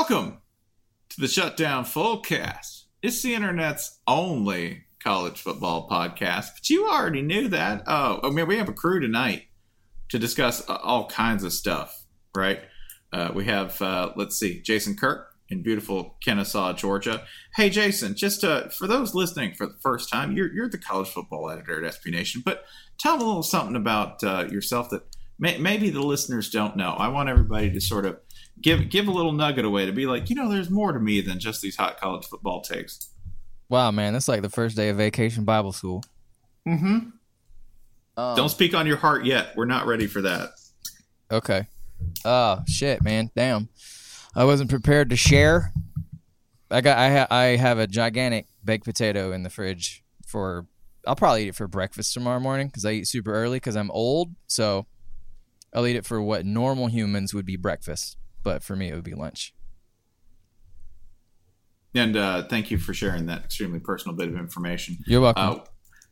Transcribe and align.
Welcome 0.00 0.38
to 1.10 1.20
the 1.20 1.28
Shutdown 1.28 1.84
Fullcast. 1.84 2.84
It's 3.02 3.20
the 3.20 3.34
internet's 3.34 4.00
only 4.06 4.84
college 4.98 5.38
football 5.38 5.86
podcast, 5.90 6.54
but 6.54 6.70
you 6.70 6.88
already 6.88 7.20
knew 7.20 7.48
that. 7.48 7.82
Oh, 7.86 8.18
I 8.22 8.30
mean, 8.30 8.46
we 8.46 8.56
have 8.56 8.70
a 8.70 8.72
crew 8.72 8.98
tonight 8.98 9.48
to 10.08 10.18
discuss 10.18 10.66
uh, 10.70 10.76
all 10.76 11.06
kinds 11.06 11.44
of 11.44 11.52
stuff, 11.52 12.06
right? 12.34 12.60
Uh, 13.12 13.32
we 13.34 13.44
have, 13.44 13.80
uh, 13.82 14.12
let's 14.16 14.38
see, 14.38 14.62
Jason 14.62 14.96
Kirk 14.96 15.34
in 15.50 15.62
beautiful 15.62 16.16
Kennesaw, 16.24 16.72
Georgia. 16.72 17.22
Hey, 17.56 17.68
Jason, 17.68 18.16
just 18.16 18.42
uh, 18.42 18.70
for 18.70 18.86
those 18.86 19.14
listening 19.14 19.52
for 19.54 19.66
the 19.66 19.76
first 19.82 20.10
time, 20.10 20.34
you're, 20.34 20.50
you're 20.50 20.70
the 20.70 20.78
college 20.78 21.10
football 21.10 21.50
editor 21.50 21.84
at 21.84 21.92
SB 21.92 22.10
Nation, 22.10 22.40
but 22.42 22.64
tell 22.98 23.18
them 23.18 23.26
a 23.26 23.28
little 23.28 23.42
something 23.42 23.76
about 23.76 24.24
uh, 24.24 24.46
yourself 24.50 24.88
that 24.90 25.02
may, 25.38 25.58
maybe 25.58 25.90
the 25.90 26.02
listeners 26.02 26.48
don't 26.48 26.74
know. 26.74 26.92
I 26.92 27.08
want 27.08 27.28
everybody 27.28 27.70
to 27.70 27.82
sort 27.82 28.06
of 28.06 28.18
give 28.62 28.88
give 28.90 29.08
a 29.08 29.10
little 29.10 29.32
nugget 29.32 29.64
away 29.64 29.86
to 29.86 29.92
be 29.92 30.06
like, 30.06 30.30
you 30.30 30.36
know, 30.36 30.50
there's 30.50 30.70
more 30.70 30.92
to 30.92 31.00
me 31.00 31.20
than 31.20 31.38
just 31.38 31.62
these 31.62 31.76
hot 31.76 32.00
college 32.00 32.26
football 32.26 32.60
takes. 32.60 33.10
Wow, 33.68 33.90
man, 33.90 34.12
that's 34.12 34.28
like 34.28 34.42
the 34.42 34.50
first 34.50 34.76
day 34.76 34.88
of 34.88 34.96
vacation 34.96 35.44
Bible 35.44 35.72
school. 35.72 36.02
Mm-hmm. 36.66 37.10
Um, 38.16 38.36
Don't 38.36 38.48
speak 38.48 38.74
on 38.74 38.86
your 38.86 38.96
heart 38.96 39.24
yet. 39.24 39.56
We're 39.56 39.64
not 39.64 39.86
ready 39.86 40.06
for 40.06 40.22
that. 40.22 40.50
Okay. 41.30 41.66
Oh 42.24 42.60
shit, 42.66 43.02
man. 43.02 43.30
Damn. 43.36 43.68
I 44.34 44.44
wasn't 44.44 44.70
prepared 44.70 45.10
to 45.10 45.16
share. 45.16 45.72
I 46.70 46.80
got. 46.80 46.98
I 46.98 47.10
ha- 47.10 47.26
I 47.30 47.44
have 47.56 47.78
a 47.78 47.86
gigantic 47.86 48.46
baked 48.64 48.84
potato 48.84 49.32
in 49.32 49.42
the 49.42 49.50
fridge 49.50 50.04
for. 50.26 50.66
I'll 51.06 51.16
probably 51.16 51.44
eat 51.44 51.48
it 51.48 51.54
for 51.54 51.66
breakfast 51.66 52.12
tomorrow 52.12 52.40
morning 52.40 52.66
because 52.66 52.84
I 52.84 52.92
eat 52.92 53.08
super 53.08 53.32
early 53.32 53.56
because 53.56 53.74
I'm 53.74 53.90
old. 53.90 54.34
So 54.46 54.86
I'll 55.74 55.86
eat 55.86 55.96
it 55.96 56.04
for 56.04 56.20
what 56.20 56.44
normal 56.44 56.88
humans 56.88 57.32
would 57.32 57.46
be 57.46 57.56
breakfast, 57.56 58.18
but 58.42 58.62
for 58.62 58.76
me 58.76 58.88
it 58.88 58.94
would 58.94 59.04
be 59.04 59.14
lunch. 59.14 59.54
And 61.94 62.16
uh, 62.16 62.46
thank 62.48 62.70
you 62.70 62.78
for 62.78 62.94
sharing 62.94 63.26
that 63.26 63.44
extremely 63.44 63.80
personal 63.80 64.16
bit 64.16 64.28
of 64.28 64.36
information. 64.36 64.98
You're 65.06 65.20
welcome. 65.20 65.42
Uh, 65.42 65.58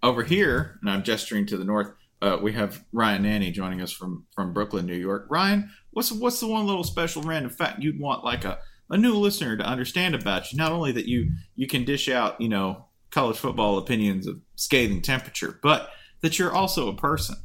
over 0.02 0.22
here, 0.22 0.78
and 0.80 0.91
I'm 0.91 1.02
gesturing 1.02 1.47
to 1.47 1.56
the 1.56 1.64
north. 1.64 1.92
Uh, 2.20 2.39
we 2.41 2.52
have 2.52 2.84
Ryan 2.92 3.25
Nanney 3.25 3.52
joining 3.52 3.80
us 3.80 3.92
from 3.92 4.27
from 4.34 4.52
Brooklyn, 4.52 4.86
New 4.86 4.97
York. 4.97 5.27
Ryan, 5.30 5.70
what's 5.91 6.11
what's 6.11 6.41
the 6.41 6.48
one 6.48 6.67
little 6.67 6.84
special 6.84 7.22
random 7.22 7.50
fact 7.50 7.83
you'd 7.83 8.00
want 8.00 8.25
like 8.25 8.45
a, 8.45 8.58
a 8.91 8.97
new 8.97 9.14
listener 9.14 9.56
to 9.56 9.64
understand 9.64 10.14
about 10.14 10.52
you? 10.52 10.58
Not 10.58 10.72
only 10.72 10.92
that 10.92 11.06
you 11.06 11.30
you 11.55 11.69
can 11.69 11.84
dish 11.84 12.08
out 12.08 12.41
you 12.41 12.48
know 12.48 12.86
college 13.11 13.36
football 13.36 13.78
opinions 13.78 14.27
of 14.27 14.41
scathing 14.56 15.00
temperature, 15.00 15.58
but 15.62 15.91
that 16.22 16.39
you're 16.39 16.52
also 16.52 16.89
a 16.89 16.97
person. 16.97 17.36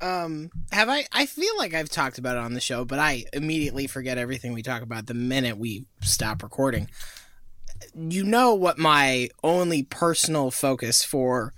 Um, 0.00 0.50
have 0.72 0.88
I? 0.88 1.06
I 1.12 1.26
feel 1.26 1.56
like 1.56 1.72
I've 1.74 1.88
talked 1.88 2.18
about 2.18 2.36
it 2.36 2.40
on 2.40 2.54
the 2.54 2.60
show, 2.60 2.84
but 2.84 2.98
I 2.98 3.24
immediately 3.32 3.86
forget 3.86 4.18
everything 4.18 4.52
we 4.52 4.62
talk 4.62 4.82
about 4.82 5.06
the 5.06 5.14
minute 5.14 5.56
we 5.56 5.84
stop 6.02 6.42
recording. 6.42 6.88
You 7.94 8.24
know 8.24 8.54
what 8.54 8.78
my 8.78 9.28
only 9.42 9.82
personal 9.82 10.50
focus 10.50 11.04
for 11.04 11.52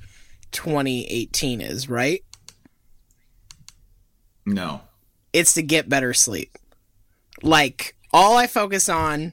2018 0.52 1.60
is, 1.60 1.88
right? 1.88 2.22
No, 4.44 4.82
It's 5.32 5.54
to 5.54 5.62
get 5.62 5.88
better 5.88 6.14
sleep. 6.14 6.56
Like 7.42 7.96
all 8.12 8.36
I 8.36 8.46
focus 8.46 8.88
on 8.88 9.32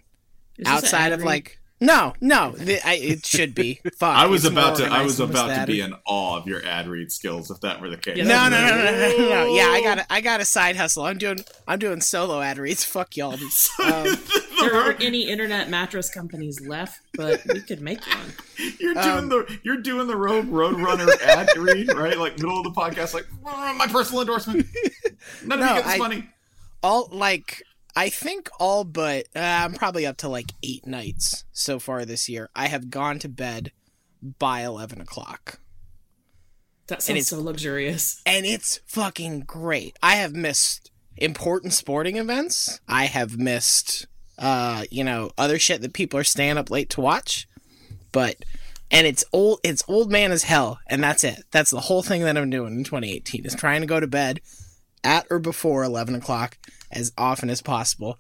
Is 0.58 0.68
outside 0.68 1.12
an 1.12 1.20
of 1.20 1.24
like 1.24 1.60
no, 1.86 2.14
no, 2.22 2.52
the, 2.52 2.80
I, 2.88 2.94
it 2.96 3.26
should 3.26 3.54
be. 3.54 3.80
Fuck, 3.98 4.16
I 4.16 4.26
was 4.28 4.46
it's 4.46 4.52
about 4.52 4.78
to 4.78 4.86
I 4.86 5.04
was 5.04 5.20
about 5.20 5.54
to 5.56 5.66
be 5.68 5.82
in 5.82 5.94
awe 6.06 6.38
of 6.38 6.48
your 6.48 6.66
ad 6.66 6.88
read 6.88 7.12
skills 7.12 7.52
if 7.52 7.60
that 7.62 7.82
were 7.82 7.90
the 7.90 7.98
case. 7.98 8.18
Yeah, 8.18 8.24
No, 8.24 8.50
no, 8.50 8.60
no, 8.62 8.76
no, 8.78 8.92
no, 8.92 9.18
no, 9.18 9.30
no. 9.48 9.56
Yeah, 9.56 9.68
I 9.68 9.82
got 9.84 9.98
a, 10.00 10.14
I 10.14 10.22
got 10.22 10.42
a 10.42 10.46
side 10.46 10.76
hustle. 10.76 11.04
I'm 11.04 11.18
doing 11.18 11.40
I'm 11.68 11.80
doing 11.80 12.02
solo 12.02 12.42
ad 12.42 12.58
reads. 12.58 12.84
Fuck 12.84 13.18
y'all. 13.18 13.38
Um, 13.84 14.18
There 14.60 14.76
aren't 14.76 15.02
any 15.04 15.28
internet 15.30 15.70
mattress 15.70 16.10
companies 16.10 16.62
left, 16.66 17.02
but 17.16 17.42
we 17.52 17.60
could 17.60 17.82
make 17.82 18.00
one. 18.08 18.34
You're 18.80 18.94
doing 18.94 19.08
Um, 19.18 19.30
the 19.30 19.60
you're 19.64 19.82
doing 19.82 20.08
the 20.08 20.16
road 20.16 20.46
roadrunner 20.50 21.10
ad 21.22 21.50
read 21.58 21.92
right, 21.94 22.18
like 22.18 22.38
middle 22.38 22.60
of 22.60 22.64
the 22.64 22.72
podcast, 22.72 23.14
like 23.14 23.26
"Oh, 23.46 23.74
my 23.74 23.88
personal 23.88 24.22
endorsement. 24.22 24.66
None 25.44 25.60
of 25.60 25.66
No, 25.66 25.70
you 25.70 25.74
get 25.82 25.84
this 25.86 25.94
I- 25.96 25.98
money. 25.98 26.30
all 26.82 27.10
like 27.12 27.62
I 27.96 28.10
think 28.10 28.50
all 28.60 28.84
but 28.84 29.28
uh, 29.36 29.40
I'm 29.40 29.74
probably 29.74 30.06
up 30.06 30.18
to 30.18 30.30
like 30.30 30.52
eight 30.64 30.86
nights 30.88 31.46
so 31.52 31.80
far 31.80 32.06
this 32.06 32.28
year. 32.28 32.50
I 32.56 32.68
have 32.68 32.90
gone 32.90 33.20
to 33.20 33.30
bed 33.30 33.72
by 34.40 34.62
eleven 34.62 35.02
o'clock, 35.02 35.60
That 36.88 37.04
sounds 37.04 37.28
so 37.28 37.42
luxurious. 37.42 38.22
and 38.26 38.46
it's 38.46 38.80
fucking 38.88 39.42
great. 39.42 39.98
I 40.02 40.16
have 40.16 40.34
missed 40.34 40.92
important 41.18 41.74
sporting 41.74 42.18
events. 42.18 42.80
I 42.88 43.06
have 43.06 43.38
missed, 43.38 44.08
uh, 44.40 44.86
you 44.90 45.04
know, 45.04 45.30
other 45.38 45.60
shit 45.60 45.82
that 45.82 45.94
people 45.94 46.20
are 46.20 46.24
staying 46.24 46.58
up 46.58 46.70
late 46.72 46.90
to 46.92 47.02
watch, 47.02 47.48
but. 48.12 48.38
And 48.92 49.08
it's 49.08 49.26
old. 49.34 49.60
It's 49.64 49.84
old 49.88 50.12
man 50.12 50.32
as 50.32 50.44
hell, 50.44 50.78
and 50.86 51.04
that's 51.04 51.24
it. 51.24 51.46
That's 51.50 51.72
the 51.72 51.80
whole 51.80 52.04
thing 52.04 52.22
that 52.22 52.38
I'm 52.38 52.52
doing 52.52 52.76
in 52.76 52.84
2018 52.84 53.44
is 53.44 53.56
trying 53.56 53.82
to 53.82 53.88
go 53.88 54.00
to 54.00 54.06
bed 54.06 54.40
at 55.04 55.26
or 55.32 55.40
before 55.40 55.84
11 55.84 56.14
o'clock 56.14 56.60
as 56.94 57.12
often 57.18 57.50
as 57.50 57.62
possible. 57.62 58.20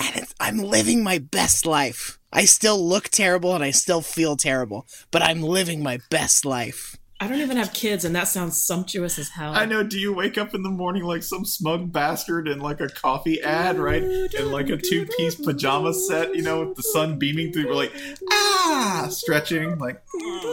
And 0.00 0.16
it's, 0.16 0.34
I'm 0.38 0.58
living 0.58 1.02
my 1.02 1.18
best 1.18 1.66
life. 1.66 2.18
I 2.32 2.44
still 2.44 2.78
look 2.78 3.08
terrible 3.08 3.54
and 3.54 3.64
I 3.64 3.70
still 3.70 4.00
feel 4.00 4.36
terrible, 4.36 4.86
but 5.10 5.22
I'm 5.22 5.42
living 5.42 5.82
my 5.82 5.98
best 6.10 6.44
life. 6.44 6.96
I 7.20 7.26
don't 7.26 7.40
even 7.40 7.56
have 7.56 7.72
kids, 7.72 8.04
and 8.04 8.14
that 8.14 8.28
sounds 8.28 8.60
sumptuous 8.60 9.18
as 9.18 9.30
hell. 9.30 9.52
I 9.52 9.64
know. 9.64 9.82
Do 9.82 9.98
you 9.98 10.12
wake 10.12 10.38
up 10.38 10.54
in 10.54 10.62
the 10.62 10.70
morning 10.70 11.02
like 11.02 11.24
some 11.24 11.44
smug 11.44 11.90
bastard 11.90 12.46
in 12.46 12.60
like 12.60 12.80
a 12.80 12.88
coffee 12.88 13.42
ad, 13.42 13.76
right? 13.76 14.04
In 14.04 14.52
like 14.52 14.68
a 14.68 14.76
two 14.76 15.04
piece 15.04 15.34
pajama 15.34 15.94
set, 15.94 16.36
you 16.36 16.42
know, 16.42 16.64
with 16.64 16.76
the 16.76 16.84
sun 16.84 17.18
beaming 17.18 17.52
through. 17.52 17.66
We're 17.66 17.74
like, 17.74 17.92
ah, 18.30 19.08
stretching, 19.10 19.78
like. 19.78 20.00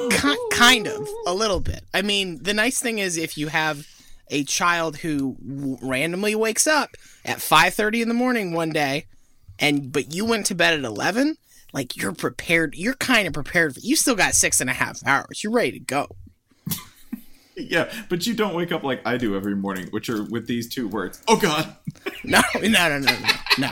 Ki- 0.10 0.48
kind 0.52 0.88
of, 0.88 1.08
a 1.28 1.36
little 1.36 1.60
bit. 1.60 1.84
I 1.94 2.02
mean, 2.02 2.42
the 2.42 2.54
nice 2.56 2.80
thing 2.80 2.98
is 2.98 3.16
if 3.16 3.38
you 3.38 3.50
have 3.50 3.86
a 4.30 4.44
child 4.44 4.98
who 4.98 5.36
w- 5.46 5.78
randomly 5.82 6.36
wakes 6.36 6.68
up 6.68 6.92
at 7.24 7.38
5:30 7.38 8.02
in 8.02 8.08
the 8.08 8.14
morning 8.14 8.52
one 8.54 8.70
day 8.72 9.06
and 9.60 9.92
but 9.92 10.14
you 10.14 10.26
went 10.26 10.46
to 10.48 10.56
bed 10.56 10.74
at 10.74 10.84
11 10.84 11.38
like 11.74 11.96
you're 11.96 12.14
prepared 12.14 12.76
you're 12.76 12.96
kind 12.96 13.28
of 13.28 13.34
prepared 13.34 13.74
for, 13.74 13.80
you 13.82 13.96
still 13.96 14.16
got 14.16 14.34
six 14.34 14.60
and 14.62 14.70
a 14.70 14.74
half 14.74 15.00
hours 15.06 15.44
you're 15.44 15.54
ready 15.54 15.72
to 15.72 15.80
go 15.80 16.08
Yeah, 17.58 17.90
but 18.10 18.28
you 18.28 18.34
don't 18.34 18.54
wake 18.54 18.74
up 18.74 18.84
like 18.84 19.02
I 19.06 19.16
do 19.16 19.36
every 19.38 19.56
morning, 19.56 19.88
which 19.92 20.10
are 20.10 20.24
with 20.24 20.46
these 20.46 20.68
two 20.68 20.90
words. 20.90 21.22
Oh 21.28 21.38
God. 21.38 21.74
No, 22.24 22.42
no, 22.56 22.68
no, 22.68 23.00
no, 23.00 23.12
no, 23.12 23.28
no. 23.60 23.70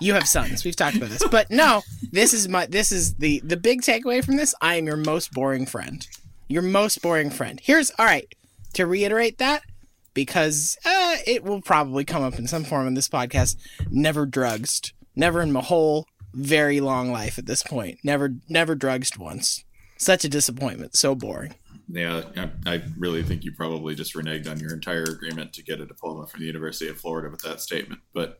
You 0.00 0.14
have 0.14 0.28
sons. 0.28 0.64
We've 0.64 0.76
talked 0.76 0.96
about 0.96 1.08
this, 1.08 1.26
but 1.30 1.50
no. 1.50 1.82
This 2.12 2.32
is 2.34 2.48
my. 2.48 2.66
This 2.66 2.92
is 2.92 3.14
the 3.14 3.40
the 3.44 3.56
big 3.56 3.80
takeaway 3.82 4.22
from 4.24 4.36
this. 4.36 4.54
I 4.60 4.76
am 4.76 4.86
your 4.86 4.96
most 4.96 5.32
boring 5.32 5.64
friend. 5.66 6.06
Your 6.48 6.62
most 6.62 7.00
boring 7.02 7.30
friend. 7.30 7.58
Here's 7.62 7.90
all 7.98 8.04
right. 8.04 8.32
To 8.74 8.86
reiterate 8.86 9.38
that, 9.38 9.62
because 10.14 10.78
uh, 10.84 11.16
it 11.26 11.44
will 11.44 11.60
probably 11.60 12.04
come 12.04 12.22
up 12.22 12.38
in 12.38 12.46
some 12.46 12.64
form 12.64 12.86
in 12.86 12.94
this 12.94 13.08
podcast. 13.08 13.56
Never 13.90 14.26
drugged. 14.26 14.92
Never 15.16 15.42
in 15.42 15.52
my 15.52 15.62
whole 15.62 16.06
very 16.32 16.80
long 16.80 17.12
life 17.12 17.38
at 17.38 17.46
this 17.46 17.62
point. 17.62 17.98
Never, 18.02 18.34
never 18.48 18.74
drugged 18.74 19.18
once. 19.18 19.64
Such 19.96 20.24
a 20.24 20.28
disappointment. 20.28 20.96
So 20.96 21.14
boring. 21.14 21.54
Yeah, 21.88 22.22
I, 22.36 22.50
I 22.66 22.82
really 22.98 23.22
think 23.22 23.44
you 23.44 23.52
probably 23.52 23.94
just 23.94 24.14
reneged 24.14 24.50
on 24.50 24.58
your 24.58 24.72
entire 24.72 25.02
agreement 25.04 25.52
to 25.54 25.62
get 25.62 25.80
a 25.80 25.86
diploma 25.86 26.26
from 26.26 26.40
the 26.40 26.46
University 26.46 26.88
of 26.88 26.96
Florida 26.98 27.28
with 27.30 27.42
that 27.42 27.60
statement. 27.60 28.00
But 28.12 28.38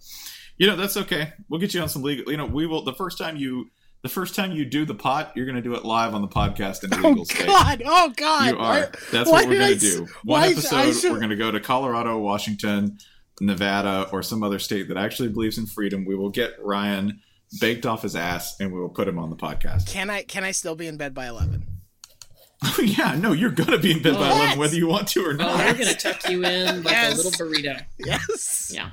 you 0.57 0.67
know 0.67 0.77
that's 0.77 0.97
okay. 0.97 1.33
We'll 1.49 1.61
get 1.61 1.75
you 1.75 1.81
on 1.83 1.89
some 1.89 2.03
legal. 2.03 2.31
You 2.31 2.39
know, 2.39 2.47
we 2.47 2.67
will. 2.67 2.83
The 2.83 2.95
first 2.95 3.19
time 3.19 3.37
you, 3.37 3.71
the 4.05 4.09
first 4.11 4.37
time 4.37 4.53
you 4.53 4.65
do 4.65 4.85
the 4.85 4.95
pot, 4.95 5.33
you're 5.35 5.47
going 5.47 5.57
to 5.57 5.63
do 5.63 5.75
it 5.75 5.85
live 5.85 6.15
on 6.15 6.21
the 6.23 6.29
podcast 6.29 6.85
in 6.85 6.93
a 6.93 6.97
legal 7.09 7.23
Oh 7.23 7.25
state. 7.25 7.47
God! 7.47 7.83
Oh 7.85 8.13
God! 8.17 8.51
You 8.53 8.59
are. 8.59 8.93
That's 9.11 9.29
why 9.31 9.41
what 9.41 9.49
we're 9.49 9.59
going 9.59 9.73
to 9.73 9.79
do. 9.81 9.99
One 10.23 10.43
why- 10.43 10.49
episode, 10.49 10.93
should- 10.93 11.11
we're 11.11 11.19
going 11.19 11.31
to 11.31 11.37
go 11.37 11.51
to 11.51 11.59
Colorado, 11.59 12.19
Washington, 12.19 12.99
Nevada, 13.41 14.07
or 14.13 14.23
some 14.23 14.43
other 14.45 14.59
state 14.61 14.87
that 14.89 14.97
actually 14.97 15.31
believes 15.31 15.59
in 15.59 15.67
freedom. 15.67 16.05
We 16.05 16.15
will 16.15 16.31
get 16.31 16.53
Ryan 16.63 17.21
baked 17.61 17.87
off 17.87 18.03
his 18.03 18.15
ass, 18.15 18.61
and 18.61 18.73
we 18.73 18.79
will 18.81 18.89
put 18.91 19.09
him 19.09 19.19
on 19.19 19.31
the 19.31 19.37
podcast. 19.37 19.87
Can 19.89 20.11
I? 20.11 20.23
Can 20.23 20.45
I 20.45 20.51
still 20.53 20.77
be 20.77 20.87
in 20.87 20.97
bed 20.97 21.15
by 21.15 21.27
eleven? 21.27 21.65
yeah, 22.83 23.15
no, 23.17 23.33
you're 23.33 23.51
going 23.51 23.71
to 23.73 23.79
be 23.79 23.93
in 23.93 24.01
bed 24.03 24.15
by 24.15 24.21
What? 24.21 24.37
eleven, 24.37 24.59
whether 24.59 24.77
you 24.77 24.87
want 24.87 25.09
to 25.09 25.25
or 25.25 25.33
Oh, 25.33 25.37
not. 25.37 25.59
we're 25.59 25.75
gonna 25.85 25.95
tuck 25.95 26.29
you 26.31 26.45
in 26.45 26.83
like 26.83 26.93
Yes. 26.95 27.13
a 27.13 27.17
little 27.29 27.47
burrito. 27.47 27.85
Yes. 27.99 28.71
Yeah. 28.75 28.91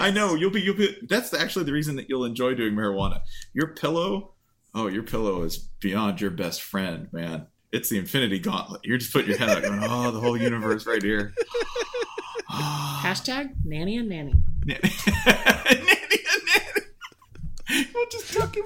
I 0.00 0.10
know 0.10 0.34
you'll 0.34 0.50
be. 0.50 0.60
You'll 0.60 0.76
be. 0.76 0.96
That's 1.08 1.32
actually 1.34 1.64
the 1.64 1.72
reason 1.72 1.96
that 1.96 2.08
you'll 2.08 2.24
enjoy 2.24 2.54
doing 2.54 2.74
marijuana. 2.74 3.20
Your 3.54 3.68
pillow. 3.68 4.34
Oh, 4.78 4.86
your 4.86 5.02
pillow 5.02 5.42
is 5.42 5.58
beyond 5.58 6.20
your 6.20 6.30
best 6.30 6.62
friend, 6.62 7.08
man. 7.12 7.48
It's 7.72 7.88
the 7.88 7.98
Infinity 7.98 8.38
Gauntlet. 8.38 8.82
You're 8.84 8.98
just 8.98 9.12
putting 9.12 9.30
your 9.30 9.38
head 9.38 9.48
out, 9.48 9.62
going, 9.64 9.80
"Oh, 9.82 10.12
the 10.12 10.20
whole 10.20 10.36
universe 10.36 10.86
right 10.86 11.02
here." 11.02 11.34
Hashtag 12.48 13.54
nanny 13.64 13.96
and 13.96 14.08
nanny. 14.08 14.34
nanny, 14.64 14.80
and 15.26 15.84
nanny. 15.84 17.86
We'll 17.92 18.06
just 18.08 18.32
tuck 18.32 18.56
him 18.56 18.64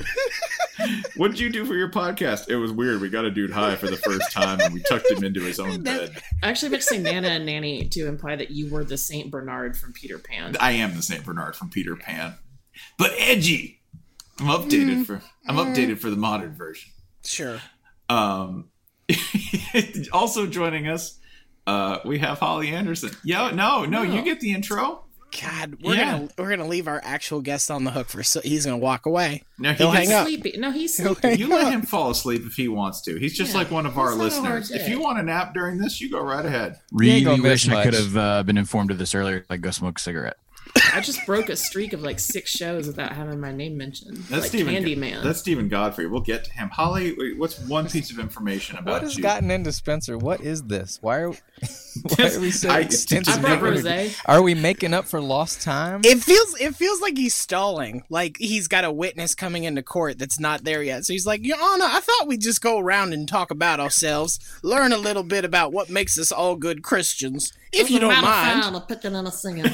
in. 0.00 0.06
what 1.16 1.32
did 1.32 1.38
you 1.38 1.50
do 1.50 1.66
for 1.66 1.74
your 1.74 1.90
podcast? 1.90 2.48
It 2.48 2.56
was 2.56 2.72
weird. 2.72 3.02
We 3.02 3.10
got 3.10 3.26
a 3.26 3.30
dude 3.30 3.50
high 3.50 3.76
for 3.76 3.88
the 3.88 3.98
first 3.98 4.32
time, 4.32 4.58
and 4.60 4.72
we 4.72 4.82
tucked 4.88 5.10
him 5.10 5.22
into 5.22 5.42
his 5.42 5.60
own 5.60 5.82
bed. 5.82 6.16
I 6.42 6.48
actually 6.48 6.70
meant 6.70 6.82
to 6.82 6.88
say 6.88 6.98
Nana 6.98 7.28
and 7.28 7.44
Nanny 7.44 7.90
to 7.90 8.08
imply 8.08 8.36
that 8.36 8.52
you 8.52 8.70
were 8.70 8.84
the 8.84 8.96
Saint 8.96 9.30
Bernard 9.30 9.76
from 9.76 9.92
Peter 9.92 10.18
Pan. 10.18 10.56
I 10.60 10.72
am 10.72 10.96
the 10.96 11.02
Saint 11.02 11.26
Bernard 11.26 11.56
from 11.56 11.68
Peter 11.68 11.94
Pan, 11.94 12.36
but 12.96 13.12
edgy. 13.18 13.75
I'm 14.38 14.46
updated 14.46 15.06
for 15.06 15.22
I'm 15.48 15.56
updated 15.56 15.98
for 15.98 16.10
the 16.10 16.16
modern 16.16 16.54
version. 16.54 16.90
Sure. 17.24 17.60
Um, 18.08 18.68
also 20.12 20.46
joining 20.46 20.88
us, 20.88 21.18
uh, 21.66 21.98
we 22.04 22.18
have 22.18 22.38
Holly 22.38 22.68
Anderson. 22.70 23.10
Yo, 23.24 23.50
no, 23.50 23.84
no, 23.84 24.02
you 24.02 24.22
get 24.22 24.40
the 24.40 24.52
intro. 24.52 25.02
God, 25.42 25.78
we're 25.82 25.96
Yeah. 25.96 26.12
gonna 26.12 26.28
we're 26.38 26.50
gonna 26.50 26.68
leave 26.68 26.86
our 26.88 27.00
actual 27.04 27.40
guest 27.42 27.70
on 27.70 27.84
the 27.84 27.90
hook 27.90 28.08
for 28.08 28.22
so 28.22 28.40
he's 28.40 28.64
gonna 28.64 28.78
walk 28.78 29.06
away. 29.06 29.42
No, 29.58 29.72
he 29.72 29.76
He'll 29.78 29.92
gets- 29.92 30.08
hang 30.08 30.16
up. 30.16 30.26
Sleepy. 30.26 30.54
No, 30.56 30.70
he's 30.70 30.96
He'll 30.96 31.14
sleepy. 31.16 31.38
You 31.38 31.48
let 31.48 31.70
him 31.72 31.82
fall 31.82 32.10
asleep 32.10 32.42
if 32.46 32.54
he 32.54 32.68
wants 32.68 33.02
to. 33.02 33.16
He's 33.18 33.36
just 33.36 33.52
Yeah, 33.52 33.58
like 33.58 33.70
one 33.70 33.86
of 33.86 33.98
our 33.98 34.10
it's 34.12 34.16
not 34.18 34.26
a 34.28 34.40
hard 34.46 34.60
listeners. 34.60 34.70
If 34.70 34.88
you 34.88 35.00
want 35.00 35.18
a 35.18 35.22
nap 35.24 35.52
during 35.52 35.78
this, 35.78 36.00
you 36.00 36.10
go 36.10 36.20
right 36.20 36.46
ahead. 36.46 36.76
Really 36.92 37.22
gonna 37.22 37.42
wish 37.42 37.68
I 37.68 37.82
could 37.84 37.94
have 37.94 38.16
uh, 38.16 38.42
been 38.44 38.56
informed 38.56 38.92
of 38.92 38.98
this 38.98 39.14
earlier. 39.14 39.44
Like, 39.50 39.60
go 39.60 39.70
smoke 39.72 39.98
a 39.98 40.00
cigarette. 40.00 40.36
I 40.94 41.00
just 41.00 41.24
broke 41.26 41.48
a 41.48 41.56
streak 41.56 41.92
of 41.92 42.02
like 42.02 42.18
six 42.18 42.50
shows 42.50 42.86
without 42.86 43.12
having 43.12 43.40
my 43.40 43.52
name 43.52 43.76
mentioned. 43.76 44.16
That's 44.28 44.42
like 44.42 44.48
Steven. 44.48 44.74
Candyman. 44.74 45.22
That's 45.22 45.38
Steven 45.40 45.68
Godfrey. 45.68 46.06
We'll 46.06 46.20
get 46.20 46.44
to 46.44 46.52
him. 46.52 46.68
Holly, 46.70 47.34
what's 47.36 47.58
one 47.60 47.88
piece 47.88 48.10
of 48.10 48.18
information 48.18 48.78
about 48.78 48.92
What 48.92 49.02
has 49.02 49.16
you? 49.16 49.22
gotten 49.22 49.50
into 49.50 49.72
Spencer? 49.72 50.16
What 50.18 50.40
is 50.40 50.62
this? 50.64 50.98
Why 51.00 51.18
are 51.18 51.32
why 52.16 52.34
are 52.34 52.40
we 52.40 52.50
so 52.50 52.68
I- 52.68 52.80
extensive? 52.80 53.44
I 53.44 53.58
rose. 53.58 53.86
Are 54.26 54.42
we 54.42 54.54
making 54.54 54.94
up 54.94 55.06
for 55.06 55.20
lost 55.20 55.62
time? 55.62 56.00
It 56.04 56.18
feels 56.22 56.60
it 56.60 56.74
feels 56.74 57.00
like 57.00 57.16
he's 57.16 57.34
stalling. 57.34 58.02
Like 58.08 58.36
he's 58.38 58.68
got 58.68 58.84
a 58.84 58.92
witness 58.92 59.34
coming 59.34 59.64
into 59.64 59.82
court 59.82 60.18
that's 60.18 60.38
not 60.40 60.64
there 60.64 60.82
yet. 60.82 61.04
So 61.04 61.12
he's 61.12 61.26
like, 61.26 61.44
Your 61.44 61.58
Honor, 61.60 61.86
I 61.86 62.00
thought 62.00 62.26
we'd 62.28 62.40
just 62.40 62.60
go 62.60 62.78
around 62.78 63.12
and 63.12 63.28
talk 63.28 63.50
about 63.50 63.80
ourselves, 63.80 64.38
learn 64.62 64.92
a 64.92 64.98
little 64.98 65.22
bit 65.22 65.44
about 65.44 65.72
what 65.72 65.90
makes 65.90 66.18
us 66.18 66.32
all 66.32 66.56
good 66.56 66.82
Christians, 66.82 67.52
if 67.72 67.90
you 67.90 67.98
don't 68.00 68.12
mind. 68.22 68.62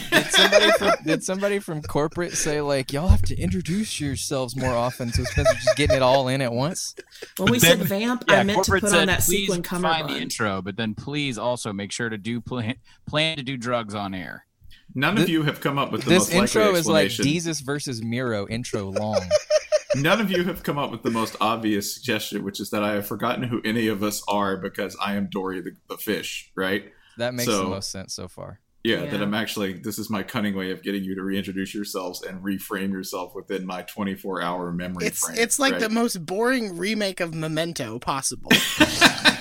Did 0.11 0.31
somebody 0.33 0.73
from 0.73 0.93
did 1.05 1.25
somebody 1.25 1.59
from 1.59 1.83
corporate 1.83 2.33
say 2.33 2.61
like 2.61 2.93
y'all 2.93 3.09
have 3.09 3.23
to 3.23 3.37
introduce 3.39 4.01
yourselves 4.01 4.57
more 4.57 4.75
often? 4.75 5.13
So 5.13 5.25
Spencer's 5.25 5.65
just 5.65 5.77
getting 5.77 5.97
it 5.97 6.03
all 6.03 6.29
in 6.29 6.41
at 6.41 6.53
once. 6.53 6.95
When 7.39 7.53
we 7.53 7.59
then- 7.59 7.79
said 7.79 7.87
vamp, 7.89 8.25
I 8.29 8.43
meant 8.43 8.65
to 8.65 8.73
put 8.73 8.83
said, 8.89 9.01
on 9.01 9.07
that 9.07 9.21
please 9.21 9.53
sequin 9.53 9.63
find 9.63 10.09
the 10.09 10.17
intro, 10.19 10.63
but 10.63 10.77
then 10.77 10.95
please 10.95 11.39
also 11.39 11.73
make 11.73 11.93
sure 11.93 12.09
to 12.13 12.19
do 12.19 12.41
plan, 12.41 12.77
plan 13.07 13.37
to 13.37 13.43
do 13.43 13.57
drugs 13.57 13.95
on 13.95 14.15
air. 14.15 14.47
None 14.95 15.15
This- 15.17 15.25
of 15.25 15.29
you 15.31 15.43
have 15.43 15.61
come 15.61 15.79
up 15.79 15.91
with 15.93 16.03
the 16.05 16.11
This 16.11 16.33
most 16.33 16.33
likely 16.33 16.41
intro 16.69 16.79
is 16.79 16.87
like 16.87 17.07
explanation. 17.07 17.33
Jesus 17.33 17.61
versus 17.61 18.03
Miro 18.03 18.47
intro 18.49 18.91
long. 18.91 19.21
None 19.95 20.21
of 20.23 20.31
you 20.31 20.45
have 20.45 20.63
come 20.63 20.79
up 20.79 20.91
with 20.91 21.03
the 21.03 21.11
most 21.11 21.37
obvious 21.41 21.95
suggestion, 21.95 22.45
which 22.45 22.61
is 22.61 22.71
that 22.71 22.83
I 22.83 22.93
have 22.93 23.07
forgotten 23.07 23.43
who 23.43 23.61
any 23.65 23.89
of 23.89 24.03
us 24.03 24.23
are 24.29 24.57
because 24.57 24.97
I 25.01 25.17
am 25.17 25.29
Dory 25.31 25.61
the, 25.61 25.73
the 25.91 25.99
fish, 25.99 26.51
right? 26.57 26.85
That 27.19 27.35
makes 27.35 27.51
So- 27.51 27.65
the 27.65 27.69
most 27.71 27.91
sense 27.91 28.15
so 28.15 28.29
far. 28.29 28.61
Yeah, 28.85 29.05
Yeah. 29.05 29.11
that 29.13 29.23
I'm 29.23 29.33
actually. 29.35 29.75
This 29.75 29.97
is 30.01 30.11
my 30.11 30.25
cunning 30.25 30.57
way 30.57 30.73
of 30.73 30.83
getting 30.83 31.05
you 31.05 31.15
to 31.15 31.23
reintroduce 31.23 31.73
yourselves 31.73 32.23
and 32.23 32.43
reframe 32.43 32.91
yourself 32.91 33.33
within 33.33 33.65
my 33.65 33.83
24 33.83 34.43
hour 34.43 34.73
memory 34.73 35.07
It's 35.07 35.21
frame. 35.25 35.39
it's 35.39 35.59
like 35.61 35.73
right? 35.75 35.81
the 35.83 35.89
most 35.89 36.27
boring 36.27 36.77
remake 36.77 37.21
of 37.21 37.33
Memento 37.33 37.99
possible. 38.01 38.51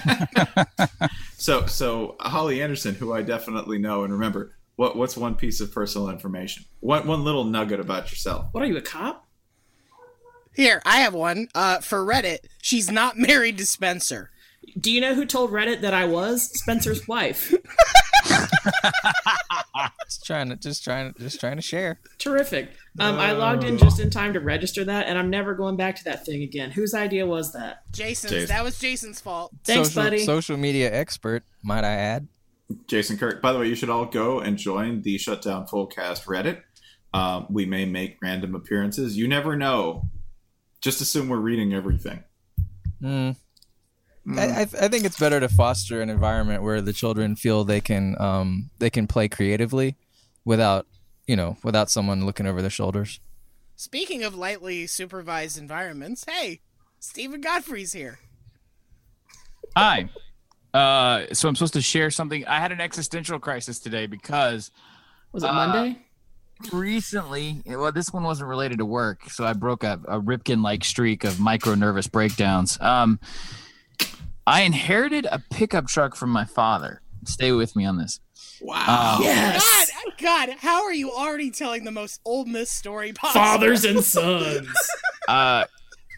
So, 1.42 1.65
so 1.65 2.18
Holly 2.19 2.62
Anderson, 2.62 2.94
who 2.94 3.13
I 3.13 3.24
definitely 3.24 3.80
know 3.80 4.03
and 4.03 4.13
remember, 4.13 4.53
what 4.75 4.95
what's 4.95 5.18
one 5.18 5.33
piece 5.33 5.59
of 5.59 5.74
personal 5.74 6.12
information? 6.12 6.65
One 6.81 7.07
one 7.07 7.24
little 7.24 7.45
nugget 7.45 7.80
about 7.80 8.12
yourself. 8.12 8.45
What 8.51 8.63
are 8.63 8.68
you, 8.68 8.77
a 8.77 8.81
cop? 8.81 9.27
Here, 10.56 10.83
I 10.86 10.98
have 10.98 11.15
one. 11.15 11.48
Uh, 11.56 11.80
for 11.80 12.06
Reddit, 12.06 12.42
she's 12.62 12.92
not 12.92 13.18
married 13.18 13.57
to 13.57 13.65
Spencer. 13.65 14.30
Do 14.79 14.91
you 14.91 15.01
know 15.01 15.15
who 15.15 15.25
told 15.25 15.51
Reddit 15.51 15.81
that 15.81 15.93
I 15.93 16.05
was 16.05 16.51
Spencer's 16.59 17.07
wife? 17.07 17.53
Just 20.05 20.25
trying 20.25 20.49
to 20.49 20.55
just 20.55 20.83
trying 20.83 21.13
to 21.13 21.19
just 21.19 21.39
trying 21.39 21.55
to 21.55 21.61
share. 21.61 21.99
Terrific. 22.17 22.71
Um, 22.99 23.17
I 23.17 23.31
logged 23.31 23.63
in 23.63 23.77
just 23.77 23.99
in 23.99 24.09
time 24.09 24.33
to 24.33 24.39
register 24.39 24.83
that, 24.85 25.07
and 25.07 25.17
I'm 25.17 25.29
never 25.29 25.55
going 25.55 25.77
back 25.77 25.95
to 25.97 26.03
that 26.05 26.25
thing 26.25 26.43
again. 26.43 26.71
Whose 26.71 26.93
idea 26.93 27.25
was 27.25 27.53
that? 27.53 27.83
Jason's. 27.91 28.33
Jason. 28.33 28.47
That 28.49 28.63
was 28.63 28.77
Jason's 28.77 29.21
fault. 29.21 29.51
Thanks, 29.63 29.89
social, 29.89 30.03
buddy. 30.03 30.19
Social 30.25 30.57
media 30.57 30.93
expert, 30.93 31.43
might 31.63 31.83
I 31.83 31.93
add. 31.93 32.27
Jason 32.87 33.17
Kirk. 33.17 33.41
By 33.41 33.53
the 33.53 33.59
way, 33.59 33.67
you 33.67 33.75
should 33.75 33.89
all 33.89 34.05
go 34.05 34.39
and 34.39 34.57
join 34.57 35.01
the 35.01 35.17
Shutdown 35.17 35.65
Fullcast 35.67 36.25
Reddit. 36.25 36.61
Um, 37.13 37.47
we 37.49 37.65
may 37.65 37.85
make 37.85 38.17
random 38.21 38.55
appearances. 38.55 39.17
You 39.17 39.27
never 39.27 39.55
know. 39.55 40.07
Just 40.81 41.01
assume 41.01 41.29
we're 41.29 41.37
reading 41.37 41.73
everything. 41.73 42.23
Mm. 43.01 43.35
I, 44.29 44.41
I, 44.47 44.62
I 44.62 44.88
think 44.88 45.03
it's 45.06 45.19
better 45.19 45.39
to 45.39 45.50
foster 45.50 46.01
an 46.01 46.09
environment 46.09 46.62
where 46.63 46.79
the 46.81 46.94
children 46.94 47.35
feel 47.35 47.63
they 47.63 47.81
can 47.81 48.15
um, 48.21 48.69
they 48.79 48.89
can 48.89 49.07
play 49.07 49.27
creatively 49.27 49.95
without 50.45 50.85
you 51.27 51.35
know 51.35 51.57
without 51.63 51.89
someone 51.89 52.25
looking 52.25 52.45
over 52.45 52.62
their 52.62 52.69
shoulders. 52.69 53.19
Speaking 53.75 54.23
of 54.23 54.35
lightly 54.35 54.85
supervised 54.85 55.57
environments, 55.57 56.23
hey, 56.29 56.59
Steven 57.00 57.41
Godfrey's 57.41 57.94
here. 57.94 58.19
Hi. 59.75 60.09
Uh, 60.74 61.25
so 61.33 61.50
I'm 61.50 61.56
supposed 61.56 61.74
to 61.74 61.81
share 61.81 62.12
something. 62.12 62.45
I 62.45 62.59
had 62.59 62.71
an 62.71 62.79
existential 62.79 63.39
crisis 63.39 63.79
today 63.79 64.06
because 64.06 64.69
Was 65.33 65.44
it 65.44 65.50
Uh, 65.50 65.53
Monday? 65.53 65.97
recently, 66.71 67.62
well, 67.65 67.91
this 67.91 68.13
one 68.13 68.24
wasn't 68.24 68.47
related 68.50 68.77
to 68.77 68.85
work, 68.85 69.29
so 69.29 69.44
I 69.45 69.53
broke 69.53 69.83
a, 69.83 70.00
a 70.07 70.21
Ripken-like 70.21 70.83
streak 70.83 71.24
of 71.24 71.39
micro 71.39 71.74
nervous 71.75 72.07
breakdowns. 72.07 72.79
Um, 72.79 73.19
I 74.47 74.61
inherited 74.61 75.27
a 75.31 75.39
pickup 75.51 75.88
truck 75.88 76.15
from 76.15 76.29
my 76.29 76.45
father. 76.45 77.01
Stay 77.25 77.51
with 77.51 77.75
me 77.75 77.85
on 77.85 77.97
this. 77.97 78.19
Wow. 78.61 79.17
Um, 79.17 79.23
yes. 79.23 79.91
God, 80.19 80.47
God, 80.47 80.57
how 80.59 80.83
are 80.83 80.93
you 80.93 81.11
already 81.11 81.51
telling 81.51 81.83
the 81.83 81.91
most 81.91 82.19
Ole 82.25 82.45
Miss 82.45 82.71
story 82.71 83.13
possible? 83.13 83.43
Fathers 83.45 83.85
and 83.85 84.03
sons. 84.03 84.67
uh, 85.27 85.65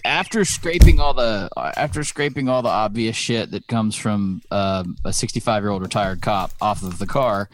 after 0.05 0.43
scraping 0.45 0.99
all 0.99 1.13
the 1.13 1.49
after 1.57 2.03
scraping 2.03 2.49
all 2.49 2.61
the 2.61 2.69
obvious 2.69 3.15
shit 3.15 3.51
that 3.51 3.67
comes 3.67 3.95
from 3.95 4.41
um, 4.51 4.95
a 5.05 5.13
65 5.13 5.63
year 5.63 5.71
old 5.71 5.81
retired 5.81 6.21
cop 6.21 6.51
off 6.61 6.83
of 6.83 6.99
the 6.99 7.05
car, 7.07 7.49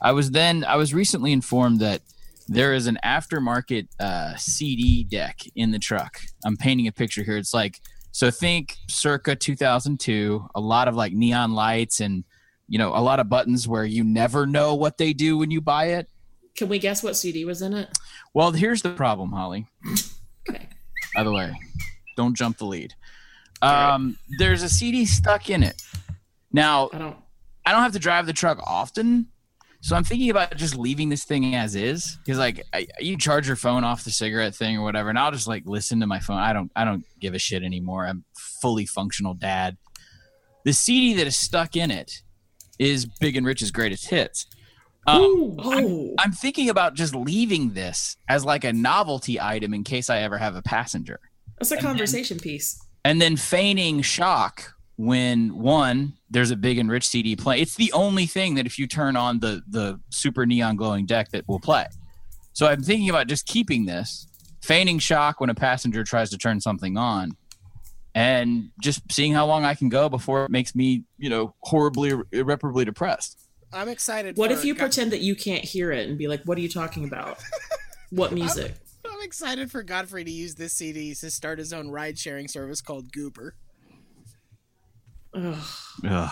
I 0.00 0.12
was 0.12 0.30
then 0.30 0.64
I 0.64 0.76
was 0.76 0.94
recently 0.94 1.32
informed 1.32 1.80
that 1.80 2.00
there 2.48 2.72
is 2.72 2.86
an 2.86 2.98
aftermarket 3.04 3.88
uh, 4.00 4.34
CD 4.36 5.04
deck 5.04 5.40
in 5.54 5.70
the 5.70 5.78
truck. 5.78 6.18
I'm 6.44 6.56
painting 6.56 6.86
a 6.86 6.92
picture 6.92 7.22
here. 7.22 7.36
It's 7.36 7.52
like 7.52 7.80
so 8.18 8.32
think 8.32 8.78
circa 8.88 9.36
2002, 9.36 10.48
a 10.52 10.60
lot 10.60 10.88
of 10.88 10.96
like 10.96 11.12
neon 11.12 11.52
lights 11.54 12.00
and 12.00 12.24
you 12.66 12.76
know 12.76 12.88
a 12.88 12.98
lot 12.98 13.20
of 13.20 13.28
buttons 13.28 13.68
where 13.68 13.84
you 13.84 14.02
never 14.02 14.44
know 14.44 14.74
what 14.74 14.98
they 14.98 15.12
do 15.12 15.38
when 15.38 15.52
you 15.52 15.60
buy 15.60 15.90
it. 15.90 16.10
Can 16.56 16.68
we 16.68 16.80
guess 16.80 17.00
what 17.00 17.16
CD 17.16 17.44
was 17.44 17.62
in 17.62 17.74
it? 17.74 17.96
Well, 18.34 18.50
here's 18.50 18.82
the 18.82 18.90
problem, 18.90 19.30
Holly. 19.30 19.68
Okay. 20.50 20.68
By 21.14 21.22
the 21.22 21.30
way, 21.32 21.52
don't 22.16 22.36
jump 22.36 22.58
the 22.58 22.64
lead. 22.64 22.92
Um, 23.62 24.18
there's 24.38 24.64
a 24.64 24.68
CD 24.68 25.06
stuck 25.06 25.48
in 25.48 25.62
it. 25.62 25.80
Now, 26.52 26.90
I 26.92 26.98
don't. 26.98 27.16
I 27.66 27.70
don't 27.70 27.82
have 27.82 27.92
to 27.92 28.00
drive 28.00 28.26
the 28.26 28.32
truck 28.32 28.58
often, 28.66 29.28
so 29.80 29.94
I'm 29.96 30.04
thinking 30.04 30.30
about 30.30 30.56
just 30.56 30.76
leaving 30.76 31.08
this 31.08 31.24
thing 31.24 31.54
as 31.54 31.74
is. 31.74 32.18
Because 32.24 32.38
like, 32.38 32.64
I, 32.72 32.86
you 32.98 33.16
charge 33.16 33.46
your 33.46 33.56
phone 33.56 33.84
off 33.84 34.04
the 34.04 34.10
cigarette 34.10 34.54
thing 34.54 34.76
or 34.76 34.82
whatever, 34.82 35.08
and 35.08 35.18
I'll 35.18 35.30
just 35.30 35.46
like 35.46 35.64
listen 35.66 36.00
to 36.00 36.06
my 36.06 36.18
phone. 36.20 36.38
I 36.38 36.52
don't, 36.52 36.70
I 36.74 36.84
don't 36.84 37.04
give 37.20 37.34
a 37.34 37.38
shit 37.38 37.62
anymore. 37.62 38.06
I'm 38.06 38.24
fully 38.60 38.86
functional 38.86 39.34
dad. 39.34 39.76
The 40.64 40.72
CD 40.72 41.14
that 41.14 41.26
is 41.26 41.36
stuck 41.36 41.76
in 41.76 41.90
it 41.90 42.22
is 42.78 43.06
Big 43.06 43.36
and 43.36 43.46
Rich's 43.46 43.70
greatest 43.70 44.08
hits. 44.10 44.46
Um, 45.06 45.56
Oh. 45.58 46.14
I'm 46.18 46.32
thinking 46.32 46.68
about 46.68 46.94
just 46.94 47.14
leaving 47.14 47.72
this 47.72 48.16
as 48.28 48.44
like 48.44 48.64
a 48.64 48.72
novelty 48.72 49.40
item 49.40 49.72
in 49.72 49.84
case 49.84 50.10
I 50.10 50.18
ever 50.18 50.36
have 50.38 50.54
a 50.56 50.62
passenger. 50.62 51.20
That's 51.58 51.70
a 51.70 51.78
conversation 51.78 52.38
piece. 52.38 52.78
And 53.04 53.22
then 53.22 53.36
feigning 53.36 54.02
shock 54.02 54.74
when 54.96 55.56
one, 55.56 56.14
there's 56.30 56.50
a 56.50 56.56
big 56.56 56.78
and 56.78 56.90
rich 56.90 57.06
CD 57.06 57.36
play. 57.36 57.60
It's 57.60 57.74
the 57.76 57.92
only 57.92 58.26
thing 58.26 58.54
that 58.56 58.66
if 58.66 58.78
you 58.78 58.86
turn 58.86 59.16
on 59.16 59.40
the 59.40 59.62
the 59.68 60.00
super 60.10 60.46
neon 60.46 60.76
glowing 60.76 61.06
deck 61.06 61.30
that 61.30 61.46
will 61.48 61.60
play. 61.60 61.86
So 62.52 62.66
I'm 62.66 62.82
thinking 62.82 63.08
about 63.08 63.28
just 63.28 63.46
keeping 63.46 63.86
this, 63.86 64.26
feigning 64.62 64.98
shock 64.98 65.40
when 65.40 65.48
a 65.50 65.54
passenger 65.54 66.04
tries 66.04 66.30
to 66.30 66.38
turn 66.38 66.60
something 66.60 66.96
on, 66.96 67.36
and 68.14 68.70
just 68.82 69.00
seeing 69.12 69.32
how 69.32 69.46
long 69.46 69.64
I 69.64 69.74
can 69.74 69.88
go 69.88 70.08
before 70.08 70.44
it 70.44 70.50
makes 70.50 70.74
me, 70.74 71.04
you 71.18 71.30
know, 71.30 71.54
horribly 71.62 72.12
irreparably 72.32 72.84
depressed. 72.84 73.38
I'm 73.72 73.88
excited. 73.88 74.36
What 74.36 74.50
for 74.50 74.56
if 74.58 74.64
you 74.64 74.74
God- 74.74 74.80
pretend 74.80 75.12
that 75.12 75.20
you 75.20 75.36
can't 75.36 75.64
hear 75.64 75.92
it 75.92 76.08
and 76.08 76.18
be 76.18 76.26
like, 76.28 76.42
"What 76.44 76.58
are 76.58 76.60
you 76.60 76.68
talking 76.70 77.04
about? 77.04 77.38
What 78.10 78.32
music?" 78.34 78.74
I'm 79.10 79.22
excited 79.24 79.70
for 79.70 79.82
Godfrey 79.82 80.24
to 80.24 80.30
use 80.30 80.54
this 80.54 80.72
CD 80.72 81.14
to 81.14 81.30
start 81.30 81.58
his 81.58 81.72
own 81.72 81.88
ride 81.90 82.18
sharing 82.18 82.48
service 82.48 82.80
called 82.80 83.12
Goober. 83.12 83.54
Ugh. 85.34 85.56
Ugh. 86.04 86.30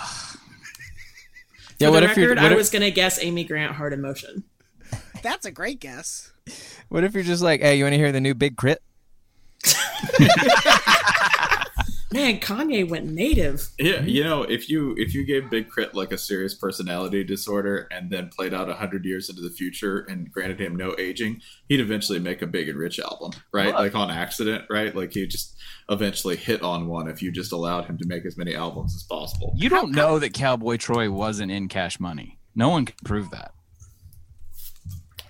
Yeah, 1.79 1.89
For 1.89 1.91
what 1.91 2.01
the 2.01 2.11
if 2.11 2.17
you're 2.17 2.31
record, 2.31 2.43
what 2.43 2.51
I 2.51 2.53
if, 2.53 2.57
was 2.57 2.71
gonna 2.71 2.91
guess 2.91 3.23
Amy 3.23 3.45
Grant 3.45 3.75
Heart 3.75 3.93
in 3.93 4.01
Motion. 4.01 4.45
That's 5.23 5.45
a 5.45 5.51
great 5.51 5.81
guess. 5.81 6.33
what 6.89 7.05
if 7.05 7.13
you're 7.15 7.23
just 7.23 7.43
like, 7.43 7.61
hey, 7.61 7.77
you 7.77 7.85
want 7.85 7.93
to 7.95 7.99
hear 7.99 8.13
the 8.13 8.21
new 8.21 8.35
Big 8.35 8.57
K.R.I.T.? 8.57 8.79
Man, 12.13 12.39
Kanye 12.39 12.89
went 12.89 13.07
native. 13.07 13.69
Yeah, 13.79 14.03
you 14.03 14.23
know, 14.23 14.43
if 14.45 14.71
you 14.71 14.95
if 14.97 15.13
you 15.13 15.25
gave 15.25 15.51
Big 15.51 15.65
K.R.I.T. 15.75 15.97
like 15.97 16.13
a 16.13 16.19
serious 16.19 16.55
personality 16.55 17.25
disorder 17.25 17.89
and 17.91 18.11
then 18.11 18.29
played 18.29 18.55
out 18.55 18.69
hundred 18.71 19.05
years 19.05 19.29
into 19.29 19.43
the 19.43 19.51
future 19.51 20.07
and 20.09 20.31
granted 20.31 20.61
him 20.61 20.77
no 20.77 20.95
aging, 20.99 21.41
he'd 21.69 21.81
eventually 21.81 22.21
make 22.21 22.43
a 22.43 22.47
Big 22.47 22.69
and 22.69 22.79
Rich 22.79 23.01
album, 23.01 23.33
right? 23.53 23.67
Look. 23.69 23.77
Like 23.77 23.95
on 23.97 24.11
accident, 24.11 24.67
right? 24.71 24.95
Like 24.95 25.13
he'd 25.15 25.31
just 25.31 25.57
eventually 25.89 26.37
hit 26.37 26.63
on 26.63 26.87
one 26.87 27.09
if 27.09 27.23
you 27.23 27.33
just 27.33 27.51
allowed 27.51 27.87
him 27.87 27.99
to 27.99 28.07
make 28.07 28.25
as 28.25 28.37
many 28.37 28.55
albums 28.55 28.95
as 28.95 29.03
possible. 29.03 29.53
You 29.57 29.69
don't 29.69 29.91
know 29.91 30.21
that 30.21 30.33
Cowboy 30.33 30.77
Troy 30.77 31.11
wasn't 31.11 31.51
in 31.51 31.67
Cash 31.67 31.99
Money. 31.99 32.39
No 32.55 32.69
one 32.69 32.85
can 32.85 32.97
prove 33.05 33.31
that. 33.33 33.53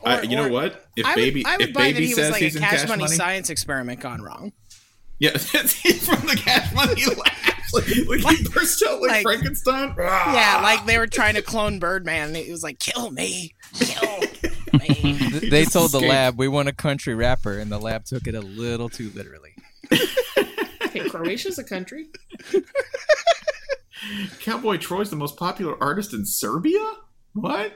I, 0.05 0.19
Or- 0.21 0.25
you 0.25 0.37
know 0.37 0.49
what? 0.49 0.85
If 0.95 1.07
I 1.07 1.15
baby, 1.15 1.41
would, 1.41 1.47
I 1.47 1.57
would 1.57 1.69
if 1.71 1.75
buy 1.75 1.81
baby 1.81 1.93
that 1.95 2.03
he 2.03 2.09
was 2.09 2.17
says 2.17 2.33
like 2.33 2.43
he's 2.43 2.55
a 2.55 2.59
in 2.59 2.65
cash, 2.65 2.81
Cash 2.81 2.89
money, 2.91 3.03
Money, 3.05 3.17
science 3.17 3.51
experiment 3.51 4.01
gone 4.01 4.21
wrong. 4.23 4.53
Yeah, 5.19 5.31
that's 5.33 5.73
he's 5.83 6.07
from 6.09 6.27
the 6.27 6.37
Cash 6.37 6.73
Money 6.75 7.05
Labs. 7.07 7.73
Like, 7.73 8.25
like 8.25 8.37
he 8.37 8.49
burst 8.49 8.83
out 8.89 9.01
like, 9.01 9.11
like- 9.11 9.23
Frankenstein. 9.23 9.95
Yeah, 9.99 10.61
like 10.63 10.87
they 10.87 10.99
were 10.99 11.07
trying 11.07 11.35
to 11.35 11.43
clone 11.43 11.79
Birdman, 11.79 12.29
and 12.29 12.37
he 12.37 12.51
was 12.51 12.63
like, 12.63 12.79
"Kill 12.79 13.11
me, 13.11 13.53
kill 13.75 14.21
me." 14.79 15.49
They 15.51 15.65
told 15.65 15.91
the 15.93 16.01
lab 16.01 16.39
we 16.39 16.49
want 16.49 16.69
a 16.69 16.73
country 16.73 17.15
rapper, 17.15 17.59
and 17.59 17.71
the 17.71 17.79
lab 17.79 18.05
took 18.05 18.27
it 18.27 18.35
a 18.35 18.41
little 18.41 18.89
too 18.89 19.11
literally. 19.15 19.55
Hey, 19.91 21.09
Croatia's 21.11 21.59
a 21.59 21.65
country. 21.65 22.07
Cowboy 24.41 24.77
Troy's 24.77 25.11
the 25.11 25.17
most 25.17 25.37
popular 25.37 25.77
artist 25.83 26.13
in 26.15 26.25
Serbia? 26.25 26.81
What? 27.33 27.73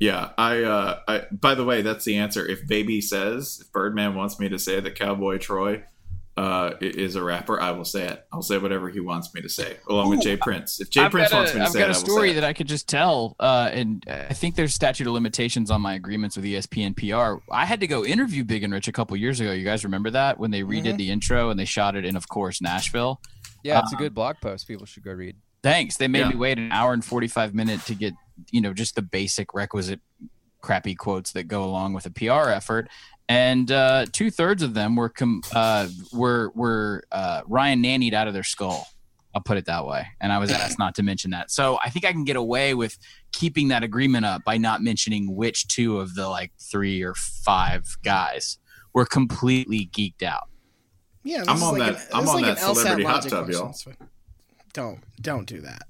Yeah, 0.00 0.30
I 0.36 0.62
uh 0.62 0.98
I 1.06 1.22
by 1.30 1.54
the 1.54 1.64
way, 1.64 1.82
that's 1.82 2.04
the 2.04 2.16
answer. 2.16 2.44
If 2.46 2.66
Baby 2.66 3.00
says, 3.00 3.58
if 3.60 3.72
Birdman 3.72 4.14
wants 4.16 4.40
me 4.40 4.48
to 4.48 4.58
say 4.58 4.80
that 4.80 4.96
Cowboy 4.96 5.38
Troy 5.38 5.84
uh 6.36 6.72
is 6.80 7.14
a 7.14 7.22
rapper, 7.22 7.60
I 7.60 7.70
will 7.70 7.84
say 7.84 8.08
it. 8.08 8.26
I'll 8.32 8.42
say 8.42 8.58
whatever 8.58 8.88
he 8.90 8.98
wants 9.00 9.32
me 9.34 9.40
to 9.42 9.48
say, 9.48 9.76
along 9.88 10.08
with 10.10 10.22
J. 10.22 10.36
Prince. 10.36 10.80
If 10.80 10.90
Jay 10.90 11.02
I've 11.02 11.12
Prince 11.12 11.30
got 11.30 11.36
wants 11.36 11.52
a, 11.52 11.54
me 11.54 11.60
to 11.60 11.66
I've 11.66 11.72
say 11.72 11.78
got 11.78 11.84
it, 11.90 11.92
a 11.92 11.94
I 11.94 11.98
will 12.00 12.06
story 12.06 12.28
say 12.28 12.32
it. 12.32 12.40
that 12.40 12.44
I 12.44 12.52
could 12.52 12.66
just 12.66 12.88
tell, 12.88 13.36
uh, 13.38 13.70
and 13.72 14.04
I 14.08 14.32
think 14.34 14.56
there's 14.56 14.74
statute 14.74 15.06
of 15.06 15.12
limitations 15.12 15.70
on 15.70 15.80
my 15.80 15.94
agreements 15.94 16.34
with 16.36 16.44
ESPN 16.44 16.96
PR. 16.96 17.40
I 17.54 17.64
had 17.66 17.78
to 17.80 17.86
go 17.86 18.04
interview 18.04 18.42
Big 18.42 18.64
and 18.64 18.72
Rich 18.72 18.88
a 18.88 18.92
couple 18.92 19.16
years 19.16 19.38
ago. 19.38 19.52
You 19.52 19.64
guys 19.64 19.84
remember 19.84 20.10
that 20.10 20.38
when 20.40 20.50
they 20.50 20.62
redid 20.62 20.94
Mhm. 20.94 20.96
the 20.98 21.10
intro 21.10 21.50
and 21.50 21.58
they 21.60 21.64
shot 21.64 21.94
it 21.94 22.04
in, 22.04 22.16
of 22.16 22.28
course, 22.28 22.60
Nashville. 22.60 23.20
Yeah, 23.62 23.78
it's 23.80 23.92
a 23.92 23.96
Um, 23.96 24.02
good 24.02 24.14
blog 24.14 24.36
post. 24.42 24.66
People 24.66 24.86
should 24.86 25.04
go 25.04 25.12
read. 25.12 25.36
Thanks. 25.62 25.96
They 25.96 26.08
made 26.08 26.18
Yeah. 26.20 26.28
me 26.30 26.34
wait 26.36 26.58
an 26.58 26.72
hour 26.72 26.92
and 26.92 27.04
45 27.04 27.54
minutes 27.54 27.86
to 27.86 27.94
get, 27.94 28.12
you 28.50 28.60
know, 28.60 28.74
just 28.74 28.96
the 28.96 29.02
basic 29.02 29.54
requisite 29.54 30.00
crappy 30.60 30.94
quotes 30.94 31.32
that 31.32 31.44
go 31.48 31.62
along 31.64 31.92
with 31.92 32.06
a 32.06 32.10
PR 32.10 32.50
effort. 32.50 32.88
And 33.28 33.70
uh, 33.72 34.06
two 34.12 34.30
thirds 34.30 34.62
of 34.62 34.74
them 34.74 34.96
were 34.96 35.08
com- 35.08 35.42
uh, 35.54 35.88
were 36.12 36.50
were 36.54 37.04
uh, 37.10 37.40
Ryan 37.46 37.82
nannied 37.82 38.12
out 38.12 38.28
of 38.28 38.34
their 38.34 38.42
skull. 38.42 38.86
I'll 39.34 39.42
put 39.42 39.56
it 39.56 39.64
that 39.66 39.84
way. 39.86 40.06
And 40.20 40.32
I 40.32 40.38
was 40.38 40.50
asked 40.60 40.78
not 40.78 40.94
to 40.96 41.02
mention 41.02 41.32
that. 41.32 41.50
So 41.50 41.78
I 41.82 41.90
think 41.90 42.04
I 42.04 42.12
can 42.12 42.22
get 42.24 42.36
away 42.36 42.74
with 42.74 42.96
keeping 43.32 43.68
that 43.68 43.82
agreement 43.82 44.24
up 44.24 44.44
by 44.44 44.58
not 44.58 44.80
mentioning 44.82 45.34
which 45.34 45.66
two 45.66 45.98
of 45.98 46.14
the 46.14 46.28
like 46.28 46.52
three 46.60 47.02
or 47.02 47.14
five 47.14 47.84
guys 48.04 48.58
were 48.92 49.04
completely 49.06 49.88
geeked 49.92 50.22
out. 50.22 50.48
Yeah, 51.24 51.42
I'm 51.48 51.62
on 51.62 51.78
like 51.78 51.94
that- 51.96 52.02
An, 52.12 52.20
I'm 52.20 52.28
on 52.28 52.34
like 52.42 52.44
that 52.44 52.58
celebrity 52.58 53.04
hot 53.04 53.22
tub, 53.24 53.46
question. 53.46 53.94
y'all. 53.98 54.08
Don't 54.72 55.00
don't 55.20 55.46
do 55.46 55.62
that. 55.62 55.82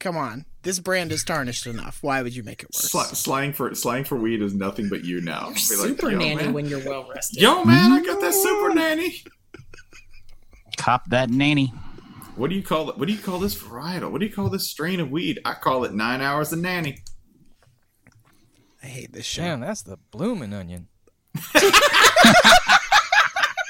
Come 0.00 0.16
on, 0.16 0.46
this 0.62 0.78
brand 0.78 1.12
is 1.12 1.22
tarnished 1.22 1.66
enough. 1.66 1.98
Why 2.00 2.22
would 2.22 2.34
you 2.34 2.42
make 2.42 2.62
it 2.62 2.70
worse? 2.74 2.90
Sl- 2.90 3.14
slang 3.14 3.52
for 3.52 3.74
slang 3.74 4.04
for 4.04 4.16
weed 4.16 4.40
is 4.40 4.54
nothing 4.54 4.88
but 4.88 5.04
you 5.04 5.20
now. 5.20 5.52
You're 5.68 5.78
like, 5.78 5.88
super 5.88 6.10
nanny 6.10 6.36
man. 6.36 6.52
when 6.54 6.64
you're 6.64 6.82
well 6.84 7.06
rested. 7.14 7.40
Yo 7.42 7.62
man, 7.64 7.92
I 7.92 8.02
got 8.02 8.18
that 8.22 8.32
super 8.32 8.74
nanny. 8.74 9.22
Cop 10.78 11.10
that 11.10 11.28
nanny. 11.28 11.66
What 12.36 12.48
do 12.48 12.56
you 12.56 12.62
call 12.62 12.88
it? 12.88 12.96
What 12.96 13.08
do 13.08 13.12
you 13.14 13.20
call 13.20 13.38
this 13.38 13.54
varietal? 13.54 14.10
What 14.10 14.20
do 14.22 14.26
you 14.26 14.32
call 14.32 14.48
this 14.48 14.66
strain 14.66 15.00
of 15.00 15.10
weed? 15.10 15.38
I 15.44 15.52
call 15.52 15.84
it 15.84 15.92
nine 15.92 16.22
hours 16.22 16.50
of 16.54 16.60
nanny. 16.60 17.02
I 18.82 18.86
hate 18.86 19.12
this 19.12 19.26
show. 19.26 19.42
Damn, 19.42 19.60
that's 19.60 19.82
the 19.82 19.98
blooming 20.10 20.54
onion. 20.54 20.88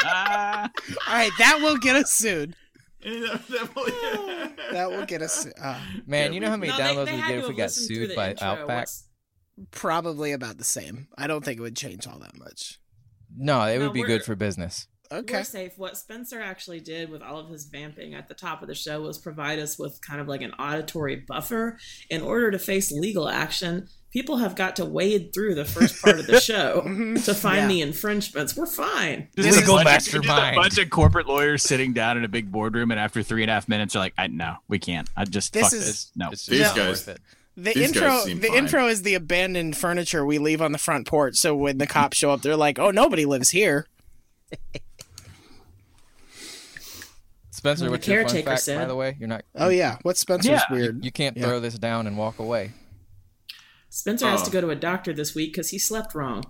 All 0.04 0.68
right, 1.08 1.32
that 1.38 1.58
will 1.60 1.76
get 1.78 1.96
us 1.96 2.12
sued. 2.12 2.54
That 3.02 4.52
That 4.73 4.90
will 4.90 5.07
get 5.07 5.23
us 5.23 5.47
uh, 5.47 5.80
Man, 6.07 6.26
Yeah, 6.26 6.35
you 6.35 6.40
know 6.40 6.50
how 6.50 6.57
many 6.57 6.73
No, 6.73 6.78
downloads 6.78 7.07
they 7.07 7.12
we 7.14 7.21
had 7.21 7.28
get 7.28 7.38
if 7.38 7.49
we 7.49 7.54
got 7.54 7.71
sued 7.71 8.14
by 8.14 8.30
intro. 8.30 8.47
Outback? 8.49 8.78
What's- 8.83 9.04
probably 9.73 10.33
about 10.33 10.57
the 10.59 10.64
same. 10.64 11.09
I 11.19 11.26
don't 11.26 11.45
think 11.45 11.59
it 11.59 11.62
would 11.62 11.76
change 11.76 12.07
all 12.07 12.19
that 12.21 12.37
much. 12.38 12.78
No, 13.37 13.62
it 13.64 13.78
No, 13.78 13.85
would 13.87 13.92
be 13.95 14.02
good 14.02 14.23
for 14.25 14.35
business. 14.35 14.87
Okay. 15.12 15.38
We're 15.38 15.45
safe. 15.45 15.73
What 15.76 15.97
Spencer 15.99 16.40
actually 16.40 16.80
did 16.80 17.11
with 17.11 17.21
all 17.21 17.38
of 17.40 17.50
his 17.50 17.64
vamping 17.66 18.14
at 18.14 18.28
the 18.28 18.35
top 18.35 18.62
of 18.62 18.69
the 18.69 18.75
show 18.75 19.02
was 19.02 19.19
provide 19.19 19.59
us 19.59 19.78
with 19.78 20.00
kind 20.00 20.21
of 20.21 20.28
like 20.28 20.40
an 20.40 20.52
auditory 20.52 21.16
buffer. 21.26 21.78
In 22.09 22.23
order 22.23 22.50
to 22.52 22.59
face 22.59 22.90
legal 22.92 23.28
action, 23.28 23.88
people 24.12 24.38
have 24.38 24.57
got 24.57 24.76
to 24.76 24.85
wade 24.85 25.33
through 25.33 25.55
the 25.55 25.64
first 25.64 26.02
part 26.02 26.19
of 26.19 26.26
the 26.26 26.40
show 26.40 26.83
Mhm. 26.87 27.25
to 27.25 27.35
find 27.35 27.57
Yeah. 27.59 27.69
the 27.69 27.81
infringements. 27.83 28.57
We're 28.57 28.67
fine. 28.67 29.29
Just 29.37 29.59
Legal 29.61 29.79
a 29.79 29.85
bunch 29.85 30.09
of- 30.09 30.25
mastermind. 30.25 30.26
just 30.29 30.52
a 30.52 30.57
bunch 30.57 30.79
of 30.79 30.90
corporate 30.90 31.26
lawyers 31.26 31.62
sitting 31.62 31.93
down 31.93 32.17
in 32.19 32.25
a 32.25 32.29
big 32.29 32.50
boardroom, 32.50 32.90
and 32.90 32.99
after 32.99 33.23
three 33.23 33.43
and 33.43 33.50
a 33.50 33.55
half 33.55 33.69
minutes, 33.69 33.95
are 33.95 34.00
like, 34.00 34.14
I, 34.19 34.26
"No, 34.26 34.57
we 34.69 34.79
can't. 34.79 35.09
I 35.17 35.25
just 35.25 35.52
This 35.52 35.62
fuck 35.62 35.73
is- 35.75 35.87
this. 35.87 36.11
No." 36.17 36.31
It's 36.31 36.47
These 36.47 36.59
just 36.61 36.76
guys- 36.76 37.05
The 37.57 37.75
These 37.75 37.76
intro, 37.76 38.25
the 38.25 38.35
fine. 38.49 38.55
intro 38.55 38.87
is 38.87 39.02
the 39.02 39.14
abandoned 39.14 39.76
furniture 39.76 40.25
we 40.25 40.38
leave 40.38 40.62
on 40.62 40.73
the 40.73 40.79
front 40.79 41.07
porch. 41.07 41.37
So 41.37 41.55
when 41.55 41.79
the 41.79 41.87
cops 41.87 42.17
show 42.17 42.31
up, 42.31 42.43
they're 42.43 42.57
like, 42.57 42.79
"Oh, 42.79 42.90
nobody 42.90 43.26
lives 43.26 43.50
here." 43.50 43.87
Spencer, 47.50 47.85
The 47.87 47.90
what's 47.90 48.07
your 48.09 48.23
fun 48.23 48.31
caretaker 48.33 48.57
fact, 48.57 48.67
by 48.67 48.85
the 48.87 48.95
way? 48.97 49.17
You're 49.19 49.29
not. 49.29 49.45
Oh 49.57 49.69
yeah, 49.69 49.99
what's 50.02 50.21
Spencer's 50.21 50.47
Yeah. 50.52 50.62
weird? 50.71 51.05
You 51.05 51.11
can't 51.12 51.37
Yeah. 51.37 51.47
throw 51.47 51.61
this 51.61 51.75
down 51.75 52.07
and 52.07 52.17
walk 52.17 52.38
away. 52.38 52.71
Spencer 53.90 54.26
has 54.28 54.40
Oh. 54.40 54.44
to 54.44 54.49
um, 54.49 54.52
go 54.52 54.61
to 54.62 54.70
a 54.70 54.76
doctor 54.76 55.12
this 55.12 55.35
week 55.35 55.52
because 55.52 55.70
he 55.70 55.78
slept 55.78 56.14
wrong. 56.14 56.44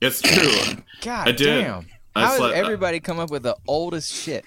It's 0.00 0.20
true. 0.20 0.82
God 1.02 1.28
I 1.28 1.32
did. 1.32 1.62
damn. 1.62 1.86
I 2.14 2.20
How 2.22 2.28
does 2.28 2.36
slept- 2.38 2.54
uh, 2.54 2.58
everybody 2.58 3.00
come 3.00 3.18
up 3.20 3.30
with 3.30 3.44
the 3.44 3.56
oldest 3.68 4.12
shit? 4.12 4.44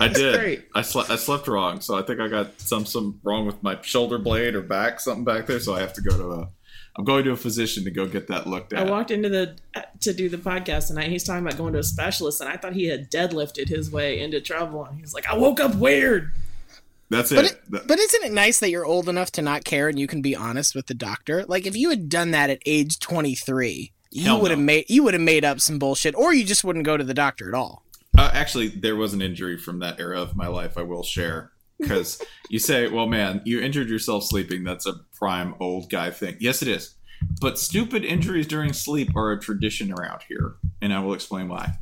I 0.00 0.08
did. 0.08 0.34
great. 0.38 0.64
I 0.74 0.82
slept. 0.82 1.08
I 1.10 1.16
slept 1.16 1.46
wrong, 1.46 1.80
so 1.80 1.96
I 1.96 2.02
think 2.02 2.18
I 2.20 2.26
got 2.28 2.60
some 2.60 2.84
some 2.84 3.20
wrong 3.22 3.46
with 3.46 3.62
my 3.62 3.78
shoulder 3.82 4.18
blade 4.18 4.54
or 4.54 4.62
back, 4.62 4.98
something 5.00 5.24
back 5.24 5.46
there. 5.46 5.60
So 5.60 5.74
I 5.74 5.80
have 5.80 5.92
to 5.94 6.00
go 6.02 6.16
to 6.16 6.30
a. 6.42 6.48
I'm 6.96 7.04
going 7.04 7.22
to 7.24 7.30
a 7.30 7.36
physician 7.36 7.84
to 7.84 7.90
go 7.92 8.06
get 8.06 8.26
that 8.28 8.48
looked 8.48 8.72
at. 8.72 8.80
I 8.86 8.90
walked 8.90 9.12
into 9.12 9.28
the 9.28 9.56
uh, 9.76 9.82
to 10.00 10.12
do 10.12 10.28
the 10.28 10.38
podcast 10.38 10.88
tonight. 10.88 11.08
He's 11.10 11.22
talking 11.22 11.46
about 11.46 11.56
going 11.56 11.72
to 11.74 11.78
a 11.78 11.84
specialist, 11.84 12.40
and 12.40 12.50
I 12.50 12.56
thought 12.56 12.72
he 12.72 12.86
had 12.86 13.08
deadlifted 13.10 13.68
his 13.68 13.90
way 13.92 14.20
into 14.20 14.40
trouble. 14.40 14.84
And 14.84 14.98
he's 14.98 15.14
like, 15.14 15.28
"I 15.28 15.36
woke 15.36 15.60
up 15.60 15.76
weird." 15.76 16.32
That's 17.10 17.32
But 17.32 17.44
it. 17.44 17.60
it, 17.72 17.86
but 17.86 17.98
isn't 17.98 18.24
it 18.24 18.32
nice 18.32 18.60
that 18.60 18.70
you're 18.70 18.86
old 18.86 19.08
enough 19.08 19.30
to 19.32 19.42
not 19.42 19.64
care 19.64 19.88
and 19.88 19.98
you 19.98 20.06
can 20.06 20.22
be 20.22 20.34
honest 20.36 20.74
with 20.74 20.86
the 20.86 20.94
doctor? 20.94 21.44
Like 21.46 21.66
if 21.66 21.76
you 21.76 21.90
had 21.90 22.08
done 22.08 22.30
that 22.30 22.50
at 22.50 22.62
age 22.64 22.98
23, 23.00 23.92
you 24.12 24.24
Hell 24.24 24.40
would 24.40 24.50
have 24.50 24.58
no. 24.60 24.64
made 24.64 24.86
you 24.88 25.02
would 25.02 25.14
have 25.14 25.20
made 25.22 25.44
up 25.44 25.60
some 25.60 25.78
bullshit, 25.78 26.14
or 26.14 26.32
you 26.32 26.44
just 26.44 26.64
wouldn't 26.64 26.84
go 26.84 26.96
to 26.96 27.04
the 27.04 27.14
doctor 27.14 27.48
at 27.48 27.54
all. 27.54 27.84
Uh, 28.16 28.30
actually, 28.32 28.68
there 28.68 28.96
was 28.96 29.12
an 29.12 29.22
injury 29.22 29.56
from 29.56 29.78
that 29.80 30.00
era 30.00 30.20
of 30.20 30.34
my 30.36 30.46
life 30.46 30.76
I 30.78 30.82
will 30.82 31.02
share. 31.02 31.52
Because 31.78 32.20
you 32.50 32.58
say, 32.58 32.88
well, 32.88 33.06
man, 33.06 33.40
you 33.46 33.58
injured 33.60 33.88
yourself 33.88 34.24
sleeping. 34.24 34.64
That's 34.64 34.84
a 34.84 34.94
prime 35.16 35.54
old 35.60 35.88
guy 35.88 36.10
thing. 36.10 36.36
Yes, 36.38 36.60
it 36.60 36.68
is. 36.68 36.94
But 37.40 37.58
stupid 37.58 38.04
injuries 38.04 38.46
during 38.46 38.74
sleep 38.74 39.16
are 39.16 39.32
a 39.32 39.40
tradition 39.40 39.90
around 39.90 40.20
here. 40.28 40.56
And 40.82 40.92
I 40.92 41.00
will 41.00 41.14
explain 41.14 41.48
why. 41.48 41.78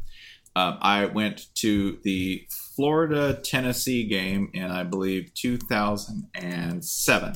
Um, 0.54 0.78
I 0.80 1.06
went 1.06 1.46
to 1.56 1.98
the 2.04 2.46
Florida 2.78 3.34
Tennessee 3.42 4.04
game 4.04 4.50
in, 4.54 4.70
I 4.70 4.84
believe, 4.84 5.34
2007. 5.34 7.32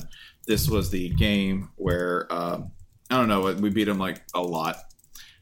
This 0.47 0.69
was 0.69 0.89
the 0.89 1.09
game 1.09 1.67
where, 1.75 2.31
um, 2.31 2.71
I 3.11 3.17
don't 3.17 3.27
know, 3.27 3.53
we 3.55 3.69
beat 3.69 3.83
them 3.83 3.97
like 3.97 4.23
a 4.33 4.41
lot. 4.41 4.77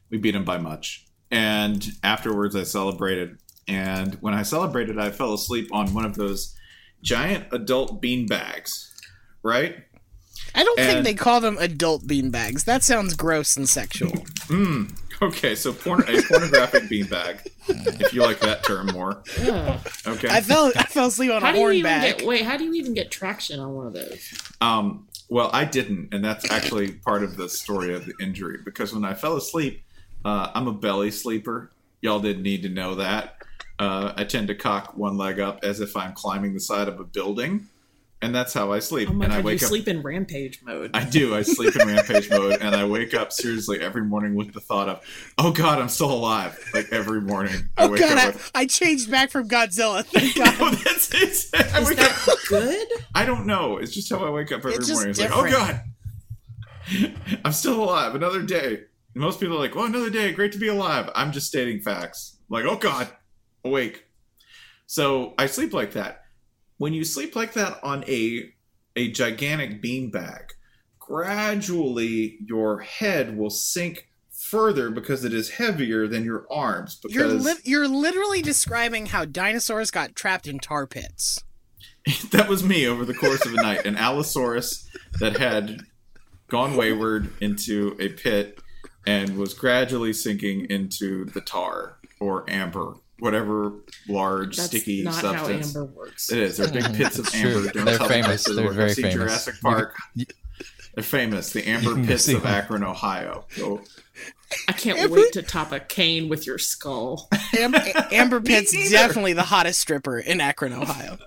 We 0.10 0.18
beat 0.18 0.32
them 0.32 0.44
by 0.44 0.58
much. 0.58 1.06
And 1.30 1.88
afterwards, 2.04 2.56
I 2.56 2.64
celebrated. 2.64 3.38
And 3.68 4.16
when 4.22 4.34
I 4.34 4.42
celebrated, 4.42 4.98
I 4.98 5.12
fell 5.12 5.36
asleep 5.36 5.70
on 5.72 5.94
one 5.94 6.06
of 6.06 6.16
those 6.16 6.56
giant 7.04 7.46
adult 7.52 8.02
bean 8.02 8.26
bags, 8.26 8.92
right? 9.44 9.84
I 10.56 10.64
don't 10.64 10.80
think 10.80 11.04
they 11.04 11.14
call 11.14 11.42
them 11.42 11.58
adult 11.60 12.08
beanbags. 12.08 12.64
That 12.66 12.82
sounds 12.82 13.14
gross 13.14 13.56
and 13.56 13.70
sexual. 13.70 14.14
Mm. 14.48 14.98
Okay, 15.22 15.54
so 15.54 15.72
porn- 15.72 16.04
a 16.08 16.22
pornographic 16.24 16.84
beanbag, 16.84 17.48
if 18.02 18.12
you 18.14 18.24
like 18.24 18.40
that 18.40 18.64
term 18.64 18.88
more. 18.88 19.22
Ugh. 19.42 19.80
Okay. 20.08 20.28
I 20.30 20.42
fell 20.42 20.72
I 20.76 20.84
fell 20.84 21.08
asleep 21.08 21.32
on 21.32 21.42
How 21.44 21.50
a 21.52 21.54
do 21.54 21.60
horn 21.60 21.82
bag. 21.84 22.18
get? 22.18 22.28
Wait, 22.28 22.42
how 22.44 22.58
do 22.58 22.64
you 22.64 22.74
even 22.74 22.94
get 22.96 23.12
traction 23.12 23.60
on 23.60 23.74
one 23.76 23.86
of 23.88 23.94
those? 23.94 24.34
Um, 24.62 25.08
well, 25.30 25.52
I 25.54 25.64
didn't, 25.66 26.14
and 26.14 26.26
that's 26.26 26.50
actually 26.50 26.92
part 26.94 27.24
of 27.24 27.38
the 27.38 27.48
story 27.48 27.94
of 27.94 28.06
the 28.06 28.14
injury 28.20 28.58
because 28.66 28.94
when 28.94 29.06
I 29.06 29.14
fell 29.14 29.38
asleep, 29.38 29.84
uh, 30.26 30.50
I'm 30.56 30.68
a 30.68 30.74
belly 30.74 31.12
sleeper. 31.12 31.70
Y'all 32.02 32.20
didn't 32.20 32.44
need 32.44 32.64
to 32.64 32.70
know 32.70 32.96
that. 32.96 33.36
Uh, 33.78 34.14
I 34.18 34.24
tend 34.24 34.48
to 34.48 34.56
cock 34.56 34.98
one 34.98 35.18
leg 35.18 35.40
up 35.40 35.60
as 35.64 35.80
if 35.82 35.96
I'm 35.96 36.14
climbing 36.14 36.54
the 36.56 36.60
side 36.60 36.88
of 36.88 37.00
a 37.00 37.04
building, 37.04 37.68
and 38.22 38.34
that's 38.36 38.54
how 38.54 38.72
I 38.72 38.80
sleep. 38.80 39.10
Oh 39.10 39.14
my 39.14 39.26
and 39.26 39.34
I 39.34 39.38
god, 39.38 39.40
you 39.42 39.46
wake 39.48 39.64
up. 39.64 39.70
sleep 39.70 39.88
in 39.88 40.02
rampage 40.02 40.62
mode. 40.64 40.92
I 40.94 41.04
do. 41.04 41.36
I 41.36 41.42
sleep 41.42 41.76
in 41.76 41.88
rampage 41.88 42.30
mode, 42.30 42.60
and 42.62 42.76
I 42.76 42.86
wake 42.86 43.14
up 43.14 43.32
seriously 43.32 43.80
every 43.82 44.04
morning 44.04 44.36
with 44.36 44.54
the 44.54 44.60
thought 44.60 44.90
of, 44.90 45.02
"Oh 45.38 45.52
God, 45.52 45.80
I'm 45.80 45.90
still 45.90 46.12
alive!" 46.12 46.58
Like 46.74 46.92
every 46.92 47.22
morning, 47.22 47.70
I 47.78 47.86
Oh 47.86 47.90
wake 47.90 48.02
god, 48.02 48.18
up 48.18 48.24
I, 48.24 48.28
with. 48.28 48.52
I 48.56 48.66
changed 48.68 49.10
back 49.10 49.32
from 49.32 49.48
Godzilla. 49.50 50.06
Thank 50.06 50.36
God. 50.36 50.60
No, 50.60 50.72
that's 50.72 51.14
it. 51.14 51.50
I 51.74 51.80
Is 51.82 51.96
that 51.96 52.28
up. 52.30 52.38
good? 52.48 52.88
I 53.16 53.26
don't 53.26 53.46
know. 53.46 53.78
It's 53.78 53.92
just 53.94 54.10
how 54.10 54.24
I 54.26 54.30
wake 54.30 54.52
up 54.52 54.60
every 54.60 54.74
It's 54.76 54.88
just 54.88 54.94
morning. 54.94 55.12
It's 55.12 55.20
like, 55.20 55.32
oh. 55.34 55.50
God, 55.50 55.82
I'm 57.46 57.52
still 57.54 57.84
alive. 57.84 58.16
Another 58.16 58.42
day. 58.44 58.84
And 59.14 59.22
most 59.22 59.40
people 59.40 59.56
are 59.58 59.60
like, 59.60 59.76
well, 59.76 59.86
another 59.86 60.10
day. 60.10 60.32
Great 60.32 60.52
to 60.54 60.58
be 60.58 60.68
alive. 60.68 61.10
I'm 61.16 61.32
just 61.32 61.48
stating 61.48 61.82
facts. 61.82 62.38
like, 62.50 62.66
oh 62.66 62.78
God, 62.78 63.10
awake. 63.66 64.06
So 64.88 65.34
I 65.38 65.48
sleep 65.48 65.74
like 65.74 65.94
that. 65.94 66.21
When 66.82 66.96
you 66.96 67.04
sleep 67.04 67.36
like 67.36 67.54
that 67.54 67.78
on 67.84 68.04
a 68.08 68.52
a 68.96 69.12
gigantic 69.12 69.84
beanbag, 69.84 70.46
gradually 70.98 72.40
your 72.44 72.80
head 72.80 73.38
will 73.38 73.52
sink 73.52 74.10
further 74.32 74.90
because 74.90 75.24
it 75.24 75.32
is 75.32 75.52
heavier 75.52 76.08
than 76.08 76.24
your 76.24 76.48
arms. 76.50 76.96
Because 76.96 77.16
You're 77.16 77.28
li- 77.28 77.62
you're 77.66 77.88
literally 77.88 78.42
describing 78.42 79.06
how 79.06 79.26
dinosaurs 79.26 79.92
got 79.92 80.16
trapped 80.16 80.48
in 80.48 80.58
tar 80.58 80.88
pits. 80.88 81.44
that 82.32 82.50
was 82.50 82.64
me 82.64 82.88
over 82.88 83.06
the 83.06 83.14
course 83.14 83.46
of 83.46 83.54
a 83.54 83.58
night. 83.58 83.86
An 83.86 83.96
Allosaurus 83.96 84.90
that 85.20 85.38
had 85.38 85.82
gone 86.48 86.76
wayward 86.76 87.32
into 87.44 87.96
a 88.00 88.10
pit 88.10 88.60
and 89.06 89.38
was 89.38 89.54
gradually 89.54 90.14
sinking 90.14 90.66
into 90.72 91.26
the 91.26 91.42
tar 91.42 91.98
or 92.20 92.44
amber, 92.50 92.96
whatever 93.22 93.72
large 94.10 94.58
That's 94.58 94.68
sticky 94.70 95.04
not 95.04 95.14
substance. 95.14 95.74
how 95.74 95.82
amber 95.82 95.94
works. 95.94 96.32
It 96.32 96.40
is. 96.40 96.58
They're 96.58 96.72
big 96.72 96.94
pits 96.96 97.20
of 97.20 97.28
It's 97.28 97.36
amber. 97.36 97.52
true. 97.62 97.70
Don't 97.72 97.86
They're 97.86 97.98
tell 97.98 98.10
me 98.10 98.14
famous. 98.22 98.44
They're 98.44 98.66
work. 98.66 98.74
very 98.76 98.90
I've 98.90 98.96
seen 98.96 99.04
famous. 99.06 99.16
Jurassic 99.16 99.56
Park. 99.62 99.96
They're 100.96 101.04
famous. 101.04 101.54
The 101.54 101.68
amber 101.70 101.98
You 102.00 102.06
pits 102.06 102.28
of. 102.28 102.46
Akron, 102.46 102.84
Ohio. 102.84 103.46
So 103.52 103.82
I 104.68 104.74
can't 104.74 104.98
Amber- 105.00 105.16
wait 105.16 105.32
to 105.34 105.44
top 105.44 105.72
a 105.72 105.80
cane 105.80 106.30
with 106.30 106.46
your 106.48 106.58
skull. 106.58 107.30
Am- 107.58 107.74
Amber 108.12 108.42
Pit's 108.42 108.74
neither. 108.74 108.90
definitely 108.90 109.34
the 109.34 109.44
hottest 109.44 109.80
stripper 109.80 110.20
in 110.20 110.42
Akron, 110.42 110.74
Ohio. 110.74 111.18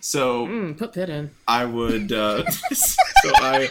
so 0.00 0.46
Mm, 0.46 0.76
put 0.76 0.92
Pit 0.92 1.08
in. 1.08 1.30
I 1.48 1.64
would. 1.64 2.12
Uh, 2.12 2.50
so 2.72 3.30
I. 3.36 3.70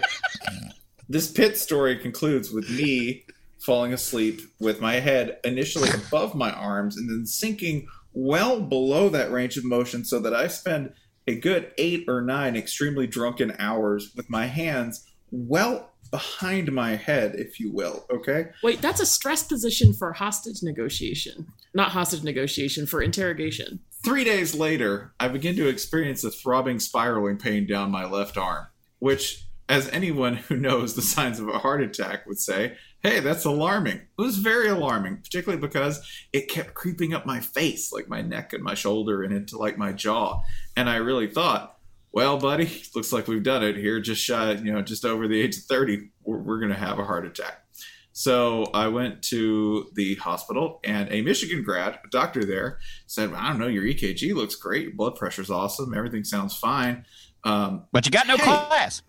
This 1.09 1.29
pit 1.29 1.57
story 1.57 1.97
concludes 1.97 2.51
with 2.51 2.69
me 2.69 3.25
falling 3.65 3.93
asleep 3.93 4.41
with 4.59 4.81
my 4.81 4.95
head 4.95 5.39
initially 5.43 5.89
above 5.89 6.35
my 6.35 6.51
arms 6.51 6.97
and 6.97 7.09
then 7.09 7.25
sinking 7.25 7.87
well 8.13 8.59
below 8.59 9.09
that 9.09 9.31
range 9.31 9.57
of 9.57 9.63
motion, 9.63 10.03
so 10.03 10.19
that 10.19 10.33
I 10.33 10.47
spend 10.47 10.93
a 11.27 11.35
good 11.35 11.71
eight 11.77 12.05
or 12.07 12.21
nine 12.21 12.55
extremely 12.55 13.07
drunken 13.07 13.53
hours 13.59 14.11
with 14.15 14.29
my 14.29 14.47
hands 14.47 15.05
well 15.31 15.91
behind 16.09 16.71
my 16.73 16.95
head, 16.95 17.35
if 17.35 17.59
you 17.59 17.71
will. 17.71 18.05
Okay. 18.11 18.47
Wait, 18.63 18.81
that's 18.81 18.99
a 18.99 19.05
stress 19.05 19.43
position 19.43 19.93
for 19.93 20.11
hostage 20.11 20.61
negotiation. 20.61 21.47
Not 21.73 21.91
hostage 21.91 22.23
negotiation, 22.23 22.85
for 22.85 23.01
interrogation. 23.01 23.79
Three 24.03 24.25
days 24.25 24.53
later, 24.53 25.13
I 25.21 25.29
begin 25.29 25.55
to 25.55 25.69
experience 25.69 26.23
a 26.25 26.31
throbbing, 26.31 26.79
spiraling 26.79 27.37
pain 27.37 27.65
down 27.65 27.91
my 27.91 28.05
left 28.05 28.37
arm, 28.37 28.65
which, 28.99 29.45
as 29.69 29.87
anyone 29.89 30.35
who 30.35 30.57
knows 30.57 30.95
the 30.95 31.01
signs 31.01 31.39
of 31.39 31.47
a 31.47 31.59
heart 31.59 31.81
attack 31.81 32.25
would 32.27 32.39
say, 32.39 32.75
hey, 33.03 33.19
that's 33.19 33.45
alarming. 33.45 33.97
It 33.97 34.07
was 34.21 34.37
very 34.37 34.67
alarming, 34.69 35.17
particularly 35.17 35.59
because 35.61 36.01
it 36.33 36.49
kept 36.49 36.73
creeping 36.73 37.13
up 37.13 37.25
my 37.25 37.39
face, 37.39 37.91
like 37.91 38.07
my 38.07 38.21
neck 38.21 38.53
and 38.53 38.63
my 38.63 38.75
shoulder, 38.75 39.23
and 39.23 39.33
into 39.33 39.57
like 39.57 39.77
my 39.77 39.91
jaw. 39.91 40.41
And 40.77 40.89
I 40.89 40.97
really 40.97 41.27
thought, 41.27 41.77
well, 42.11 42.37
buddy, 42.37 42.83
looks 42.95 43.11
like 43.11 43.27
we've 43.27 43.43
done 43.43 43.63
it 43.63 43.75
here, 43.77 43.99
just 43.99 44.23
shy, 44.23 44.51
you 44.53 44.71
know, 44.71 44.81
just 44.81 45.05
over 45.05 45.27
the 45.27 45.41
age 45.41 45.57
of 45.57 45.63
30, 45.63 46.09
we're, 46.23 46.37
we're 46.37 46.59
going 46.59 46.71
to 46.71 46.77
have 46.77 46.99
a 46.99 47.03
heart 47.05 47.25
attack. 47.25 47.57
So 48.13 48.65
I 48.73 48.89
went 48.89 49.21
to 49.23 49.89
the 49.95 50.15
hospital, 50.15 50.81
and 50.83 51.09
a 51.11 51.21
Michigan 51.21 51.63
grad, 51.63 51.99
a 52.05 52.09
doctor 52.11 52.43
there, 52.43 52.79
said, 53.07 53.33
I 53.33 53.49
don't 53.49 53.59
know, 53.59 53.67
your 53.67 53.83
EKG 53.83 54.35
looks 54.35 54.55
great, 54.55 54.83
your 54.83 54.93
blood 54.93 55.15
pressure's 55.15 55.49
awesome, 55.49 55.93
everything 55.93 56.25
sounds 56.25 56.55
fine. 56.57 57.05
Um, 57.45 57.85
But 57.93 58.05
you 58.05 58.11
got 58.11 58.27
no 58.27 58.35
Hey. 58.35 58.43
class. 58.43 59.01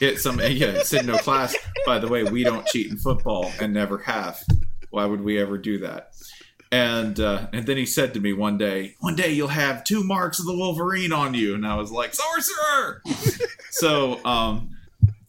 It 0.00 0.18
some 0.18 0.38
yeah, 0.38 0.68
it 0.68 0.86
said 0.86 1.06
no 1.06 1.18
class. 1.18 1.54
By 1.86 1.98
the 1.98 2.08
way, 2.08 2.24
we 2.24 2.42
don't 2.42 2.66
cheat 2.66 2.90
in 2.90 2.96
football 2.96 3.52
and 3.60 3.72
never 3.72 3.98
have. 3.98 4.42
Why 4.90 5.04
would 5.04 5.20
we 5.20 5.38
ever 5.38 5.58
do 5.58 5.78
that? 5.78 6.12
And 6.72 7.18
uh, 7.18 7.48
and 7.52 7.66
then 7.66 7.76
he 7.76 7.86
said 7.86 8.14
to 8.14 8.20
me 8.20 8.32
one 8.32 8.56
day, 8.56 8.94
one 9.00 9.16
day 9.16 9.32
you'll 9.32 9.48
have 9.48 9.84
two 9.84 10.04
marks 10.04 10.38
of 10.38 10.46
the 10.46 10.54
Wolverine 10.54 11.12
on 11.12 11.34
you, 11.34 11.54
and 11.54 11.66
I 11.66 11.76
was 11.76 11.90
like, 11.90 12.14
sorcerer. 12.14 13.02
so 13.70 14.24
um, 14.24 14.76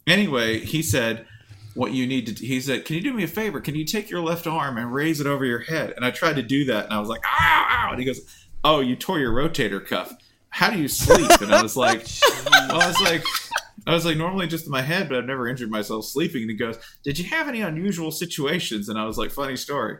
anyway, 0.06 0.60
he 0.60 0.82
said, 0.82 1.26
what 1.74 1.92
you 1.92 2.06
need 2.06 2.26
to 2.28 2.46
he 2.46 2.60
said, 2.60 2.84
can 2.84 2.96
you 2.96 3.02
do 3.02 3.12
me 3.12 3.24
a 3.24 3.28
favor? 3.28 3.60
Can 3.60 3.74
you 3.74 3.84
take 3.84 4.08
your 4.08 4.20
left 4.20 4.46
arm 4.46 4.78
and 4.78 4.92
raise 4.92 5.20
it 5.20 5.26
over 5.26 5.44
your 5.44 5.60
head? 5.60 5.94
And 5.96 6.04
I 6.04 6.10
tried 6.12 6.36
to 6.36 6.42
do 6.42 6.64
that, 6.66 6.84
and 6.84 6.94
I 6.94 7.00
was 7.00 7.08
like, 7.08 7.22
ow, 7.26 7.66
ow. 7.70 7.90
And 7.90 7.98
he 7.98 8.04
goes, 8.04 8.20
oh, 8.64 8.80
you 8.80 8.96
tore 8.96 9.18
your 9.18 9.32
rotator 9.32 9.84
cuff. 9.84 10.14
How 10.50 10.70
do 10.70 10.78
you 10.78 10.88
sleep? 10.88 11.40
And 11.40 11.52
I 11.52 11.62
was 11.62 11.76
like, 11.76 12.06
well, 12.50 12.82
I 12.82 12.86
was 12.86 13.00
like, 13.00 13.24
I 13.86 13.94
was 13.94 14.04
like, 14.04 14.16
normally 14.16 14.46
just 14.46 14.66
in 14.66 14.72
my 14.72 14.82
head, 14.82 15.08
but 15.08 15.18
I've 15.18 15.24
never 15.24 15.48
injured 15.48 15.70
myself 15.70 16.04
sleeping. 16.04 16.42
And 16.42 16.50
he 16.50 16.56
goes, 16.56 16.78
Did 17.02 17.18
you 17.18 17.24
have 17.26 17.48
any 17.48 17.62
unusual 17.62 18.10
situations? 18.10 18.88
And 18.88 18.98
I 18.98 19.04
was 19.04 19.18
like, 19.18 19.30
Funny 19.30 19.56
story. 19.56 19.98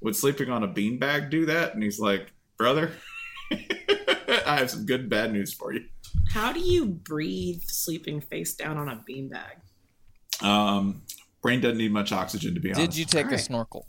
Would 0.00 0.16
sleeping 0.16 0.50
on 0.50 0.62
a 0.62 0.68
beanbag 0.68 1.30
do 1.30 1.46
that? 1.46 1.74
And 1.74 1.82
he's 1.82 1.98
like, 1.98 2.32
Brother, 2.56 2.92
I 3.52 4.56
have 4.58 4.70
some 4.70 4.86
good 4.86 5.00
and 5.00 5.10
bad 5.10 5.32
news 5.32 5.52
for 5.52 5.72
you. 5.72 5.84
How 6.30 6.52
do 6.52 6.60
you 6.60 6.86
breathe 6.86 7.62
sleeping 7.66 8.20
face 8.20 8.54
down 8.54 8.76
on 8.76 8.88
a 8.88 9.04
beanbag? 9.08 10.44
Um, 10.44 11.02
brain 11.42 11.60
doesn't 11.60 11.78
need 11.78 11.92
much 11.92 12.12
oxygen, 12.12 12.54
to 12.54 12.60
be 12.60 12.72
honest. 12.72 12.90
Did 12.90 12.96
you 12.98 13.04
take 13.04 13.26
a 13.26 13.28
Alright. 13.28 13.40
snorkel? 13.40 13.86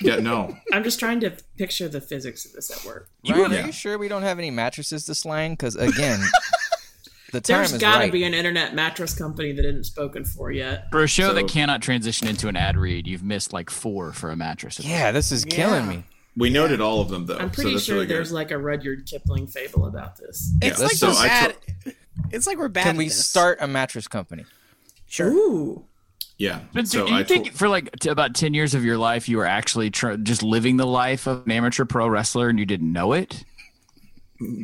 Yeah, 0.00 0.16
no. 0.16 0.56
I'm 0.72 0.84
just 0.84 0.98
trying 0.98 1.20
to 1.20 1.32
picture 1.56 1.88
the 1.88 2.00
physics 2.00 2.44
of 2.44 2.52
this 2.52 2.70
at 2.70 2.84
work. 2.84 3.10
Ryan, 3.28 3.52
yeah. 3.52 3.62
are 3.62 3.66
you 3.66 3.72
sure 3.72 3.98
we 3.98 4.08
don't 4.08 4.22
have 4.22 4.38
any 4.38 4.50
mattresses 4.50 5.04
to 5.06 5.14
slang? 5.14 5.52
Because 5.52 5.76
again, 5.76 6.20
the 7.34 7.40
time 7.42 7.58
There's 7.58 7.72
is 7.72 7.78
got 7.80 7.94
to 7.96 8.04
right. 8.04 8.12
be 8.12 8.24
an 8.24 8.32
internet 8.32 8.74
mattress 8.74 9.12
company 9.14 9.52
that 9.52 9.64
isn't 9.66 9.84
spoken 9.84 10.24
for 10.24 10.50
yet. 10.50 10.86
For 10.90 11.02
a 11.02 11.06
show 11.06 11.28
So- 11.28 11.34
that 11.34 11.48
cannot 11.48 11.82
transition 11.82 12.26
into 12.28 12.48
an 12.48 12.56
ad 12.56 12.76
read, 12.78 13.06
you've 13.06 13.22
missed 13.22 13.52
like 13.52 13.68
four 13.68 14.12
for 14.12 14.30
a 14.30 14.36
mattress. 14.36 14.80
yeah, 14.80 15.12
this 15.12 15.30
is 15.32 15.44
killing 15.44 15.86
me. 15.86 16.04
We 16.36 16.50
noted 16.50 16.80
all 16.80 17.00
of 17.00 17.10
them, 17.10 17.26
though. 17.26 17.36
I'm 17.36 17.48
so 17.50 17.54
pretty 17.54 17.72
that's 17.74 17.84
sure 17.84 17.94
really 17.96 18.06
there's 18.06 18.30
good. 18.30 18.34
like 18.34 18.50
a 18.50 18.58
Rudyard 18.58 19.06
Kipling 19.06 19.46
fable 19.46 19.86
about 19.86 20.16
this. 20.16 20.52
It's 20.62 20.78
Yeah, 20.80 20.86
like 20.86 20.96
so 20.96 21.08
we're 21.10 21.14
I 21.18 21.26
bad. 21.28 21.56
it's 22.32 22.46
like 22.48 22.58
we're 22.58 22.68
bad. 22.68 22.82
Can 22.84 22.96
at 22.96 22.98
we 22.98 23.04
this. 23.04 23.24
start 23.28 23.58
a 23.60 23.68
mattress 23.68 24.08
company? 24.08 24.44
Sure. 25.06 25.30
Ooh. 25.30 25.84
Yeah. 26.38 26.60
Spencer, 26.72 26.98
so 26.98 27.06
do 27.06 27.12
you 27.12 27.18
I 27.20 27.22
think 27.24 27.44
told- 27.46 27.56
for 27.56 27.68
like 27.68 27.90
t- 28.00 28.08
about 28.08 28.34
10 28.34 28.52
years 28.54 28.74
of 28.74 28.84
your 28.84 28.98
life, 28.98 29.28
you 29.28 29.36
were 29.36 29.46
actually 29.46 29.90
tr- 29.90 30.14
just 30.14 30.42
living 30.42 30.76
the 30.76 30.86
life 30.86 31.28
of 31.28 31.44
an 31.46 31.52
amateur 31.52 31.84
pro 31.84 32.08
wrestler 32.08 32.48
and 32.48 32.58
you 32.58 32.66
didn't 32.66 32.92
know 32.92 33.12
it? 33.12 33.44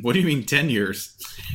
what 0.03 0.15
do 0.15 0.19
you 0.21 0.27
mean 0.27 0.45
10 0.45 0.69
years? 0.71 1.17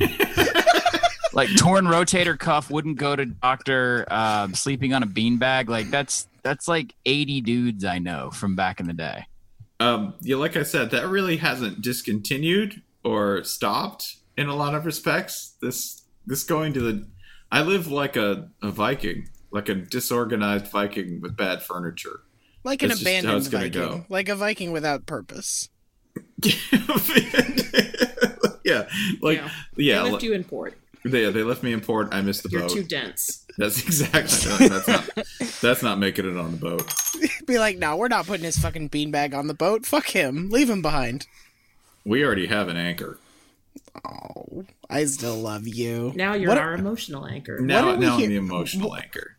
Like 1.36 1.54
torn 1.56 1.84
rotator 1.84 2.36
cuff, 2.38 2.70
wouldn't 2.70 2.96
go 2.98 3.14
to 3.14 3.26
doctor, 3.26 4.06
um, 4.10 4.54
sleeping 4.54 4.92
on 4.94 5.02
a 5.02 5.06
beanbag. 5.06 5.68
Like 5.68 5.90
that's 5.90 6.26
that's 6.42 6.66
like 6.66 6.94
80 7.04 7.42
dudes 7.42 7.84
I 7.84 7.98
know 7.98 8.30
from 8.30 8.56
back 8.56 8.80
in 8.80 8.86
the 8.86 8.92
day. 8.94 9.26
um, 9.80 10.14
yeah, 10.22 10.36
like 10.36 10.56
I 10.56 10.62
said, 10.62 10.90
that 10.92 11.06
really 11.08 11.36
hasn't 11.36 11.82
discontinued 11.82 12.80
or 13.04 13.44
stopped 13.44 14.16
in 14.38 14.48
a 14.48 14.56
lot 14.56 14.74
of 14.74 14.86
respects. 14.86 15.56
This 15.60 16.02
this 16.26 16.42
going 16.42 16.72
to 16.72 16.80
the, 16.80 17.06
I 17.52 17.60
live 17.62 17.86
like 17.88 18.16
a, 18.16 18.48
a 18.62 18.70
Viking, 18.70 19.28
like 19.50 19.68
a 19.68 19.74
disorganized 19.74 20.68
Viking 20.68 21.20
with 21.20 21.36
bad 21.36 21.62
furniture. 21.62 22.20
Like 22.64 22.82
an 22.82 22.88
That's 22.88 23.00
just 23.00 23.12
how 23.12 23.18
abandoned 23.20 23.38
it's 23.38 23.48
Viking. 23.48 23.72
go. 23.72 24.06
Like 24.08 24.28
a 24.30 24.34
Viking 24.34 24.72
without 24.72 25.04
purpose. 25.06 25.68
yeah, 28.64 28.88
like 29.20 29.38
Yeah. 29.38 29.50
yeah, 29.76 29.98
they 29.98 30.04
li- 30.04 30.10
left 30.12 30.22
you 30.24 30.32
in 30.32 30.44
port. 30.44 30.74
They 31.10 31.30
they 31.30 31.42
left 31.42 31.62
me 31.62 31.72
in 31.72 31.80
port. 31.80 32.08
I 32.12 32.20
missed 32.20 32.42
the 32.42 32.48
boat. 32.48 32.58
You're 32.58 32.68
boat. 32.68 32.74
too 32.74 32.82
dense. 32.84 33.44
That's 33.58 33.82
exactly 33.86 34.68
that's 34.68 34.88
not 34.88 35.10
that's 35.62 35.82
not 35.82 35.98
making 35.98 36.30
it 36.30 36.36
on 36.38 36.52
the 36.52 36.56
boat. 36.58 36.92
Be 37.46 37.58
like, 37.58 37.78
no, 37.78 37.96
we're 37.96 38.08
not 38.08 38.26
putting 38.26 38.44
his 38.44 38.58
fucking 38.58 38.90
beanbag 38.90 39.34
on 39.34 39.46
the 39.46 39.54
boat. 39.54 39.86
Fuck 39.86 40.08
him. 40.08 40.50
Leave 40.50 40.68
him 40.70 40.82
behind. 40.82 41.26
We 42.04 42.24
already 42.24 42.46
have 42.46 42.68
an 42.68 42.76
anchor. 42.76 43.18
Oh, 44.04 44.64
I 44.90 45.04
still 45.06 45.36
love 45.36 45.66
you. 45.66 46.12
Now 46.14 46.34
you're 46.34 46.48
What- 46.50 46.58
our 46.58 46.74
emotional 46.74 47.26
anchor. 47.26 47.58
Now, 47.60 47.90
are 47.90 47.96
now 47.96 48.16
I'm 48.18 48.28
the 48.28 48.36
emotional 48.36 48.94
anchor. 48.96 49.36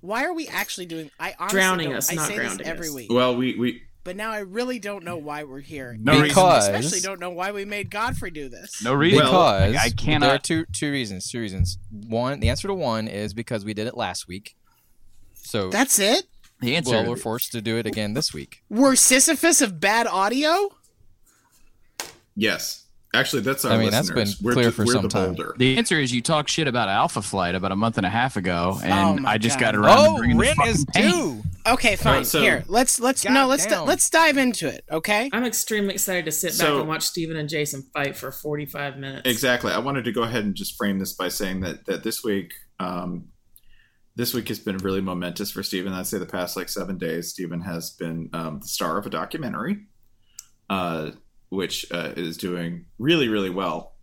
Why 0.00 0.24
are 0.24 0.32
we 0.32 0.46
actually 0.48 0.86
doing? 0.86 1.10
I 1.18 1.34
honestly 1.38 1.58
Drowning 1.60 1.92
us, 1.92 2.10
I 2.10 2.14
not 2.14 2.28
say 2.28 2.36
grounding 2.36 2.58
this 2.58 2.66
every 2.68 2.88
us. 2.88 2.94
week, 2.94 3.12
Well, 3.12 3.36
we 3.36 3.56
we 3.56 3.82
but 4.08 4.16
now 4.16 4.30
I 4.30 4.38
really 4.38 4.78
don't 4.78 5.04
know 5.04 5.18
why 5.18 5.42
we're 5.44 5.60
here. 5.60 5.94
No 6.00 6.12
And 6.12 6.20
I 6.22 6.24
reason. 6.24 6.42
especially 6.46 7.00
don't 7.00 7.20
know 7.20 7.28
why 7.28 7.52
we 7.52 7.66
made 7.66 7.90
Godfrey 7.90 8.30
do 8.30 8.48
this. 8.48 8.82
No 8.82 8.94
reason. 8.94 9.18
Well, 9.18 9.66
Because 9.68 9.76
I, 9.76 10.14
I 10.14 10.18
there 10.18 10.30
are 10.34 10.38
two 10.38 10.64
two 10.72 10.90
reasons. 10.90 11.30
Two 11.30 11.40
reasons. 11.40 11.76
One, 11.90 12.40
the 12.40 12.48
answer 12.48 12.68
to 12.68 12.74
one 12.74 13.06
is 13.06 13.34
because 13.34 13.66
we 13.66 13.74
did 13.74 13.86
it 13.86 13.94
last 13.98 14.26
week, 14.26 14.56
so 15.34 15.68
That's 15.68 15.98
it. 15.98 16.24
The 16.62 16.74
answer. 16.74 16.92
well 16.92 17.04
we're 17.04 17.16
forced 17.16 17.52
to 17.52 17.60
do 17.60 17.76
it 17.76 17.84
again 17.84 18.14
this 18.14 18.32
week. 18.32 18.62
We're 18.70 18.96
Sisyphus 18.96 19.60
of 19.60 19.78
bad 19.78 20.06
audio. 20.06 20.70
yes. 22.34 22.86
Actually, 23.14 23.40
that's 23.40 23.64
our 23.64 23.72
I 23.72 23.78
mean, 23.78 23.90
that's 23.90 24.10
been 24.10 24.28
we're 24.42 24.52
clear 24.52 24.66
ju- 24.66 24.70
for 24.70 24.84
we're 24.84 24.92
some 24.92 25.02
the 25.04 25.08
time. 25.08 25.26
boulder. 25.34 25.54
The 25.56 25.78
answer 25.78 25.98
is 25.98 26.12
you 26.12 26.20
talk 26.20 26.46
shit 26.46 26.68
about 26.68 26.90
Alpha 26.90 27.22
Flight 27.22 27.54
about 27.54 27.72
a 27.72 27.76
month 27.76 27.96
and 27.96 28.04
a 28.04 28.10
half 28.10 28.36
ago, 28.36 28.78
and 28.84 29.24
Oh 29.24 29.28
I 29.28 29.38
just 29.38 29.58
God. 29.58 29.72
got 29.72 29.76
around 29.76 30.04
to 30.04 30.10
Oh, 30.10 30.16
bringing 30.18 30.36
the 30.36 30.42
rent 30.42 30.58
is 30.66 30.84
fucking 30.84 31.10
due. 31.10 31.42
Okay, 31.66 31.96
fine. 31.96 32.16
right, 32.18 32.26
so- 32.26 32.42
Here, 32.42 32.64
let's 32.68 33.00
let's 33.00 33.24
God 33.24 33.32
no, 33.32 33.46
let's 33.46 33.64
damn. 33.64 33.86
let's 33.86 34.10
dive 34.10 34.36
into 34.36 34.68
it. 34.68 34.84
Okay. 34.90 35.30
I'm 35.32 35.44
extremely 35.44 35.94
excited 35.94 36.26
to 36.26 36.32
sit 36.32 36.58
back 36.58 36.68
and 36.68 36.86
watch 36.86 37.02
Steven 37.06 37.36
and 37.38 37.48
Jason 37.48 37.82
fight 37.94 38.14
for 38.14 38.30
45 38.30 38.98
minutes. 38.98 39.22
Exactly. 39.28 39.72
I 39.72 39.78
wanted 39.78 40.04
to 40.04 40.12
go 40.12 40.22
ahead 40.24 40.44
and 40.44 40.54
just 40.54 40.76
frame 40.76 40.98
this 40.98 41.14
by 41.14 41.28
saying 41.28 41.60
that 41.60 41.86
that 41.86 42.04
this 42.04 42.22
week, 42.22 42.52
um, 42.78 43.28
this 44.16 44.34
week 44.34 44.48
has 44.48 44.58
been 44.58 44.76
really 44.78 45.00
momentous 45.00 45.50
for 45.50 45.62
Steven. 45.62 45.94
I'd 45.94 46.06
say 46.06 46.18
the 46.18 46.26
past 46.26 46.56
like 46.58 46.68
seven 46.68 46.98
days, 46.98 47.30
Steven 47.30 47.62
has 47.62 47.90
been 47.90 48.28
um, 48.34 48.60
the 48.60 48.68
star 48.68 48.98
of 48.98 49.06
a 49.06 49.10
documentary, 49.10 49.86
uh, 50.68 51.12
which 51.50 51.86
uh, 51.92 52.12
is 52.16 52.36
doing 52.36 52.86
really, 52.98 53.28
really 53.28 53.50
well. 53.50 53.94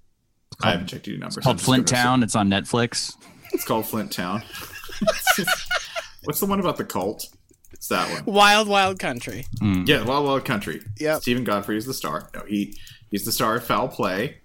I 0.61 0.71
haven't 0.71 0.87
checked 0.87 1.07
any 1.07 1.17
numbers. 1.17 1.37
It's 1.37 1.45
called 1.45 1.61
Flint 1.61 1.87
Town. 1.87 2.23
It's 2.23 2.35
on 2.35 2.49
Netflix. 2.49 3.13
It's 3.51 3.65
called 3.65 3.85
Flint 3.85 4.11
Town. 4.11 4.41
What's 6.23 6.39
the 6.39 6.45
one 6.45 6.59
about 6.59 6.77
the 6.77 6.85
cult? 6.85 7.27
It's 7.71 7.87
that 7.89 8.09
one. 8.11 8.33
Wild 8.33 8.67
Wild 8.67 8.99
Country. 8.99 9.45
Mm. 9.61 9.87
Yeah, 9.87 10.03
Wild 10.03 10.25
Wild 10.25 10.45
Country. 10.45 10.81
Yeah. 10.97 11.19
Steven 11.19 11.43
Godfrey 11.43 11.77
is 11.77 11.85
the 11.85 11.93
star. 11.93 12.29
No, 12.33 12.43
he 12.47 12.77
he's 13.11 13.25
the 13.25 13.31
star 13.31 13.55
of 13.55 13.63
Foul 13.65 13.89
Play, 13.89 14.37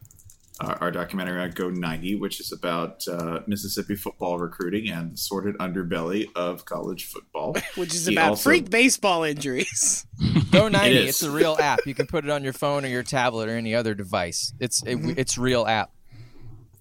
uh, 0.60 0.76
our 0.80 0.90
documentary 0.90 1.40
on 1.40 1.50
Go 1.52 1.70
90, 1.70 2.16
which 2.16 2.38
is 2.40 2.52
about 2.52 3.06
uh, 3.08 3.40
Mississippi 3.46 3.94
football 3.96 4.38
recruiting 4.38 4.90
and 4.90 5.12
the 5.12 5.16
sordid 5.16 5.56
underbelly 5.58 6.26
of 6.36 6.64
college 6.66 7.06
football. 7.06 7.56
Which 7.76 7.94
is 7.94 8.06
He 8.06 8.14
about 8.14 8.30
also- 8.30 8.42
freak 8.50 8.68
baseball 8.70 9.24
injuries. 9.24 10.06
Go 10.50 10.68
90. 10.68 10.96
is. 10.98 11.08
It's 11.08 11.22
a 11.22 11.30
real 11.30 11.56
app. 11.58 11.80
You 11.86 11.94
can 11.94 12.06
put 12.06 12.24
it 12.24 12.30
on 12.30 12.44
your 12.44 12.52
phone 12.52 12.84
or 12.84 12.88
your 12.88 13.02
tablet 13.02 13.48
or 13.48 13.52
any 13.56 13.74
other 13.74 13.94
device. 13.94 14.52
It's 14.60 14.82
it, 14.82 14.98
it's 15.18 15.38
real 15.38 15.66
app. 15.66 15.90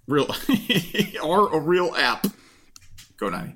real 0.08 0.28
or 1.24 1.56
a 1.56 1.60
real 1.60 1.96
app. 1.96 2.28
Go 3.18 3.30
90. 3.30 3.56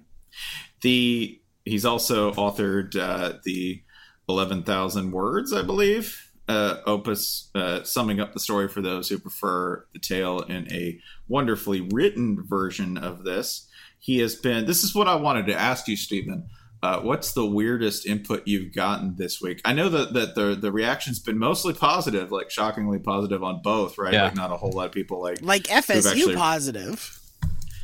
The 0.81 1.41
he's 1.65 1.85
also 1.85 2.31
authored 2.33 2.95
uh, 2.97 3.39
the 3.43 3.81
11,000 4.29 5.11
words, 5.11 5.51
I 5.53 5.61
believe, 5.63 6.31
uh, 6.47 6.77
opus 6.85 7.49
uh, 7.55 7.83
summing 7.83 8.19
up 8.19 8.33
the 8.33 8.39
story 8.39 8.67
for 8.67 8.81
those 8.81 9.09
who 9.09 9.17
prefer 9.17 9.85
the 9.93 9.99
tale 9.99 10.39
in 10.41 10.71
a 10.71 10.99
wonderfully 11.27 11.81
written 11.91 12.43
version 12.43 12.97
of 12.97 13.23
this. 13.23 13.67
He 13.99 14.19
has 14.19 14.35
been. 14.35 14.65
This 14.65 14.83
is 14.83 14.93
what 14.93 15.07
I 15.07 15.15
wanted 15.15 15.47
to 15.47 15.55
ask 15.55 15.87
you, 15.87 15.95
Steven. 15.95 16.47
Uh, 16.81 16.99
what's 16.99 17.31
the 17.31 17.45
weirdest 17.45 18.05
input 18.05 18.45
you've 18.45 18.73
gotten 18.73 19.15
this 19.15 19.41
week? 19.41 19.61
I 19.63 19.71
know 19.71 19.87
that, 19.87 20.13
that 20.13 20.35
the 20.35 20.53
the 20.55 20.69
reaction's 20.73 21.19
been 21.19 21.37
mostly 21.37 21.73
positive, 21.73 22.29
like 22.29 22.51
shockingly 22.51 22.99
positive 22.99 23.41
on 23.41 23.61
both, 23.63 23.97
right? 23.97 24.11
Yeah. 24.11 24.25
Like 24.25 24.35
not 24.35 24.51
a 24.51 24.57
whole 24.57 24.71
lot 24.73 24.87
of 24.87 24.91
people 24.91 25.21
like 25.21 25.41
Like 25.41 25.63
FSU 25.63 26.11
actually- 26.11 26.35
positive. 26.35 27.19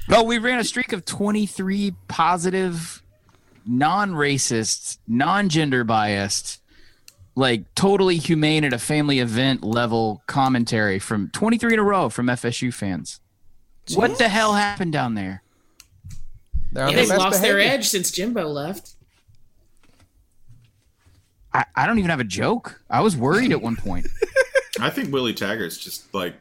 Well, 0.09 0.25
we 0.25 0.39
ran 0.39 0.57
a 0.59 0.63
streak 0.63 0.91
of 0.91 1.05
23 1.05 1.93
positive, 2.07 3.03
non-racist, 3.65 4.97
non-gender 5.07 5.83
biased, 5.83 6.61
like 7.39 7.73
totally 7.73 8.17
humane 8.17 8.65
at 8.65 8.73
a 8.73 8.77
family 8.77 9.19
event 9.19 9.63
level 9.63 10.21
commentary 10.27 10.99
from 10.99 11.29
23 11.29 11.73
in 11.73 11.79
a 11.79 11.83
row 11.83 12.09
from 12.09 12.27
FSU 12.27 12.73
fans. 12.73 13.21
What 13.95 14.17
the 14.17 14.27
hell 14.27 14.53
happened 14.53 14.91
down 14.91 15.15
there? 15.15 15.41
They're 16.73 16.83
on 16.83 16.93
They've 16.93 17.07
their 17.07 17.17
best 17.17 17.19
lost 17.19 17.41
their 17.41 17.59
edge 17.59 17.87
since 17.87 18.11
Jimbo 18.11 18.45
left. 18.45 18.91
I, 21.53 21.65
I 21.75 21.87
don't 21.87 21.97
even 21.97 22.11
have 22.11 22.19
a 22.19 22.25
joke. 22.25 22.81
I 22.89 23.01
was 23.01 23.15
worried 23.15 23.51
at 23.51 23.61
one 23.61 23.77
point. 23.77 24.07
I 24.79 24.89
think 24.89 25.11
Willie 25.11 25.33
Taggart's 25.33 25.77
just 25.77 26.13
like 26.13 26.35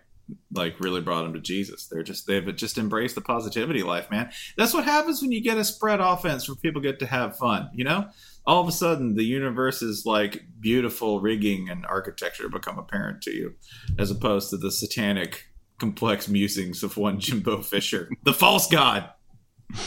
like 0.52 0.78
really 0.80 1.00
brought 1.00 1.24
him 1.24 1.32
to 1.32 1.40
Jesus. 1.40 1.86
They're 1.86 2.02
just 2.02 2.26
they've 2.26 2.54
just 2.54 2.76
embraced 2.76 3.14
the 3.14 3.20
positivity 3.22 3.82
life, 3.82 4.10
man. 4.10 4.30
That's 4.56 4.74
what 4.74 4.84
happens 4.84 5.22
when 5.22 5.32
you 5.32 5.40
get 5.40 5.56
a 5.56 5.64
spread 5.64 6.00
offense 6.00 6.48
where 6.48 6.56
people 6.56 6.82
get 6.82 6.98
to 6.98 7.06
have 7.06 7.38
fun, 7.38 7.70
you 7.72 7.84
know? 7.84 8.08
All 8.48 8.62
of 8.62 8.66
a 8.66 8.72
sudden 8.72 9.14
the 9.14 9.24
universe's 9.24 10.06
like 10.06 10.42
beautiful 10.58 11.20
rigging 11.20 11.68
and 11.68 11.84
architecture 11.84 12.48
become 12.48 12.78
apparent 12.78 13.20
to 13.22 13.30
you, 13.30 13.54
as 13.98 14.10
opposed 14.10 14.48
to 14.50 14.56
the 14.56 14.72
satanic 14.72 15.44
complex 15.78 16.28
musings 16.28 16.82
of 16.82 16.96
one 16.96 17.20
Jimbo 17.20 17.60
Fisher. 17.60 18.08
The 18.24 18.32
false 18.32 18.66
god. 18.66 19.10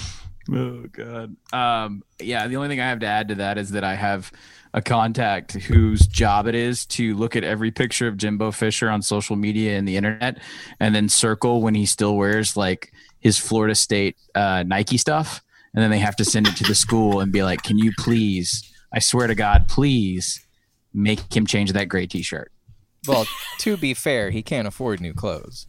Oh 0.52 0.86
god. 0.92 1.36
Um 1.54 2.04
yeah, 2.20 2.48
the 2.48 2.56
only 2.56 2.68
thing 2.68 2.82
I 2.82 2.90
have 2.90 3.00
to 3.02 3.06
add 3.06 3.28
to 3.28 3.36
that 3.36 3.60
is 3.60 3.70
that 3.72 3.84
I 3.84 3.94
have 3.94 4.32
a 4.74 4.82
contact 4.82 5.54
whose 5.54 6.08
job 6.08 6.48
it 6.48 6.56
is 6.56 6.86
to 6.88 7.16
look 7.16 7.36
at 7.36 7.44
every 7.44 7.70
picture 7.70 8.08
of 8.08 8.18
Jimbo 8.18 8.52
Fisher 8.52 8.90
on 8.90 9.04
social 9.04 9.36
media 9.36 9.78
and 9.78 9.88
the 9.88 9.98
internet 9.98 10.40
and 10.80 10.96
then 10.96 11.10
circle 11.10 11.62
when 11.62 11.76
he 11.76 11.86
still 11.86 12.18
wears 12.18 12.58
like 12.58 12.92
his 13.20 13.38
Florida 13.38 13.76
State 13.76 14.18
uh, 14.34 14.64
Nike 14.64 14.98
stuff 14.98 15.44
and 15.74 15.84
then 15.84 15.92
they 15.92 16.00
have 16.00 16.16
to 16.18 16.26
send 16.26 16.48
it 16.48 16.56
to 16.58 16.64
the 16.64 16.76
school 16.76 17.20
and 17.20 17.32
be 17.32 17.44
like, 17.44 17.64
"Can 17.64 17.78
you 17.78 17.92
please, 17.98 18.64
I 18.94 19.00
swear 19.00 19.28
to 19.28 19.36
god, 19.36 19.68
please 19.68 20.46
make 20.94 21.34
him 21.36 21.46
change 21.46 21.72
that 21.74 21.86
gray 21.90 22.08
t-shirt." 22.08 22.52
Well, 23.08 23.26
to 23.60 23.78
be 23.78 23.94
fair, 23.94 24.30
he 24.30 24.42
can't 24.44 24.68
afford 24.68 25.02
new 25.02 25.14
clothes. 25.14 25.66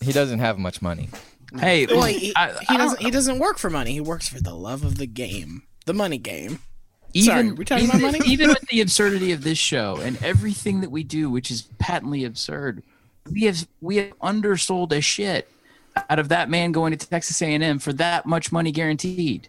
he 0.00 0.12
doesn't 0.12 0.38
have 0.38 0.58
much 0.58 0.82
money. 0.82 1.08
Hey, 1.58 1.86
Well, 1.86 2.04
he, 2.04 2.32
I- 2.36 2.52
he 2.68 2.76
doesn't. 2.76 2.96
don't- 2.98 3.00
He 3.06 3.10
doesn't 3.10 3.38
work 3.38 3.58
for 3.58 3.70
money. 3.70 3.92
He 3.92 4.00
works 4.00 4.28
for 4.28 4.40
the 4.40 4.54
love 4.54 4.84
of 4.84 4.98
the 4.98 5.06
game, 5.06 5.62
the 5.86 5.92
money 5.94 6.18
game. 6.18 6.60
even, 7.12 7.24
Sorry, 7.26 7.52
we 7.52 7.64
talking 7.64 7.86
about 7.86 7.96
even- 8.00 8.12
money? 8.12 8.20
even 8.26 8.48
with 8.50 8.60
the 8.70 8.80
absurdity 8.80 9.32
of 9.32 9.42
this 9.42 9.58
show 9.58 9.96
and 10.02 10.22
everything 10.22 10.80
that 10.82 10.90
we 10.90 11.02
do, 11.02 11.28
which 11.28 11.50
is 11.50 11.62
patently 11.78 12.24
absurd, 12.24 12.82
we 13.30 13.42
have 13.44 13.66
we 13.80 13.96
have 13.96 14.12
undersold 14.20 14.92
a 14.92 15.00
shit 15.00 15.48
out 16.08 16.18
of 16.18 16.28
that 16.28 16.48
man 16.48 16.72
going 16.72 16.96
to 16.96 17.08
Texas 17.08 17.40
A&M 17.42 17.78
for 17.78 17.92
that 17.94 18.26
much 18.26 18.52
money 18.52 18.72
guaranteed. 18.72 19.48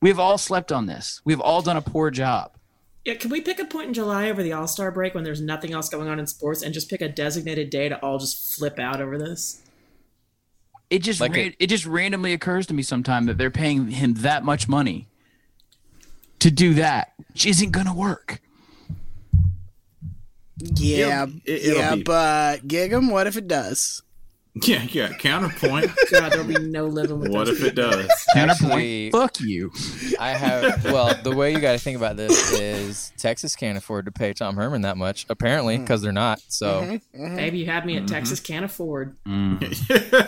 We 0.00 0.08
have 0.08 0.18
all 0.18 0.38
slept 0.38 0.70
on 0.72 0.86
this. 0.86 1.20
We've 1.24 1.40
all 1.40 1.62
done 1.62 1.76
a 1.76 1.82
poor 1.82 2.10
job. 2.10 2.52
Yeah, 3.04 3.14
can 3.14 3.30
we 3.30 3.40
pick 3.40 3.58
a 3.58 3.64
point 3.64 3.88
in 3.88 3.94
July 3.94 4.28
over 4.30 4.42
the 4.42 4.52
All 4.52 4.66
Star 4.68 4.90
break 4.90 5.14
when 5.14 5.24
there's 5.24 5.40
nothing 5.40 5.72
else 5.72 5.88
going 5.88 6.08
on 6.08 6.18
in 6.18 6.26
sports 6.26 6.62
and 6.62 6.72
just 6.74 6.90
pick 6.90 7.00
a 7.00 7.08
designated 7.08 7.70
day 7.70 7.88
to 7.88 7.98
all 8.00 8.18
just 8.18 8.54
flip 8.56 8.78
out 8.78 9.00
over 9.00 9.16
this? 9.18 9.62
It 10.90 10.98
just 11.02 11.20
Like 11.20 11.32
ran, 11.34 11.46
it- 11.46 11.56
it 11.58 11.66
just 11.68 11.86
randomly 11.86 12.32
occurs 12.34 12.66
to 12.66 12.74
me 12.74 12.82
sometime 12.82 13.24
that 13.26 13.38
they're 13.38 13.50
paying 13.50 13.90
him 13.90 14.14
that 14.14 14.44
much 14.44 14.68
money 14.68 15.06
to 16.40 16.50
do 16.50 16.74
that, 16.74 17.12
which 17.28 17.46
isn't 17.46 17.70
going 17.70 17.86
to 17.86 17.92
work. 17.94 18.40
Yeah, 20.58 21.22
It'll- 21.24 21.36
it- 21.46 21.64
it'll 21.64 21.78
yeah, 21.78 21.94
be- 21.94 22.02
but 22.02 22.68
gig 22.68 22.92
'em, 22.92 23.08
What 23.08 23.26
if 23.26 23.36
it 23.36 23.48
does? 23.48 24.02
Yeah, 24.62 24.82
yeah. 24.90 25.12
Counterpoint. 25.12 25.92
God, 26.10 26.32
there'll 26.32 26.44
be 26.44 26.58
no 26.58 26.86
living 26.86 27.20
with 27.20 27.30
what 27.30 27.46
those 27.46 27.60
if 27.60 27.66
it 27.68 27.76
people. 27.76 27.90
does? 27.92 28.26
Actually, 28.34 29.10
Fuck 29.10 29.40
you. 29.40 29.70
I 30.18 30.30
have. 30.30 30.84
Well, 30.84 31.14
the 31.22 31.34
way 31.34 31.52
you 31.52 31.60
got 31.60 31.72
to 31.72 31.78
think 31.78 31.96
about 31.96 32.16
this 32.16 32.52
is 32.52 33.12
Texas 33.16 33.54
can't 33.54 33.78
afford 33.78 34.06
to 34.06 34.12
pay 34.12 34.32
Tom 34.32 34.56
Herman 34.56 34.82
that 34.82 34.96
much, 34.96 35.24
apparently, 35.28 35.78
mm. 35.78 35.82
because 35.82 36.02
they're 36.02 36.10
not. 36.10 36.40
So 36.48 36.82
mm-hmm, 36.82 37.24
mm-hmm. 37.24 37.36
Baby, 37.36 37.58
you 37.58 37.66
had 37.66 37.86
me 37.86 37.96
at 37.96 38.04
mm-hmm. 38.04 38.14
Texas, 38.14 38.40
can't 38.40 38.64
afford. 38.64 39.16
That's. 39.24 39.80
Mm. 39.92 40.20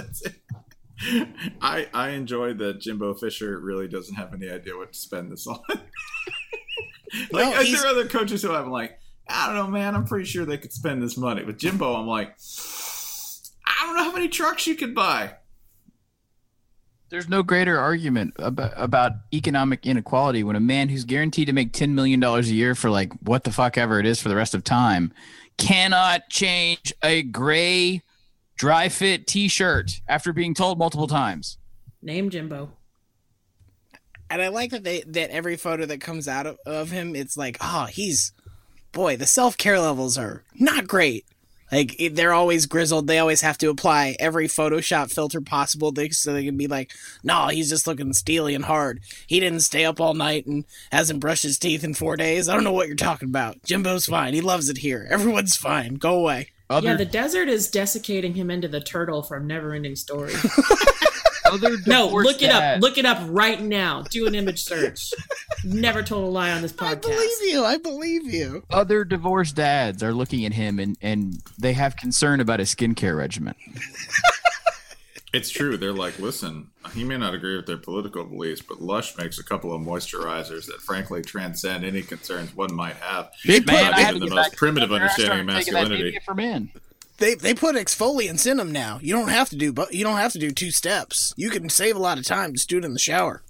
Mm. 0.00 0.34
I 1.62 1.88
I 1.94 2.10
enjoy 2.10 2.54
that 2.54 2.80
Jimbo 2.80 3.14
Fisher 3.14 3.58
really 3.58 3.88
doesn't 3.88 4.16
have 4.16 4.34
any 4.34 4.50
idea 4.50 4.76
what 4.76 4.92
to 4.92 4.98
spend 4.98 5.32
this 5.32 5.46
on. 5.46 5.60
like 5.70 5.86
No, 7.32 7.62
there 7.62 7.84
are 7.84 7.86
other 7.86 8.08
coaches 8.08 8.42
who 8.42 8.52
I'm 8.52 8.70
like, 8.70 8.98
I 9.30 9.46
don't 9.46 9.56
know, 9.56 9.66
man. 9.68 9.94
I'm 9.94 10.04
pretty 10.04 10.24
sure 10.24 10.44
they 10.44 10.58
could 10.58 10.72
spend 10.72 11.02
this 11.02 11.16
money. 11.16 11.44
With 11.44 11.58
Jimbo, 11.58 11.94
I'm 11.94 12.06
like, 12.06 12.36
I 13.66 13.86
don't 13.86 13.96
know 13.96 14.04
how 14.04 14.12
many 14.12 14.28
trucks 14.28 14.66
you 14.66 14.74
could 14.74 14.94
buy. 14.94 15.34
There's 17.10 17.28
no 17.28 17.42
greater 17.42 17.78
argument 17.78 18.34
about, 18.38 18.72
about 18.76 19.12
economic 19.34 19.84
inequality 19.84 20.44
when 20.44 20.54
a 20.54 20.60
man 20.60 20.88
who's 20.88 21.04
guaranteed 21.04 21.48
to 21.48 21.52
make 21.52 21.72
$10 21.72 21.90
million 21.90 22.22
a 22.22 22.40
year 22.42 22.74
for 22.74 22.88
like 22.88 23.12
what 23.22 23.42
the 23.44 23.52
fuck 23.52 23.76
ever 23.76 23.98
it 23.98 24.06
is 24.06 24.22
for 24.22 24.28
the 24.28 24.36
rest 24.36 24.54
of 24.54 24.62
time 24.62 25.12
cannot 25.58 26.28
change 26.30 26.92
a 27.02 27.22
gray 27.22 28.02
dry 28.56 28.88
fit 28.88 29.26
t 29.26 29.48
shirt 29.48 30.00
after 30.08 30.32
being 30.32 30.54
told 30.54 30.78
multiple 30.78 31.08
times. 31.08 31.58
Name 32.02 32.30
Jimbo. 32.30 32.70
And 34.30 34.40
I 34.40 34.48
like 34.48 34.70
that 34.70 34.84
they 34.84 35.02
that 35.08 35.30
every 35.30 35.56
photo 35.56 35.86
that 35.86 36.00
comes 36.00 36.28
out 36.28 36.46
of, 36.46 36.58
of 36.64 36.90
him, 36.90 37.16
it's 37.16 37.36
like, 37.36 37.58
oh, 37.60 37.86
he's 37.86 38.32
boy, 38.92 39.16
the 39.16 39.26
self 39.26 39.56
care 39.56 39.80
levels 39.80 40.18
are 40.18 40.42
not 40.54 40.86
great. 40.86 41.24
Like 41.72 41.96
they're 42.12 42.32
always 42.32 42.66
grizzled. 42.66 43.06
They 43.06 43.20
always 43.20 43.42
have 43.42 43.56
to 43.58 43.70
apply 43.70 44.16
every 44.18 44.48
Photoshop 44.48 45.12
filter 45.12 45.40
possible, 45.40 45.92
so 46.10 46.32
they 46.32 46.44
can 46.44 46.56
be 46.56 46.66
like, 46.66 46.92
"No, 47.22 47.46
he's 47.46 47.68
just 47.68 47.86
looking 47.86 48.12
steely 48.12 48.56
and 48.56 48.64
hard. 48.64 49.00
He 49.26 49.38
didn't 49.38 49.60
stay 49.60 49.84
up 49.84 50.00
all 50.00 50.14
night 50.14 50.46
and 50.46 50.64
hasn't 50.90 51.20
brushed 51.20 51.44
his 51.44 51.58
teeth 51.58 51.84
in 51.84 51.94
four 51.94 52.16
days. 52.16 52.48
I 52.48 52.54
don't 52.54 52.64
know 52.64 52.72
what 52.72 52.88
you're 52.88 52.96
talking 52.96 53.28
about. 53.28 53.62
Jimbo's 53.62 54.06
fine. 54.06 54.34
He 54.34 54.40
loves 54.40 54.68
it 54.68 54.78
here. 54.78 55.06
Everyone's 55.10 55.56
fine. 55.56 55.94
Go 55.94 56.18
away." 56.18 56.48
Other, 56.68 56.88
Yeah, 56.88 56.94
the 56.94 57.04
desert 57.04 57.48
is 57.48 57.68
desiccating 57.68 58.34
him 58.34 58.48
into 58.48 58.68
the 58.68 58.80
turtle 58.80 59.22
from 59.22 59.48
Neverending 59.48 59.98
Story. 59.98 60.32
Other 61.50 61.76
No, 61.86 62.08
look 62.08 62.42
it 62.42 62.50
up. 62.50 62.60
dads- 62.60 62.82
Look 62.82 62.98
it 62.98 63.04
up 63.04 63.18
right 63.28 63.60
now. 63.60 64.02
Do 64.10 64.26
an 64.26 64.34
image 64.34 64.62
search. 64.64 65.12
Never 65.64 66.02
told 66.02 66.24
a 66.24 66.28
lie 66.28 66.50
on 66.52 66.62
this 66.62 66.72
podcast. 66.72 66.90
I 66.90 66.94
believe 66.96 67.42
you. 67.52 67.64
I 67.64 67.76
believe 67.76 68.24
you. 68.32 68.62
Other 68.70 69.04
divorced 69.04 69.56
dads 69.56 70.02
are 70.02 70.12
looking 70.14 70.44
at 70.46 70.52
him 70.54 70.78
and, 70.78 70.96
and 71.02 71.42
they 71.58 71.72
have 71.74 71.96
concern 71.96 72.40
about 72.40 72.58
his 72.60 72.74
skincare 72.74 73.16
regimen. 73.16 73.54
It's 75.32 75.48
true. 75.48 75.76
They're 75.76 75.92
like, 75.92 76.18
listen, 76.18 76.70
he 76.92 77.04
may 77.04 77.16
not 77.16 77.34
agree 77.34 77.54
with 77.54 77.66
their 77.66 77.76
political 77.76 78.24
beliefs, 78.24 78.62
but 78.62 78.82
Lush 78.82 79.16
makes 79.16 79.38
a 79.38 79.44
couple 79.44 79.72
of 79.72 79.80
moisturizers 79.80 80.66
that 80.66 80.80
frankly 80.80 81.22
transcend 81.22 81.84
any 81.84 82.02
concerns 82.02 82.52
one 82.56 82.74
might 82.74 82.96
have. 82.96 83.30
Big 83.46 83.64
man, 83.64 83.76
man, 83.76 83.84
I 83.94 83.96
I 83.96 84.00
have 84.00 84.06
had 84.06 84.14
to 84.14 84.28
the 84.28 84.34
most 84.34 84.56
primitive 84.56 84.90
understanding 84.90 85.48
of 85.48 85.62
started 85.62 85.64
taking 85.64 85.74
that 85.74 85.80
masculinity. 85.88 86.18
for 86.24 86.34
men. 86.34 86.72
They 87.20 87.34
they 87.34 87.54
put 87.54 87.76
exfoliants 87.76 88.50
in 88.50 88.56
them 88.56 88.72
now. 88.72 88.98
You 89.02 89.14
don't 89.14 89.28
have 89.28 89.50
to 89.50 89.56
do 89.56 89.72
but 89.72 89.94
you 89.94 90.02
don't 90.04 90.16
have 90.16 90.32
to 90.32 90.38
do 90.38 90.50
two 90.50 90.70
steps. 90.70 91.32
You 91.36 91.50
can 91.50 91.68
save 91.68 91.94
a 91.94 92.00
lot 92.00 92.18
of 92.18 92.24
time. 92.24 92.54
Just 92.54 92.68
do 92.68 92.78
it 92.78 92.84
in 92.84 92.94
the 92.94 92.98
shower. 92.98 93.42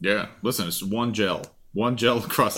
Yeah, 0.00 0.26
listen, 0.42 0.66
it's 0.66 0.82
one 0.82 1.12
gel, 1.14 1.44
one 1.74 1.96
gel 1.96 2.18
across. 2.24 2.54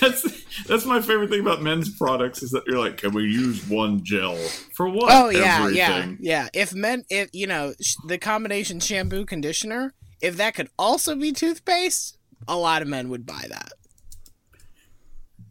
that's 0.00 0.22
that's 0.64 0.86
my 0.86 1.00
favorite 1.02 1.30
thing 1.30 1.40
about 1.40 1.62
men's 1.62 1.96
products 1.96 2.42
is 2.42 2.50
that 2.50 2.64
you're 2.66 2.78
like, 2.78 2.96
can 2.96 3.12
we 3.12 3.24
use 3.24 3.68
one 3.68 4.02
gel 4.02 4.36
for 4.74 4.88
what? 4.88 5.12
Oh 5.12 5.28
yeah, 5.28 5.68
yeah, 5.68 6.12
yeah. 6.18 6.48
If 6.54 6.74
men, 6.74 7.04
if 7.10 7.28
you 7.34 7.46
know 7.46 7.74
sh- 7.80 7.96
the 8.06 8.16
combination 8.16 8.80
shampoo 8.80 9.26
conditioner, 9.26 9.92
if 10.22 10.38
that 10.38 10.54
could 10.54 10.70
also 10.78 11.14
be 11.14 11.32
toothpaste, 11.32 12.16
a 12.48 12.56
lot 12.56 12.80
of 12.80 12.88
men 12.88 13.10
would 13.10 13.26
buy 13.26 13.44
that. 13.50 13.72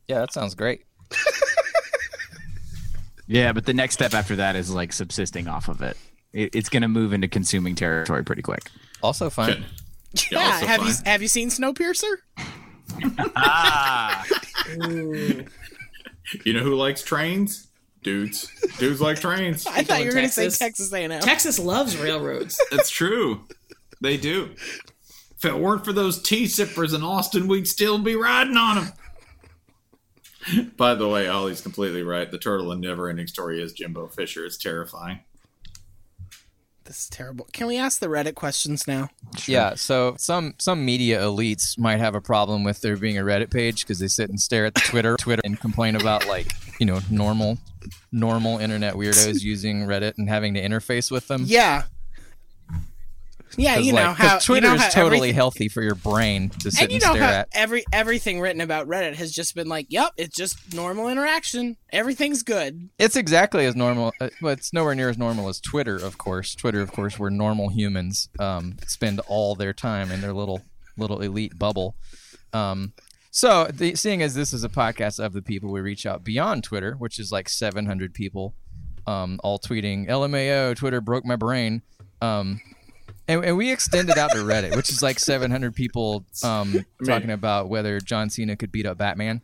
Yeah, 0.07 0.21
that 0.21 0.33
sounds 0.33 0.55
great. 0.55 0.85
Yeah, 3.29 3.53
but 3.53 3.65
the 3.65 3.73
next 3.75 3.93
step 3.93 4.13
after 4.13 4.35
that 4.37 4.55
is 4.55 4.73
like 4.73 4.91
subsisting 4.91 5.47
off 5.47 5.69
of 5.69 5.81
it. 5.81 5.95
it 6.33 6.53
it's 6.55 6.67
going 6.67 6.81
to 6.81 6.87
move 6.87 7.13
into 7.13 7.27
consuming 7.27 7.75
territory 7.75 8.23
pretty 8.23 8.41
quick. 8.41 8.69
Also 9.03 9.29
fun. 9.29 9.51
Okay. 9.51 9.63
Yeah, 10.31 10.39
also 10.53 10.65
have 10.65 10.81
you 10.87 10.93
have 11.05 11.21
you 11.21 11.27
seen 11.27 11.49
Snowpiercer? 11.49 12.15
Ah, 13.35 14.25
You 16.45 16.53
know 16.53 16.61
who 16.61 16.75
likes 16.75 17.01
trains? 17.03 17.67
Dudes. 18.03 18.47
Dudes 18.77 19.01
like 19.01 19.19
trains. 19.19 19.65
I 19.67 19.83
thought 19.83 19.99
you 19.99 20.05
were 20.07 20.11
going 20.13 20.25
to 20.25 20.31
say 20.31 20.43
Texas. 20.45 20.59
Texas 20.59 20.93
A&M. 20.93 21.19
Texas 21.21 21.59
loves 21.59 21.97
railroads. 21.97 22.59
It's 22.71 22.89
true. 22.89 23.41
They 24.01 24.15
do. 24.17 24.51
If 25.37 25.45
it 25.45 25.57
weren't 25.57 25.85
for 25.85 25.93
those 25.93 26.21
tea 26.21 26.47
sippers 26.47 26.93
in 26.93 27.03
Austin, 27.03 27.47
we'd 27.47 27.67
still 27.67 27.97
be 27.99 28.15
riding 28.15 28.57
on 28.57 28.75
them. 28.75 28.93
By 30.77 30.95
the 30.95 31.07
way, 31.07 31.27
Ollie's 31.27 31.61
completely 31.61 32.03
right. 32.03 32.29
The 32.29 32.37
turtle 32.37 32.71
in 32.71 32.81
Never 32.81 33.09
Ending 33.09 33.27
Story 33.27 33.61
is 33.61 33.73
Jimbo 33.73 34.07
Fisher. 34.07 34.45
It's 34.45 34.57
terrifying. 34.57 35.19
This 36.89 37.01
is 37.01 37.09
terrible. 37.09 37.47
Can 37.53 37.67
we 37.67 37.77
ask 37.77 37.99
the 37.99 38.07
Reddit 38.07 38.33
questions 38.33 38.87
now? 38.87 39.09
Yeah, 39.45 39.75
so 39.75 40.15
some 40.17 40.55
some 40.57 40.83
media 40.83 41.21
elites 41.21 41.77
might 41.77 41.97
have 41.97 42.15
a 42.15 42.21
problem 42.21 42.63
with 42.63 42.81
there 42.81 42.97
being 42.97 43.19
a 43.19 43.21
Reddit 43.21 43.51
page 43.51 43.81
because 43.81 43.99
they 43.99 44.07
sit 44.07 44.31
and 44.31 44.41
stare 44.41 44.65
at 44.65 44.73
the 44.73 44.81
Twitter 44.81 45.15
Twitter 45.19 45.43
and 45.45 45.59
complain 45.59 45.95
about 45.95 46.25
like 46.25 46.51
you 46.79 46.87
know 46.87 46.99
normal 47.11 47.59
normal 48.11 48.57
internet 48.57 48.95
weirdos 48.95 49.41
using 49.43 49.81
Reddit 49.81 50.17
and 50.17 50.27
having 50.27 50.55
to 50.55 50.61
interface 50.61 51.11
with 51.11 51.27
them. 51.27 51.43
Yeah. 51.45 51.83
Yeah, 53.57 53.77
you 53.77 53.93
know 53.93 54.03
like, 54.09 54.17
'cause 54.17 54.27
how 54.27 54.39
Twitter 54.39 54.67
you 54.67 54.77
know 54.77 54.85
is 54.85 54.93
totally 54.93 55.31
healthy 55.31 55.69
for 55.69 55.81
your 55.81 55.95
brain 55.95 56.49
to 56.49 56.71
sit 56.71 56.81
and 56.83 56.91
and, 56.91 56.91
you 56.91 56.99
know 57.07 57.13
stare 57.13 57.23
how 57.23 57.29
at. 57.39 57.47
every 57.53 57.83
everything 57.91 58.39
written 58.39 58.61
about 58.61 58.87
Reddit 58.87 59.15
has 59.15 59.31
just 59.31 59.55
been 59.55 59.67
like, 59.67 59.87
"Yep, 59.89 60.11
it's 60.17 60.35
just 60.35 60.73
normal 60.73 61.07
interaction. 61.09 61.77
Everything's 61.91 62.43
good." 62.43 62.89
It's 62.99 63.15
exactly 63.15 63.65
as 63.65 63.75
normal, 63.75 64.13
uh, 64.21 64.29
but 64.41 64.59
it's 64.59 64.71
nowhere 64.73 64.95
near 64.95 65.09
as 65.09 65.17
normal 65.17 65.47
as 65.49 65.59
Twitter, 65.59 65.95
of 65.95 66.17
course. 66.17 66.53
Twitter, 66.55 66.81
of 66.81 66.91
course, 66.91 67.17
where 67.17 67.29
normal 67.29 67.69
humans 67.69 68.29
um, 68.39 68.77
spend 68.87 69.19
all 69.27 69.55
their 69.55 69.73
time 69.73 70.11
in 70.11 70.21
their 70.21 70.33
little 70.33 70.61
little 70.97 71.21
elite 71.21 71.57
bubble. 71.57 71.95
Um, 72.53 72.93
so, 73.31 73.65
the, 73.71 73.95
seeing 73.95 74.21
as 74.21 74.33
this 74.33 74.53
is 74.53 74.63
a 74.63 74.69
podcast 74.69 75.23
of 75.23 75.33
the 75.33 75.41
people, 75.41 75.71
we 75.71 75.81
reach 75.81 76.05
out 76.05 76.23
beyond 76.23 76.63
Twitter, 76.63 76.93
which 76.93 77.19
is 77.19 77.31
like 77.31 77.47
700 77.47 78.13
people, 78.13 78.55
um, 79.05 79.39
all 79.43 79.59
tweeting 79.59 80.07
"LMAO, 80.09 80.75
Twitter 80.75 80.99
broke 80.99 81.25
my 81.25 81.35
brain," 81.35 81.81
um, 82.21 82.59
and, 83.29 83.45
and 83.45 83.57
we 83.57 83.71
extended 83.71 84.17
out 84.17 84.31
to 84.31 84.37
Reddit, 84.39 84.75
which 84.75 84.89
is 84.89 85.01
like 85.01 85.19
700 85.19 85.73
people 85.75 86.25
um, 86.43 86.85
talking 87.05 87.31
about 87.31 87.69
whether 87.69 87.99
John 87.99 88.29
Cena 88.29 88.55
could 88.55 88.71
beat 88.71 88.85
up 88.85 88.97
Batman. 88.97 89.41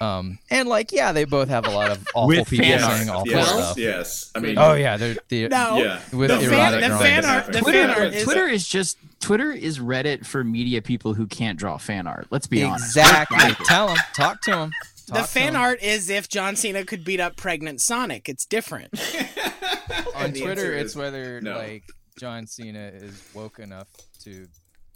Um, 0.00 0.38
and 0.50 0.68
like, 0.68 0.92
yeah, 0.92 1.12
they 1.12 1.24
both 1.24 1.48
have 1.48 1.66
a 1.66 1.70
lot 1.70 1.90
of 1.90 2.06
awful 2.14 2.28
With 2.28 2.48
people 2.48 2.64
fan 2.66 2.82
art. 2.82 2.96
saying 2.96 3.10
awful 3.10 3.28
yes, 3.28 3.48
stuff. 3.48 3.78
yes. 3.78 4.32
I 4.34 4.38
mean, 4.40 4.56
Oh 4.58 4.74
yeah, 4.74 4.96
they're 4.96 5.16
the 5.28 5.48
No, 5.48 5.76
yeah. 5.78 6.00
with 6.12 6.30
the 6.30 6.40
No, 6.40 6.48
fan, 6.50 6.80
the 6.80 6.98
fan 6.98 7.24
art, 7.24 7.46
the 7.46 7.60
Twitter, 7.60 7.78
fan 7.88 7.90
art 7.90 8.14
is 8.14 8.24
Twitter 8.24 8.46
is 8.46 8.66
just 8.68 8.96
Twitter 9.20 9.52
is 9.52 9.78
Reddit 9.78 10.24
for 10.24 10.44
media 10.44 10.80
people 10.82 11.14
who 11.14 11.26
can't 11.26 11.58
draw 11.58 11.76
fan 11.76 12.06
art. 12.06 12.26
Let's 12.30 12.46
be 12.46 12.62
honest. 12.62 12.86
exactly. 12.86 13.54
Tell 13.66 13.88
them, 13.88 13.96
talk 14.14 14.40
to 14.42 14.50
them. 14.52 14.72
the 15.08 15.24
fan 15.24 15.56
art 15.56 15.82
is 15.82 16.08
if 16.08 16.28
John 16.28 16.56
Cena 16.56 16.84
could 16.84 17.04
beat 17.04 17.20
up 17.20 17.36
pregnant 17.36 17.80
Sonic. 17.80 18.28
It's 18.28 18.46
different. 18.46 18.94
on 20.14 20.32
Twitter. 20.32 20.74
It's 20.74 20.96
whether 20.96 21.40
no. 21.40 21.56
like 21.58 21.84
John 22.18 22.46
Cena 22.46 22.90
is 22.94 23.22
woke 23.34 23.58
enough 23.58 23.88
to 24.20 24.46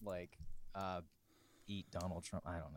like 0.04 0.36
uh, 0.74 1.00
eat 1.66 1.86
Donald 1.90 2.24
Trump. 2.24 2.44
I 2.46 2.58
don't 2.58 2.72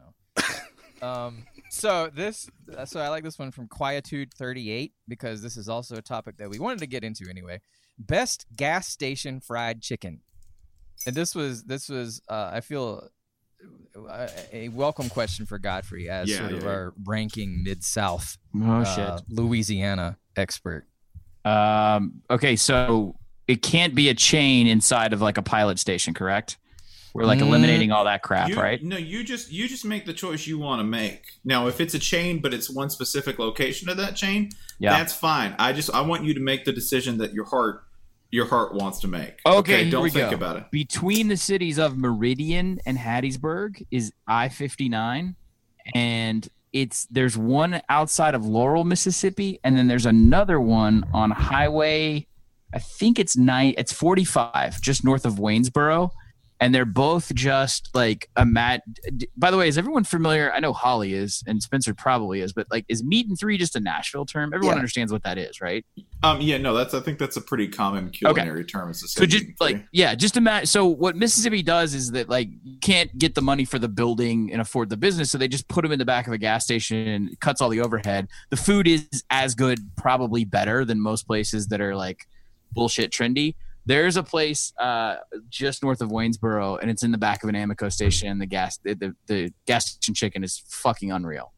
know. 1.01 1.07
um, 1.07 1.45
so 1.69 2.09
this, 2.13 2.49
so 2.85 2.99
I 2.99 3.09
like 3.09 3.23
this 3.23 3.37
one 3.37 3.51
from 3.51 3.67
Quietude 3.67 4.33
Thirty 4.33 4.71
Eight 4.71 4.93
because 5.07 5.41
this 5.41 5.57
is 5.57 5.69
also 5.69 5.95
a 5.95 6.01
topic 6.01 6.37
that 6.37 6.49
we 6.49 6.59
wanted 6.59 6.79
to 6.79 6.87
get 6.87 7.03
into 7.03 7.29
anyway. 7.29 7.61
Best 7.97 8.45
gas 8.55 8.87
station 8.87 9.41
fried 9.41 9.81
chicken, 9.81 10.21
and 11.05 11.15
this 11.15 11.35
was 11.35 11.63
this 11.63 11.89
was 11.89 12.21
uh, 12.29 12.49
I 12.53 12.61
feel 12.61 13.09
uh, 14.09 14.27
a 14.53 14.69
welcome 14.69 15.09
question 15.09 15.45
for 15.45 15.59
Godfrey 15.59 16.09
as 16.09 16.29
Yeah, 16.29 16.37
sort 16.37 16.53
of 16.53 16.63
yeah. 16.63 16.69
our 16.69 16.93
ranking 17.05 17.63
mid 17.63 17.83
South 17.83 18.37
Oh 18.55 18.81
uh, 18.81 19.19
Louisiana 19.29 20.17
expert. 20.35 20.85
Um, 21.45 22.21
okay, 22.29 22.55
so 22.55 23.15
it 23.49 23.63
can't 23.63 23.95
be 23.95 24.09
a 24.09 24.13
chain 24.13 24.67
inside 24.67 25.11
of 25.11 25.21
like 25.21 25.39
a 25.39 25.41
pilot 25.41 25.79
station, 25.79 26.13
correct? 26.13 26.57
We're 27.15 27.25
like 27.25 27.39
eliminating 27.39 27.91
all 27.91 28.05
that 28.05 28.21
crap, 28.21 28.49
you, 28.49 28.55
right? 28.55 28.81
No, 28.83 28.95
you 28.95 29.23
just 29.23 29.51
you 29.51 29.67
just 29.67 29.83
make 29.83 30.05
the 30.05 30.13
choice 30.13 30.45
you 30.45 30.59
want 30.59 30.81
to 30.81 30.83
make. 30.83 31.23
Now, 31.43 31.65
if 31.65 31.81
it's 31.81 31.95
a 31.95 31.99
chain, 31.99 32.39
but 32.39 32.53
it's 32.53 32.69
one 32.69 32.91
specific 32.91 33.39
location 33.39 33.89
of 33.89 33.97
that 33.97 34.15
chain, 34.15 34.51
Yeah. 34.77 34.95
that's 34.95 35.13
fine. 35.13 35.55
I 35.57 35.73
just 35.73 35.89
I 35.91 36.01
want 36.01 36.23
you 36.23 36.35
to 36.35 36.39
make 36.39 36.63
the 36.65 36.71
decision 36.71 37.17
that 37.17 37.33
your 37.33 37.45
heart 37.45 37.83
your 38.29 38.45
heart 38.45 38.75
wants 38.75 38.99
to 38.99 39.07
make. 39.07 39.39
Okay, 39.43 39.81
here 39.85 39.91
don't 39.91 40.11
think 40.11 40.29
go. 40.29 40.35
about 40.35 40.57
it. 40.57 40.69
Between 40.69 41.27
the 41.27 41.37
cities 41.37 41.79
of 41.79 41.97
Meridian 41.97 42.79
and 42.85 42.95
Hattiesburg 42.99 43.83
is 43.89 44.13
I 44.27 44.49
fifty 44.49 44.87
nine, 44.89 45.35
and 45.95 46.47
it's 46.71 47.07
there's 47.09 47.35
one 47.35 47.81
outside 47.89 48.35
of 48.35 48.45
Laurel, 48.45 48.83
Mississippi, 48.83 49.59
and 49.63 49.75
then 49.75 49.87
there's 49.87 50.05
another 50.05 50.61
one 50.61 51.03
on 51.11 51.31
Highway. 51.31 52.27
I 52.73 52.79
think 52.79 53.19
it's 53.19 53.35
nine. 53.37 53.73
It's 53.77 53.91
forty 53.93 54.23
five, 54.25 54.79
just 54.81 55.03
north 55.03 55.25
of 55.25 55.35
Waynesboro, 55.39 56.11
and 56.59 56.75
they're 56.75 56.85
both 56.85 57.33
just 57.33 57.89
like 57.95 58.29
a 58.35 58.45
mat. 58.45 58.83
By 59.37 59.49
the 59.49 59.57
way, 59.57 59.67
is 59.67 59.77
everyone 59.77 60.03
familiar? 60.03 60.51
I 60.51 60.59
know 60.59 60.73
Holly 60.73 61.13
is, 61.13 61.41
and 61.47 61.63
Spencer 61.63 61.93
probably 61.95 62.41
is, 62.41 62.53
but 62.53 62.67
like, 62.69 62.85
is 62.87 63.03
meat 63.03 63.27
and 63.27 63.39
three 63.39 63.57
just 63.57 63.75
a 63.75 63.79
Nashville 63.79 64.25
term? 64.25 64.53
Everyone 64.53 64.75
Yeah. 64.75 64.79
understands 64.79 65.11
what 65.11 65.23
that 65.23 65.37
is, 65.37 65.61
right? 65.61 65.83
Um, 66.21 66.41
yeah, 66.41 66.57
no, 66.57 66.75
that's 66.75 66.93
I 66.93 66.99
think 66.99 67.17
that's 67.17 67.37
a 67.37 67.41
pretty 67.41 67.67
common 67.69 68.09
culinary 68.09 68.65
term. 68.65 68.89
It's 68.89 69.01
the 69.01 69.07
So 69.07 69.21
same 69.21 69.29
just 69.29 69.45
thing. 69.45 69.55
like 69.59 69.85
yeah, 69.93 70.13
just 70.15 70.37
imagine. 70.37 70.67
So 70.67 70.85
what 70.85 71.15
Mississippi 71.15 71.63
does 71.63 71.93
is 71.95 72.11
that 72.11 72.29
like 72.29 72.49
you 72.63 72.77
can't 72.81 73.17
get 73.17 73.33
the 73.35 73.41
money 73.41 73.65
for 73.65 73.79
the 73.79 73.87
building 73.89 74.51
and 74.51 74.61
afford 74.61 74.89
the 74.89 74.97
business, 74.97 75.31
so 75.31 75.37
they 75.39 75.47
just 75.47 75.67
put 75.69 75.81
them 75.81 75.91
in 75.91 75.97
the 75.97 76.05
back 76.05 76.27
of 76.27 76.33
a 76.33 76.37
gas 76.37 76.65
station 76.65 77.07
and 77.07 77.29
it 77.31 77.39
cuts 77.39 77.61
all 77.61 77.69
the 77.69 77.79
overhead. 77.81 78.27
The 78.51 78.57
food 78.57 78.87
is 78.87 79.07
as 79.31 79.55
good, 79.55 79.79
probably 79.95 80.43
better 80.45 80.85
than 80.85 80.99
most 80.99 81.25
places 81.25 81.67
that 81.69 81.79
are 81.81 81.95
like 81.95 82.27
bullshit 82.73 83.11
trendy. 83.11 83.55
There's 83.85 84.17
a 84.17 84.23
place 84.23 84.71
uh, 84.77 85.15
just 85.49 85.81
north 85.81 86.01
of 86.01 86.09
Waynesboro, 86.09 86.77
and 86.77 86.91
it's 86.91 87.01
in 87.03 87.11
the 87.11 87.17
back 87.17 87.43
of 87.43 87.49
an 87.49 87.55
Amoco 87.55 87.91
station. 87.91 88.27
And 88.27 88.39
the 88.39 88.45
gas, 88.45 88.77
the, 88.77 88.93
the, 88.93 89.15
the 89.25 89.53
gas 89.65 89.89
station 89.91 90.13
chicken 90.13 90.43
is 90.43 90.61
fucking 90.67 91.11
unreal. 91.11 91.53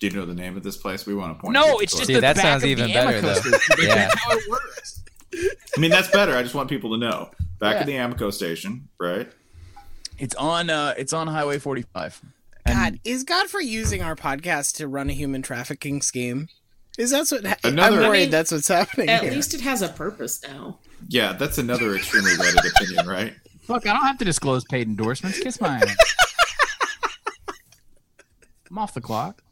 Do 0.00 0.08
you 0.08 0.12
know 0.14 0.26
the 0.26 0.34
name 0.34 0.56
of 0.56 0.64
this 0.64 0.76
place? 0.76 1.06
We 1.06 1.14
want 1.14 1.36
to 1.36 1.40
point. 1.40 1.52
No, 1.54 1.62
people 1.64 1.78
it's 1.80 1.92
just 1.92 2.02
it. 2.02 2.06
See, 2.06 2.14
the 2.14 2.20
that 2.22 2.34
back 2.36 2.42
sounds 2.42 2.64
of 2.64 2.70
even 2.70 2.88
the 2.88 2.92
better, 2.92 3.20
though. 3.20 3.34
station. 3.34 3.60
Yeah. 3.86 4.10
How 4.16 4.36
it 4.36 4.50
works. 4.50 5.04
I 5.76 5.80
mean, 5.80 5.90
that's 5.92 6.10
better. 6.10 6.36
I 6.36 6.42
just 6.42 6.54
want 6.54 6.68
people 6.68 6.90
to 6.90 6.98
know. 6.98 7.30
Back 7.60 7.76
at 7.76 7.86
the 7.86 7.92
Amoco 7.92 8.32
station, 8.32 8.88
right? 8.98 9.30
It's 10.18 10.34
on. 10.34 10.68
Uh, 10.70 10.94
it's 10.98 11.12
on 11.12 11.28
Highway 11.28 11.58
45. 11.60 12.20
And- 12.66 12.74
God, 12.74 13.00
is 13.04 13.22
Godfrey 13.22 13.66
using 13.66 14.02
our 14.02 14.16
podcast 14.16 14.76
to 14.78 14.88
run 14.88 15.08
a 15.08 15.12
human 15.12 15.42
trafficking 15.42 16.02
scheme? 16.02 16.48
Is 16.98 17.10
that 17.10 17.28
what? 17.30 17.58
I'm 17.64 17.76
worried 17.94 18.04
I 18.06 18.10
mean, 18.12 18.30
that's 18.30 18.52
what's 18.52 18.68
happening. 18.68 19.08
At 19.08 19.22
here. 19.22 19.32
least 19.32 19.54
it 19.54 19.60
has 19.62 19.80
a 19.82 19.88
purpose 19.88 20.42
now. 20.46 20.78
Yeah, 21.08 21.32
that's 21.32 21.58
another 21.58 21.94
extremely 21.96 22.32
Reddit 22.32 22.70
opinion, 22.70 23.06
right? 23.06 23.34
Fuck, 23.62 23.86
I 23.86 23.92
don't 23.92 24.04
have 24.06 24.18
to 24.18 24.24
disclose 24.24 24.64
paid 24.64 24.88
endorsements. 24.88 25.38
Kiss 25.38 25.60
my 25.60 25.76
ass. 25.76 25.96
I'm 28.70 28.78
off 28.78 28.94
the 28.94 29.00
clock. 29.00 29.42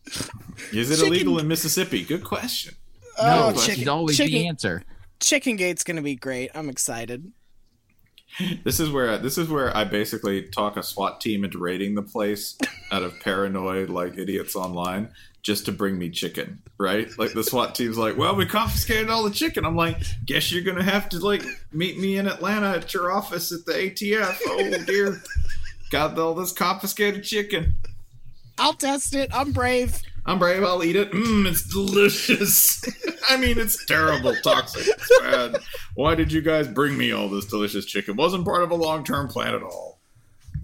Is 0.72 0.90
it 0.90 0.96
Chicken- 0.96 1.07
illegal 1.12 1.38
in 1.38 1.48
Mississippi? 1.48 2.05
Good 2.05 2.24
question. 2.24 2.74
oh, 3.18 3.53
no, 3.55 3.61
chicken, 3.61 3.88
always 3.88 4.16
chicken, 4.16 4.33
the 4.33 4.48
answer. 4.48 4.83
Chicken 5.20 5.57
Gate's 5.57 5.85
gonna 5.85 6.03
be 6.03 6.16
great. 6.16 6.50
I'm 6.55 6.68
excited. 6.70 7.31
This 8.64 8.80
is 8.80 8.90
where 8.90 9.18
this 9.18 9.38
is 9.38 9.48
where 9.48 9.76
I 9.76 9.84
basically 9.84 10.42
talk 10.42 10.76
a 10.76 10.82
SWAT 10.82 11.20
team 11.20 11.44
into 11.44 11.58
raiding 11.58 11.94
the 11.94 12.02
place 12.02 12.56
out 12.90 13.02
of 13.02 13.18
paranoid 13.20 13.90
like 13.90 14.18
idiots 14.18 14.56
online 14.56 15.10
just 15.42 15.64
to 15.66 15.72
bring 15.72 15.98
me 15.98 16.10
chicken, 16.10 16.60
right? 16.78 17.10
Like 17.18 17.32
the 17.32 17.42
SWAT 17.42 17.74
team's 17.74 17.96
like, 17.96 18.16
"Well, 18.16 18.36
we 18.36 18.46
confiscated 18.46 19.08
all 19.10 19.22
the 19.24 19.30
chicken." 19.30 19.64
I'm 19.64 19.76
like, 19.76 19.98
"Guess 20.26 20.52
you're 20.52 20.62
gonna 20.62 20.84
have 20.84 21.08
to 21.10 21.18
like 21.18 21.42
meet 21.72 21.98
me 21.98 22.18
in 22.18 22.26
Atlanta 22.26 22.68
at 22.76 22.92
your 22.92 23.10
office 23.10 23.52
at 23.52 23.64
the 23.64 23.72
ATF." 23.72 24.38
Oh 24.46 24.84
dear, 24.84 25.22
got 25.90 26.18
all 26.18 26.34
this 26.34 26.52
confiscated 26.52 27.24
chicken. 27.24 27.74
I'll 28.58 28.74
test 28.74 29.14
it. 29.14 29.30
I'm 29.34 29.52
brave. 29.52 29.98
I'm 30.26 30.38
brave. 30.38 30.62
I'll 30.62 30.85
eat 30.85 30.96
it. 30.96 31.11
Mmm, 31.12 31.46
it's 31.46 31.62
delicious. 31.62 32.83
I 33.30 33.37
mean, 33.37 33.59
it's 33.59 33.85
terrible, 33.87 34.35
toxic, 34.42 34.87
it's 34.87 35.20
bad. 35.20 35.56
Why 35.94 36.14
did 36.14 36.30
you 36.33 36.40
guys 36.42 36.68
bring 36.68 36.96
me 36.96 37.12
all 37.12 37.28
this 37.28 37.46
delicious 37.46 37.85
chicken? 37.87 38.16
Wasn't 38.16 38.44
part 38.44 38.62
of 38.62 38.70
a 38.70 38.74
long 38.74 39.04
term 39.04 39.28
plan 39.28 39.54
at 39.54 39.62
all. 39.62 39.98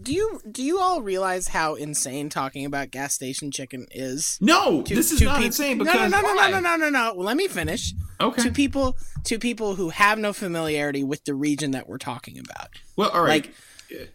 Do 0.03 0.13
you 0.15 0.41
do 0.51 0.63
you 0.63 0.79
all 0.79 1.01
realize 1.03 1.49
how 1.49 1.75
insane 1.75 2.29
talking 2.29 2.65
about 2.65 2.91
gas 2.93 3.15
station 3.15 3.51
chicken 3.51 3.87
is? 3.91 4.39
No, 4.41 4.83
To- 4.83 4.95
this 4.95 5.11
is 5.11 5.21
not 5.21 5.39
peop- 5.39 5.47
insane 5.47 5.79
No, 5.79 5.85
because 5.85 6.11
no, 6.13 6.21
no, 6.21 6.29
no, 6.29 6.35
why? 6.35 6.51
no, 6.51 6.61
no, 6.61 6.77
no, 6.77 6.77
no, 6.77 6.91
no. 6.91 7.15
Well, 7.15 7.27
let 7.27 7.37
me 7.37 7.49
finish. 7.49 7.93
Okay. 8.21 8.43
To 8.45 8.53
people, 8.53 8.97
to 9.25 9.39
people 9.39 9.75
who 9.75 9.89
have 9.89 10.19
no 10.19 10.33
familiarity 10.33 11.03
with 11.03 11.25
the 11.25 11.35
region 11.35 11.73
that 11.73 11.89
we're 11.89 11.99
talking 11.99 12.39
about. 12.39 12.69
Well, 12.97 13.09
all 13.11 13.23
right. 13.23 13.45
Like- 13.45 13.55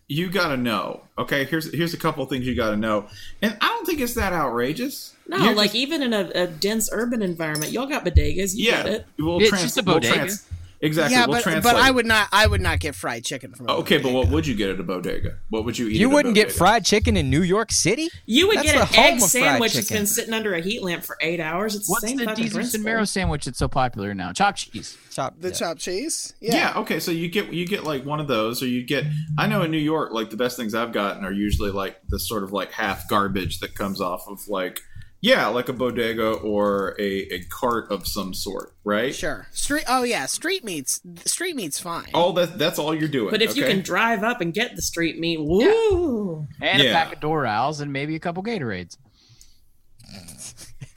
you 0.07 0.29
got 0.29 0.49
to 0.49 0.57
know. 0.57 1.01
Okay, 1.17 1.45
here's 1.45 1.71
here's 1.73 1.93
a 1.93 1.97
couple 1.97 2.25
things 2.25 2.45
you 2.45 2.55
got 2.55 2.71
to 2.71 2.77
know, 2.77 3.07
and 3.41 3.57
I 3.62 3.67
don't 3.67 3.86
think 3.86 3.99
it's 4.01 4.13
that 4.15 4.34
outrageous. 4.34 5.13
No, 5.27 5.38
You're 5.38 5.53
like 5.53 5.67
just- 5.71 5.75
even 5.75 6.01
in 6.03 6.13
a, 6.13 6.29
a 6.34 6.47
dense 6.47 6.89
urban 6.91 7.21
environment, 7.21 7.71
y'all 7.71 7.86
got 7.88 8.03
bodegas. 8.05 8.55
You 8.55 8.71
yeah, 8.71 8.84
get 8.84 8.91
it. 8.93 9.05
we'll 9.17 9.39
It's 9.39 9.49
trans- 9.49 9.63
just 9.63 9.77
a 9.77 9.84
we'll 9.84 9.95
bodega. 9.95 10.15
trans- 10.15 10.45
exactly. 10.82 11.15
yeah, 11.15 11.26
we'll 11.26 11.38
but 11.38 11.44
translate. 11.44 11.74
but 11.74 11.82
I 11.82 11.91
would 11.91 12.06
not 12.06 12.28
I 12.32 12.48
would 12.48 12.62
not 12.62 12.80
get 12.80 12.96
fried 12.96 13.24
chicken 13.24 13.54
from. 13.54 13.70
A 13.70 13.74
Okay, 13.78 13.98
but 13.98 14.12
what 14.12 14.30
would 14.30 14.48
you 14.48 14.56
get 14.56 14.70
at 14.70 14.80
a 14.80 14.84
bodega? 14.84 15.38
What 15.50 15.65
would 15.65 15.78
you 15.78 15.88
eat? 15.88 15.98
You 15.98 16.10
at 16.10 16.13
wouldn't 16.13 16.36
get 16.36 16.52
fried 16.52 16.86
chicken 16.86 17.17
in 17.17 17.30
New 17.30 17.41
York 17.41 17.72
City? 17.72 18.10
You 18.26 18.48
would 18.48 18.58
That's 18.58 18.72
get 18.72 18.89
the 18.89 19.00
an 19.00 19.13
egg 19.13 19.20
sandwich 19.22 19.74
that's 19.74 19.88
chicken. 19.88 20.02
been 20.02 20.08
sitting 20.08 20.34
under 20.34 20.54
a 20.54 20.62
heat 20.62 20.84
lamp 20.84 21.04
for 21.04 21.17
eight 21.22 21.39
hours. 21.39 21.76
It's 21.76 21.89
What's 21.89 22.02
the 22.02 22.08
same 22.10 22.17
the 22.17 22.26
fucking 22.26 22.58
and. 22.58 22.84
Marrow 22.84 23.06
sandwich 23.06 23.46
that's 23.46 23.60
so 23.60 23.67
popular 23.67 24.13
now? 24.13 24.34
Chopped 24.34 24.72
cheese. 24.72 24.98
Chop. 25.12 25.39
the 25.39 25.50
yeah. 25.50 25.54
chopped 25.54 25.82
cheese? 25.82 26.34
Yeah. 26.39 26.74
okay. 26.78 27.00
So 27.00 27.12
you 27.12 27.30
get 27.30 27.52
you 27.52 27.67
get 27.67 27.84
like 27.84 28.06
one 28.06 28.20
of 28.20 28.28
those, 28.28 28.63
or 28.63 28.67
you 28.67 28.84
get. 28.84 29.06
I 29.38 29.48
know 29.48 29.63
in 29.63 29.72
New 29.72 29.78
York, 29.78 30.12
like 30.12 30.30
the 30.30 30.38
best 30.38 30.58
things 30.58 30.74
I've 30.74 30.91
gotten 30.91 31.26
are 31.26 31.32
usually 31.32 31.72
like 31.72 32.00
the 32.08 32.20
sort 32.20 32.44
of 32.44 32.52
like 32.52 32.72
half 32.72 33.08
garbage 33.08 33.60
that 33.60 33.76
comes 33.76 34.02
off 34.02 34.28
of 34.28 34.48
like, 34.48 34.82
yeah, 35.21 35.47
like 35.47 35.69
a 35.69 35.73
bodega 35.73 36.31
or 36.31 36.95
a, 36.99 37.03
a 37.34 37.43
cart 37.45 37.91
of 37.91 38.07
some 38.07 38.34
sort, 38.34 38.73
right? 38.84 39.13
Sure. 39.15 39.47
Street. 39.51 39.84
Oh 39.88 40.03
yeah, 40.03 40.25
street 40.25 40.63
meats. 40.63 40.99
Street 41.25 41.55
meats 41.55 41.79
fine. 41.79 42.10
All 42.13 42.34
that 42.34 42.57
that's 42.57 42.79
all 42.79 42.93
you're 42.95 43.07
doing. 43.07 43.31
But 43.31 43.41
if 43.41 43.55
you 43.55 43.63
can 43.63 43.81
drive 43.81 44.23
up 44.23 44.41
and 44.41 44.53
get 44.53 44.75
the 44.75 44.81
street 44.81 45.19
meat, 45.19 45.39
woo! 45.39 46.47
And 46.60 46.81
Yeah. 46.81 46.89
a 46.89 46.93
pack 46.93 47.13
of 47.13 47.19
Dorals 47.19 47.81
and 47.81 47.93
maybe 47.93 48.15
a 48.15 48.19
couple 48.19 48.43
Gatorades. 48.43 48.97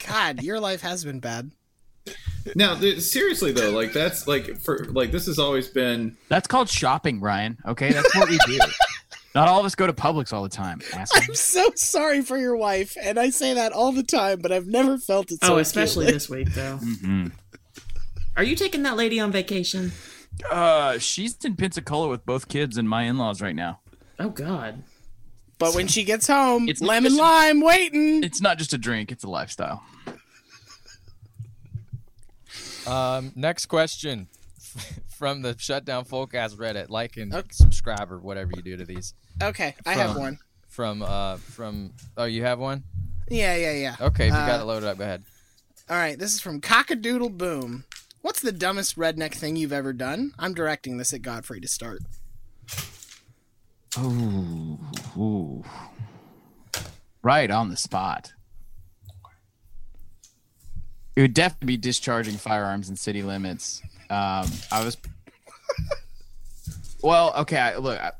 God, 0.07 0.43
your 0.43 0.59
life 0.59 0.81
has 0.81 1.03
been 1.03 1.19
bad. 1.19 1.51
Now, 2.53 2.75
th- 2.75 3.01
seriously 3.01 3.51
though, 3.51 3.71
like 3.71 3.91
that's 3.91 4.27
like 4.27 4.59
for 4.59 4.85
like 4.91 5.11
this 5.11 5.25
has 5.25 5.39
always 5.39 5.67
been. 5.67 6.15
That's 6.29 6.47
called 6.47 6.69
shopping, 6.69 7.19
Ryan. 7.19 7.57
Okay, 7.65 7.91
that's 7.91 8.15
what 8.15 8.29
we 8.29 8.37
do. 8.45 8.59
Not 9.35 9.47
all 9.49 9.59
of 9.59 9.65
us 9.65 9.75
go 9.75 9.85
to 9.85 9.91
Publix 9.93 10.31
all 10.33 10.43
the 10.43 10.49
time. 10.49 10.79
asshole. 10.93 11.21
I'm 11.27 11.35
so 11.35 11.69
sorry 11.75 12.21
for 12.21 12.37
your 12.37 12.55
wife, 12.55 12.95
and 13.01 13.19
I 13.19 13.29
say 13.29 13.53
that 13.53 13.73
all 13.73 13.91
the 13.91 14.01
time, 14.03 14.39
but 14.39 14.51
I've 14.53 14.65
never 14.67 14.97
felt 14.97 15.29
it 15.31 15.43
so 15.43 15.55
oh, 15.55 15.57
especially 15.57 16.05
acutely. 16.05 16.13
this 16.13 16.29
week 16.29 16.53
though. 16.53 16.79
Mhm. 16.81 17.31
Are 18.37 18.43
you 18.43 18.55
taking 18.55 18.83
that 18.83 18.95
lady 18.95 19.19
on 19.19 19.31
vacation? 19.31 19.91
Uh, 20.49 20.97
she's 20.99 21.35
in 21.45 21.55
Pensacola 21.55 22.07
with 22.09 22.25
both 22.25 22.47
kids 22.47 22.77
and 22.77 22.87
my 22.89 23.03
in-laws 23.03 23.41
right 23.41 23.55
now. 23.55 23.79
Oh 24.19 24.29
God. 24.29 24.83
But 25.57 25.73
when 25.75 25.87
she 25.87 26.03
gets 26.03 26.27
home, 26.27 26.67
It's 26.67 26.81
lemon 26.81 27.11
just- 27.11 27.21
lime 27.21 27.61
waiting. 27.61 28.23
It's 28.23 28.41
not 28.41 28.57
just 28.57 28.73
a 28.73 28.77
drink; 28.77 29.11
it's 29.11 29.23
a 29.23 29.29
lifestyle. 29.29 29.83
Um, 32.87 33.31
next 33.35 33.65
question 33.65 34.27
from 35.17 35.41
the 35.41 35.55
Shutdown 35.57 36.05
Fullcast 36.05 36.55
Reddit. 36.57 36.89
Like 36.89 37.17
and 37.17 37.33
Okay. 37.33 37.47
subscribe 37.51 38.11
or 38.11 38.19
whatever 38.19 38.51
you 38.55 38.61
do 38.61 38.77
to 38.77 38.85
these. 38.85 39.13
Okay, 39.41 39.75
I 39.85 39.93
have 39.93 40.15
one. 40.15 40.39
From 40.67 41.01
uh 41.01 41.37
from 41.37 41.93
oh 42.17 42.25
you 42.25 42.43
have 42.43 42.59
one? 42.59 42.83
Yeah, 43.29 43.55
yeah, 43.55 43.71
yeah. 43.73 43.95
Okay, 43.99 44.27
if 44.27 44.33
you 44.33 44.37
got 44.37 44.59
Uh, 44.59 44.63
it 44.63 44.65
loaded 44.65 44.87
up, 44.89 44.97
go 44.97 45.03
ahead. 45.03 45.23
All 45.89 45.95
right, 45.97 46.17
this 46.17 46.33
is 46.33 46.41
from 46.41 46.61
Cockadoodle 46.61 47.37
Boom. 47.37 47.85
What's 48.21 48.41
the 48.41 48.51
dumbest 48.51 48.97
redneck 48.97 49.33
thing 49.33 49.55
you've 49.55 49.73
ever 49.73 49.93
done? 49.93 50.33
I'm 50.39 50.53
directing 50.53 50.97
this 50.97 51.13
at 51.13 51.21
Godfrey 51.21 51.61
to 51.61 51.67
start. 51.67 52.01
Ooh, 53.99 54.79
ooh. 55.17 55.63
right 57.21 57.49
on 57.49 57.69
the 57.69 57.77
spot. 57.77 58.33
It 61.15 61.21
would 61.21 61.33
definitely 61.33 61.67
be 61.67 61.77
discharging 61.77 62.35
firearms 62.35 62.89
in 62.89 62.95
city 62.97 63.23
limits. 63.23 63.81
Um, 64.09 64.49
I 64.71 64.83
was. 64.83 64.97
Well, 67.01 67.33
okay. 67.41 67.57
I, 67.59 67.77
look, 67.77 67.99
I, 67.99 68.13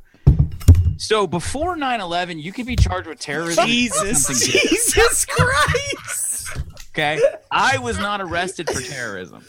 so 0.98 1.28
before 1.28 1.76
9/11, 1.76 2.42
you 2.42 2.52
could 2.52 2.66
be 2.66 2.76
charged 2.76 3.08
with 3.08 3.20
terrorism. 3.20 3.66
Jesus, 3.68 4.26
Something 4.26 4.52
different. 4.52 4.70
Jesus 4.72 5.26
Christ! 5.26 6.58
Okay, 6.92 7.20
I 7.52 7.78
was 7.80 7.98
not 7.98 8.22
arrested 8.22 8.70
for 8.70 8.82
terrorism. 8.82 9.42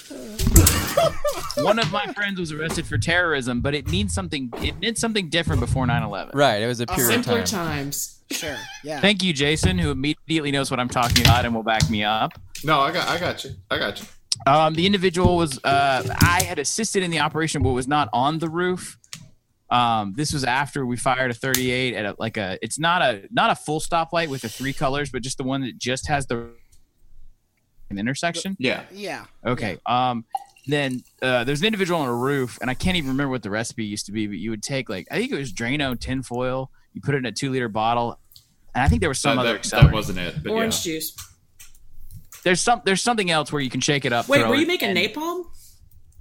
One 1.58 1.78
of 1.78 1.92
my 1.92 2.06
friends 2.12 2.40
was 2.40 2.50
arrested 2.52 2.86
for 2.86 2.98
terrorism, 2.98 3.60
but 3.60 3.74
it 3.74 3.88
means 3.88 4.12
something. 4.12 4.52
It 4.58 4.80
meant 4.80 4.98
something 4.98 5.28
different 5.28 5.60
before 5.60 5.86
9/11. 5.86 6.34
Right, 6.34 6.60
it 6.62 6.66
was 6.66 6.80
a 6.80 6.86
pure 6.86 7.06
Simpler 7.08 7.42
time. 7.44 7.46
times. 7.46 8.18
Sure, 8.30 8.56
yeah. 8.82 9.00
Thank 9.00 9.22
you, 9.22 9.32
Jason, 9.32 9.78
who 9.78 9.92
immediately 9.92 10.50
knows 10.50 10.70
what 10.70 10.80
I'm 10.80 10.88
talking 10.88 11.24
about 11.24 11.44
and 11.44 11.54
will 11.54 11.62
back 11.62 11.88
me 11.88 12.02
up. 12.02 12.32
No, 12.64 12.80
I 12.80 12.90
got 12.90 13.08
I 13.08 13.18
got 13.18 13.44
you. 13.44 13.50
I 13.70 13.78
got 13.78 14.00
you. 14.00 14.06
Um, 14.46 14.74
the 14.74 14.84
individual 14.84 15.36
was 15.36 15.58
uh, 15.64 16.02
I 16.20 16.42
had 16.42 16.58
assisted 16.58 17.02
in 17.02 17.10
the 17.10 17.20
operation, 17.20 17.62
but 17.62 17.70
was 17.70 17.86
not 17.88 18.08
on 18.12 18.38
the 18.40 18.48
roof. 18.48 18.98
Um, 19.68 20.14
this 20.16 20.32
was 20.32 20.44
after 20.44 20.86
we 20.86 20.96
fired 20.96 21.30
a 21.30 21.34
38 21.34 21.94
at 21.94 22.06
a, 22.06 22.16
like 22.18 22.36
a. 22.36 22.58
It's 22.62 22.78
not 22.78 23.02
a 23.02 23.22
not 23.30 23.50
a 23.50 23.56
full 23.56 23.80
stoplight 23.80 24.28
with 24.28 24.42
the 24.42 24.48
three 24.48 24.72
colors, 24.72 25.10
but 25.10 25.22
just 25.22 25.38
the 25.38 25.44
one 25.44 25.62
that 25.62 25.78
just 25.78 26.06
has 26.08 26.26
the 26.26 26.50
an 27.90 27.98
intersection. 27.98 28.56
Yeah. 28.58 28.82
yeah. 28.92 29.24
Okay. 29.44 29.78
Um, 29.86 30.24
then 30.66 31.02
uh, 31.22 31.44
there's 31.44 31.60
an 31.60 31.66
individual 31.66 32.00
on 32.00 32.08
a 32.08 32.14
roof, 32.14 32.58
and 32.60 32.68
I 32.68 32.74
can't 32.74 32.96
even 32.96 33.10
remember 33.10 33.30
what 33.30 33.42
the 33.42 33.50
recipe 33.50 33.84
used 33.84 34.06
to 34.06 34.12
be, 34.12 34.26
but 34.26 34.36
you 34.36 34.50
would 34.50 34.62
take 34.62 34.88
like 34.88 35.06
I 35.10 35.16
think 35.16 35.30
it 35.32 35.36
was 35.36 35.52
Drano 35.52 35.98
tinfoil. 35.98 36.70
You 36.92 37.00
put 37.00 37.14
it 37.14 37.18
in 37.18 37.26
a 37.26 37.32
two 37.32 37.50
liter 37.50 37.68
bottle, 37.68 38.18
and 38.74 38.82
I 38.82 38.88
think 38.88 39.00
there 39.00 39.10
was 39.10 39.20
some 39.20 39.36
that, 39.36 39.46
other 39.46 39.58
that, 39.58 39.70
that 39.70 39.92
wasn't 39.92 40.18
it. 40.18 40.42
But 40.42 40.52
Orange 40.52 40.84
yeah. 40.86 40.94
juice. 40.94 41.16
There's 42.42 42.60
some 42.60 42.82
there's 42.84 43.02
something 43.02 43.30
else 43.30 43.52
where 43.52 43.62
you 43.62 43.70
can 43.70 43.80
shake 43.80 44.04
it 44.04 44.12
up. 44.12 44.28
Wait, 44.28 44.46
were 44.46 44.54
you 44.54 44.62
it, 44.62 44.68
making 44.68 44.90
and- 44.90 44.98
napalm? 44.98 45.44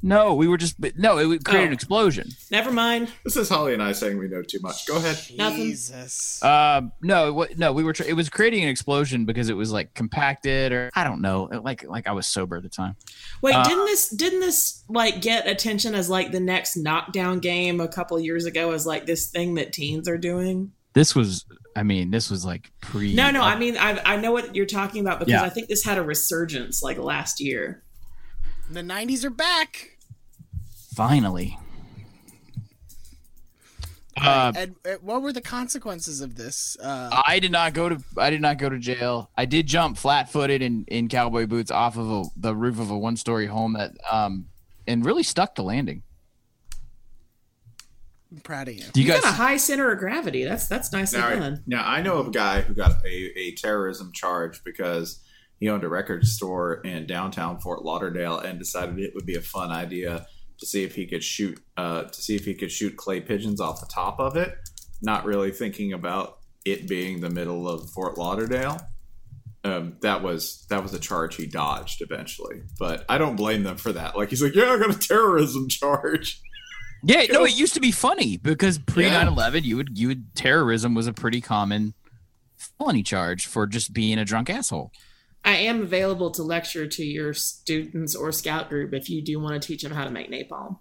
No, 0.07 0.35
we 0.35 0.47
were 0.47 0.57
just 0.57 0.79
but 0.79 0.97
no. 0.99 1.17
It 1.17 1.25
would 1.25 1.43
create 1.43 1.63
Oh. 1.63 1.67
an 1.67 1.73
explosion. 1.73 2.29
Never 2.51 2.71
mind. 2.71 3.09
This 3.23 3.35
is 3.35 3.49
Holly 3.49 3.73
and 3.73 3.81
I 3.81 3.91
saying 3.91 4.19
we 4.19 4.27
know 4.27 4.43
too 4.43 4.59
much. 4.61 4.85
Go 4.85 4.97
ahead. 4.97 5.17
Nothing. 5.35 5.57
Jesus. 5.57 6.43
Um, 6.43 6.91
no, 7.01 7.33
what? 7.33 7.57
No, 7.57 7.73
we 7.73 7.83
were. 7.83 7.91
Tr- 7.91 8.03
it 8.03 8.13
was 8.13 8.29
creating 8.29 8.61
an 8.61 8.69
explosion 8.69 9.25
because 9.25 9.49
it 9.49 9.55
was 9.57 9.71
like 9.71 9.95
compacted, 9.95 10.71
or 10.71 10.91
I 10.93 11.03
don't 11.03 11.21
know. 11.21 11.49
Like 11.63 11.83
like 11.83 12.05
I 12.05 12.11
was 12.11 12.27
sober 12.27 12.55
at 12.57 12.61
the 12.61 12.69
time. 12.69 12.95
Wait, 13.41 13.55
Uh, 13.55 13.63
didn't 13.63 13.85
this 13.85 14.09
didn't 14.09 14.41
this 14.41 14.83
like 14.89 15.21
get 15.21 15.47
attention 15.47 15.95
as 15.95 16.07
like 16.07 16.31
the 16.31 16.39
next 16.39 16.77
knockdown 16.77 17.39
game 17.39 17.81
a 17.81 17.87
couple 17.87 18.19
years 18.19 18.45
ago 18.45 18.71
as 18.73 18.85
like 18.85 19.07
this 19.07 19.25
thing 19.31 19.55
that 19.55 19.73
teens 19.73 20.07
are 20.07 20.19
doing? 20.19 20.71
This 20.93 21.15
was. 21.15 21.45
I 21.75 21.81
mean, 21.81 22.11
this 22.11 22.29
was 22.29 22.45
like 22.45 22.71
pre. 22.79 23.15
No, 23.15 23.31
no, 23.31 23.41
I 23.41 23.57
mean 23.57 23.75
I 23.75 23.99
I 24.05 24.17
know 24.17 24.31
what 24.31 24.55
you're 24.55 24.67
talking 24.67 25.01
about 25.01 25.17
because 25.17 25.31
Yeah. 25.31 25.41
I 25.43 25.49
think 25.49 25.67
this 25.67 25.83
had 25.83 25.97
a 25.97 26.03
resurgence 26.03 26.83
like 26.83 26.97
last 26.99 27.41
year. 27.41 27.81
the 28.69 28.81
90s 28.81 29.23
are 29.25 29.29
back. 29.29 29.94
Finally. 30.95 31.57
Uh, 34.17 34.53
Ed, 34.55 34.75
Ed, 34.85 34.99
what 35.01 35.21
were 35.21 35.33
the 35.33 35.41
consequences 35.41 36.21
of 36.21 36.35
this? 36.35 36.77
Uh, 36.81 37.21
I 37.27 37.39
did 37.39 37.51
not 37.51 37.73
go 37.73 37.89
to. 37.89 38.01
I 38.17 38.29
did 38.29 38.41
not 38.41 38.57
go 38.57 38.69
to 38.69 38.79
jail. 38.79 39.29
I 39.37 39.43
did 39.45 39.67
jump 39.67 39.97
flat-footed 39.97 40.61
in, 40.61 40.85
in 40.87 41.09
cowboy 41.09 41.47
boots 41.47 41.69
off 41.69 41.97
of 41.97 42.09
a, 42.09 42.23
the 42.37 42.55
roof 42.55 42.79
of 42.79 42.89
a 42.91 42.97
one-story 42.97 43.47
home 43.47 43.73
that 43.73 43.91
um 44.09 44.45
and 44.87 45.05
really 45.05 45.23
stuck 45.23 45.55
the 45.55 45.63
landing. 45.63 46.01
I'm 48.31 48.39
proud 48.39 48.69
of 48.69 48.75
you. 48.75 48.83
Do 48.93 49.01
you 49.01 49.07
You 49.07 49.13
guys? 49.13 49.21
got 49.21 49.33
a 49.33 49.35
high 49.35 49.57
center 49.57 49.91
of 49.91 49.99
gravity. 49.99 50.45
That's 50.45 50.67
that's 50.69 50.93
nicely 50.93 51.19
Now, 51.19 51.29
done. 51.37 51.63
now 51.67 51.83
I 51.85 52.01
know 52.01 52.17
of 52.17 52.27
a 52.27 52.31
guy 52.31 52.61
who 52.61 52.73
got 52.73 53.05
a, 53.05 53.39
a 53.39 53.51
terrorism 53.55 54.11
charge 54.13 54.63
because 54.63 55.21
he 55.59 55.67
owned 55.69 55.83
a 55.83 55.89
record 55.89 56.25
store 56.25 56.75
in 56.85 57.05
downtown 57.05 57.59
Fort 57.59 57.83
Lauderdale 57.83 58.37
and 58.39 58.59
decided 58.59 58.97
it 58.99 59.13
would 59.13 59.25
be 59.25 59.35
a 59.35 59.41
fun 59.41 59.71
idea 59.71 60.25
to 60.59 60.65
see 60.65 60.83
if 60.83 60.95
he 60.95 61.05
could 61.05 61.23
shoot 61.23 61.59
uh, 61.77 62.03
to 62.03 62.21
see 62.21 62.35
if 62.35 62.45
he 62.45 62.53
could 62.53 62.71
shoot 62.71 62.95
clay 62.97 63.21
pigeons 63.21 63.59
off 63.61 63.79
the 63.79 63.87
top 63.87 64.19
of 64.19 64.35
it, 64.37 64.55
not 65.01 65.25
really 65.25 65.51
thinking 65.51 65.93
about 65.93 66.37
it 66.65 66.87
being 66.87 67.21
the 67.21 67.29
middle 67.29 67.67
of 67.69 67.89
Fort 67.91 68.17
Lauderdale. 68.17 68.79
um, 69.63 69.97
that 70.01 70.21
was 70.23 70.65
that 70.69 70.81
was 70.83 70.93
a 70.93 70.99
charge 70.99 71.35
he 71.35 71.45
dodged 71.47 72.01
eventually. 72.01 72.61
But 72.79 73.03
I 73.09 73.17
don't 73.17 73.35
blame 73.35 73.63
them 73.63 73.77
for 73.77 73.91
that. 73.93 74.15
Like 74.17 74.29
he's 74.29 74.41
like, 74.41 74.55
yeah, 74.55 74.71
I 74.71 74.77
got 74.77 74.95
a 74.95 74.99
terrorism 74.99 75.67
charge. 75.69 76.41
Yeah, 77.03 77.23
no, 77.31 77.43
it 77.45 77.55
used 77.55 77.75
to 77.75 77.79
be 77.79 77.91
funny 77.91 78.37
because 78.37 78.79
pre 78.79 79.05
Yeah. 79.05 79.25
9/11, 79.25 79.63
you 79.63 79.75
would 79.77 79.97
you 79.97 80.07
would 80.07 80.33
terrorism 80.35 80.95
was 80.95 81.05
a 81.07 81.13
pretty 81.13 81.39
common 81.41 81.93
felony 82.57 83.03
charge 83.03 83.45
for 83.45 83.67
just 83.67 83.93
being 83.93 84.17
a 84.17 84.25
drunk 84.25 84.49
asshole. 84.49 84.91
I 85.45 85.57
am 85.57 85.83
available 85.83 86.31
to 86.31 86.43
lecture 86.43 86.87
to 86.87 87.05
your 87.05 87.33
students 87.35 88.15
or 88.15 88.31
scout 88.31 88.67
group 88.67 88.93
if 88.93 89.11
you 89.11 89.21
do 89.21 89.39
want 89.39 89.61
to 89.61 89.65
teach 89.65 89.83
them 89.83 89.91
how 89.91 90.03
to 90.03 90.09
make 90.09 90.31
napalm. 90.31 90.79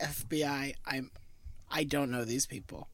FBI, 0.00 0.74
I'm. 0.86 1.10
I 1.70 1.82
don't 1.82 2.10
know 2.10 2.24
these 2.24 2.46
people. 2.46 2.88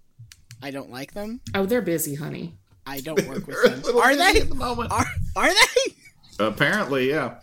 I 0.63 0.71
don't 0.71 0.91
like 0.91 1.13
them. 1.13 1.43
Oh, 1.55 1.67
they're 1.67 1.83
busy, 1.83 2.15
honey. 2.15 2.55
I 2.87 3.01
don't 3.01 3.29
work 3.29 3.47
with 3.47 3.85
them. 3.85 3.97
Are 3.97 4.17
they? 4.17 4.41
at 4.41 4.49
the 4.49 4.55
moment? 4.55 4.91
Are 4.91 5.07
are 5.37 5.51
they? 5.51 5.95
Apparently, 6.39 7.11
yeah. 7.11 7.41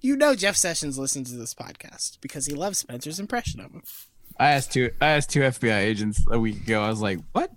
You 0.00 0.16
know 0.16 0.34
Jeff 0.34 0.56
Sessions 0.56 0.98
listens 0.98 1.30
to 1.30 1.36
this 1.36 1.54
podcast 1.54 2.20
because 2.20 2.46
he 2.46 2.54
loves 2.54 2.78
Spencer's 2.78 3.20
impression 3.20 3.60
of 3.60 3.70
him. 3.70 3.82
I 4.38 4.50
asked 4.50 4.72
two 4.72 4.90
I 5.00 5.10
asked 5.10 5.30
two 5.30 5.40
FBI 5.40 5.78
agents 5.78 6.24
a 6.30 6.38
week 6.40 6.62
ago. 6.62 6.82
I 6.82 6.88
was 6.88 7.00
like, 7.00 7.20
"What 7.30 7.52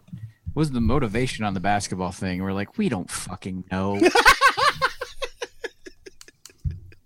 was 0.56 0.72
the 0.72 0.82
motivation 0.82 1.46
on 1.46 1.54
the 1.54 1.60
basketball 1.60 2.12
thing?" 2.12 2.42
We're 2.42 2.54
like, 2.54 2.78
"We 2.78 2.90
don't 2.90 3.10
fucking 3.12 3.66
know." 3.72 4.02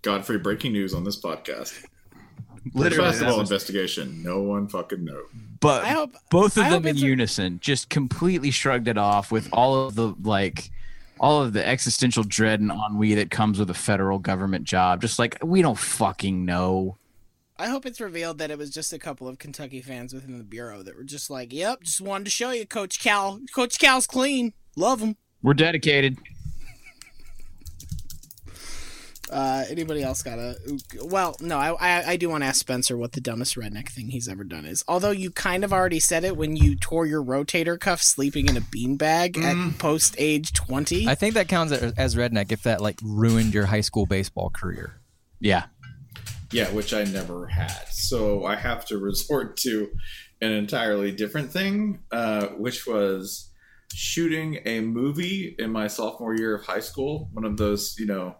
Godfrey 0.02 0.38
breaking 0.38 0.72
news 0.72 0.94
on 0.94 1.04
this 1.04 1.20
podcast. 1.20 1.84
Literally, 2.74 3.10
basketball 3.10 3.38
was- 3.38 3.50
investigation. 3.50 4.22
No 4.22 4.40
one 4.42 4.66
fucking 4.68 5.04
knows. 5.04 5.26
but 5.60 5.84
I 5.84 5.88
hope 5.88 6.14
both 6.30 6.56
of 6.56 6.64
I 6.64 6.70
them 6.70 6.86
in 6.86 6.94
it's 6.96 7.02
a- 7.02 7.06
unison 7.06 7.58
just 7.60 7.88
completely 7.90 8.50
shrugged 8.50 8.88
it 8.88 8.98
off 8.98 9.30
with 9.32 9.48
all 9.52 9.86
of 9.86 9.94
the 9.94 10.14
like 10.22 10.70
all 11.18 11.42
of 11.42 11.52
the 11.52 11.66
existential 11.66 12.22
dread 12.24 12.60
and 12.60 12.70
ennui 12.72 13.12
that 13.14 13.30
comes 13.30 13.58
with 13.58 13.68
a 13.68 13.74
federal 13.74 14.18
government 14.18 14.64
job 14.64 15.02
just 15.02 15.18
like 15.18 15.36
we 15.42 15.60
don't 15.60 15.76
fucking 15.76 16.46
know 16.46 16.96
I 17.60 17.68
hope 17.68 17.84
it's 17.84 18.00
revealed 18.00 18.38
that 18.38 18.50
it 18.50 18.56
was 18.58 18.70
just 18.70 18.92
a 18.92 18.98
couple 18.98 19.28
of 19.28 19.38
Kentucky 19.38 19.82
fans 19.82 20.14
within 20.14 20.38
the 20.38 20.44
bureau 20.44 20.82
that 20.82 20.96
were 20.96 21.04
just 21.04 21.28
like, 21.28 21.52
"Yep, 21.52 21.82
just 21.82 22.00
wanted 22.00 22.24
to 22.24 22.30
show 22.30 22.50
you, 22.52 22.66
Coach 22.66 23.00
Cal. 23.00 23.40
Coach 23.54 23.78
Cal's 23.78 24.06
clean. 24.06 24.54
Love 24.76 25.00
him." 25.00 25.16
we're 25.42 25.54
dedicated 25.54 26.18
Uh, 29.30 29.64
anybody 29.70 30.02
else 30.02 30.24
got 30.24 30.40
a? 30.40 30.56
Well, 31.04 31.36
no, 31.40 31.56
I, 31.56 31.70
I 31.74 32.04
I 32.08 32.16
do 32.16 32.28
want 32.28 32.42
to 32.42 32.48
ask 32.48 32.58
Spencer 32.58 32.96
what 32.96 33.12
the 33.12 33.20
dumbest 33.20 33.54
redneck 33.54 33.88
thing 33.88 34.08
he's 34.08 34.26
ever 34.28 34.42
done 34.42 34.64
is. 34.64 34.82
Although 34.88 35.12
you 35.12 35.30
kind 35.30 35.62
of 35.62 35.72
already 35.72 36.00
said 36.00 36.24
it 36.24 36.36
when 36.36 36.56
you 36.56 36.74
tore 36.74 37.06
your 37.06 37.22
rotator 37.22 37.78
cuff 37.78 38.02
sleeping 38.02 38.48
in 38.48 38.56
a 38.56 38.60
beanbag 38.60 39.38
at 39.38 39.78
post 39.78 40.16
age 40.18 40.52
twenty. 40.52 41.06
I 41.06 41.14
think 41.14 41.34
that 41.34 41.46
counts 41.46 41.72
as 41.72 41.92
as 41.92 42.16
redneck 42.16 42.50
if 42.50 42.64
that 42.64 42.80
like 42.80 42.98
ruined 43.04 43.54
your 43.54 43.66
high 43.66 43.82
school 43.82 44.04
baseball 44.04 44.50
career. 44.50 45.00
yeah 45.38 45.66
Yeah, 46.52 46.70
which 46.72 46.92
I 46.92 47.04
never 47.04 47.46
had. 47.46 47.86
So 47.90 48.44
I 48.44 48.56
have 48.56 48.84
to 48.86 48.98
resort 49.10 49.56
to 49.58 49.90
an 50.40 50.52
entirely 50.52 51.12
different 51.12 51.52
thing, 51.52 52.00
uh, 52.10 52.46
which 52.48 52.86
was 52.86 53.50
shooting 53.92 54.60
a 54.64 54.80
movie 54.80 55.54
in 55.58 55.70
my 55.70 55.86
sophomore 55.86 56.34
year 56.34 56.56
of 56.56 56.64
high 56.64 56.80
school. 56.80 57.28
One 57.32 57.44
of 57.44 57.56
those, 57.56 57.96
you 57.98 58.06
know, 58.06 58.36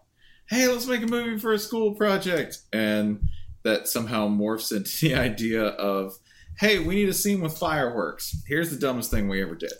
hey, 0.49 0.67
let's 0.67 0.87
make 0.87 1.01
a 1.01 1.07
movie 1.07 1.37
for 1.39 1.53
a 1.53 1.59
school 1.59 1.95
project. 1.95 2.59
And 2.73 3.29
that 3.63 3.87
somehow 3.87 4.27
morphs 4.27 4.75
into 4.75 4.99
the 5.01 5.15
idea 5.15 5.63
of, 5.63 6.13
hey, 6.59 6.79
we 6.79 6.95
need 6.95 7.09
a 7.09 7.13
scene 7.13 7.41
with 7.41 7.57
fireworks. 7.57 8.35
Here's 8.47 8.71
the 8.71 8.79
dumbest 8.79 9.11
thing 9.11 9.27
we 9.27 9.41
ever 9.41 9.55
did. 9.55 9.73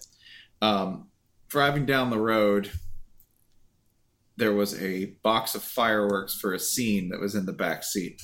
Um, 0.62 1.08
driving 1.48 1.86
down 1.86 2.10
the 2.10 2.20
road, 2.20 2.72
there 4.38 4.54
was 4.54 4.82
a 4.82 5.14
box 5.24 5.56
of 5.56 5.64
fireworks 5.64 6.34
for 6.34 6.54
a 6.54 6.60
scene 6.60 7.10
that 7.10 7.20
was 7.20 7.36
in 7.36 7.46
the 7.46 7.54
back 7.54 7.84
seat. 7.84 8.22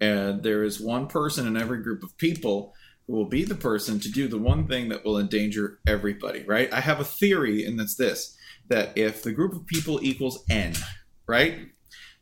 And 0.00 0.42
there 0.42 0.64
is 0.64 0.80
one 0.80 1.06
person 1.06 1.46
in 1.46 1.56
every 1.56 1.82
group 1.82 2.02
of 2.02 2.16
people 2.18 2.74
who 3.06 3.14
will 3.14 3.28
be 3.28 3.44
the 3.44 3.54
person 3.54 4.00
to 4.00 4.10
do 4.10 4.28
the 4.28 4.38
one 4.38 4.66
thing 4.66 4.88
that 4.88 5.04
will 5.04 5.18
endanger 5.18 5.78
everybody, 5.86 6.44
right? 6.44 6.72
I 6.72 6.80
have 6.80 7.00
a 7.00 7.04
theory, 7.04 7.64
and 7.64 7.78
that's 7.78 7.94
this 7.94 8.36
that 8.68 8.96
if 8.96 9.22
the 9.22 9.32
group 9.32 9.54
of 9.54 9.66
people 9.66 10.02
equals 10.02 10.44
n, 10.48 10.72
right, 11.26 11.58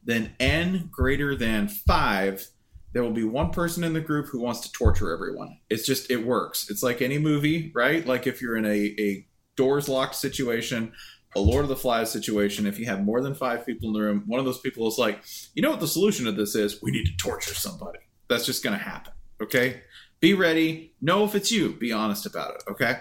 then 0.03 0.35
n 0.41 0.89
greater 0.91 1.37
than 1.37 1.69
five, 1.69 2.47
there 2.93 3.03
will 3.03 3.13
be 3.13 3.25
one 3.25 3.51
person 3.51 3.85
in 3.85 3.93
the 3.93 4.01
group 4.01 4.27
who 4.27 4.41
wants 4.41 4.61
to 4.61 4.73
torture 4.73 5.13
everyone. 5.13 5.59
It's 5.69 5.87
just, 5.87 6.11
it 6.11 6.27
works. 6.27 6.69
It's 6.71 6.83
like 6.83 7.03
any 7.03 7.19
movie, 7.19 7.71
right? 7.75 8.05
Like 8.05 8.27
if 8.27 8.43
you're 8.43 8.57
in 8.57 8.65
a, 8.67 8.95
a 8.99 9.27
doors 9.57 9.89
locked 9.89 10.17
situation, 10.17 10.93
a 11.37 11.41
Lord 11.41 11.65
of 11.65 11.69
the 11.69 11.77
Flies 11.77 12.11
situation, 12.11 12.67
if 12.67 12.79
you 12.79 12.87
have 12.87 13.05
more 13.05 13.21
than 13.21 13.35
five 13.35 13.65
people 13.65 13.89
in 13.89 13.95
the 13.95 14.01
room, 14.01 14.25
one 14.27 14.41
of 14.41 14.47
those 14.47 14.61
people 14.61 14.89
is 14.89 14.99
like, 14.99 15.23
you 15.55 15.63
know 15.63 15.71
what 15.71 15.81
the 15.81 15.87
solution 15.87 16.25
to 16.27 16.33
this 16.33 16.55
is? 16.55 16.83
We 16.83 16.91
need 16.91 17.07
to 17.07 17.17
torture 17.17 17.55
somebody. 17.55 18.01
That's 18.29 18.47
just 18.47 18.65
going 18.65 18.77
to 18.77 18.85
happen. 18.85 19.13
Okay? 19.41 19.83
Be 20.21 20.35
ready. 20.35 20.95
Know 21.01 21.25
if 21.25 21.35
it's 21.35 21.53
you. 21.53 21.73
Be 21.73 21.93
honest 21.93 22.27
about 22.27 22.55
it. 22.55 22.63
Okay? 22.71 22.99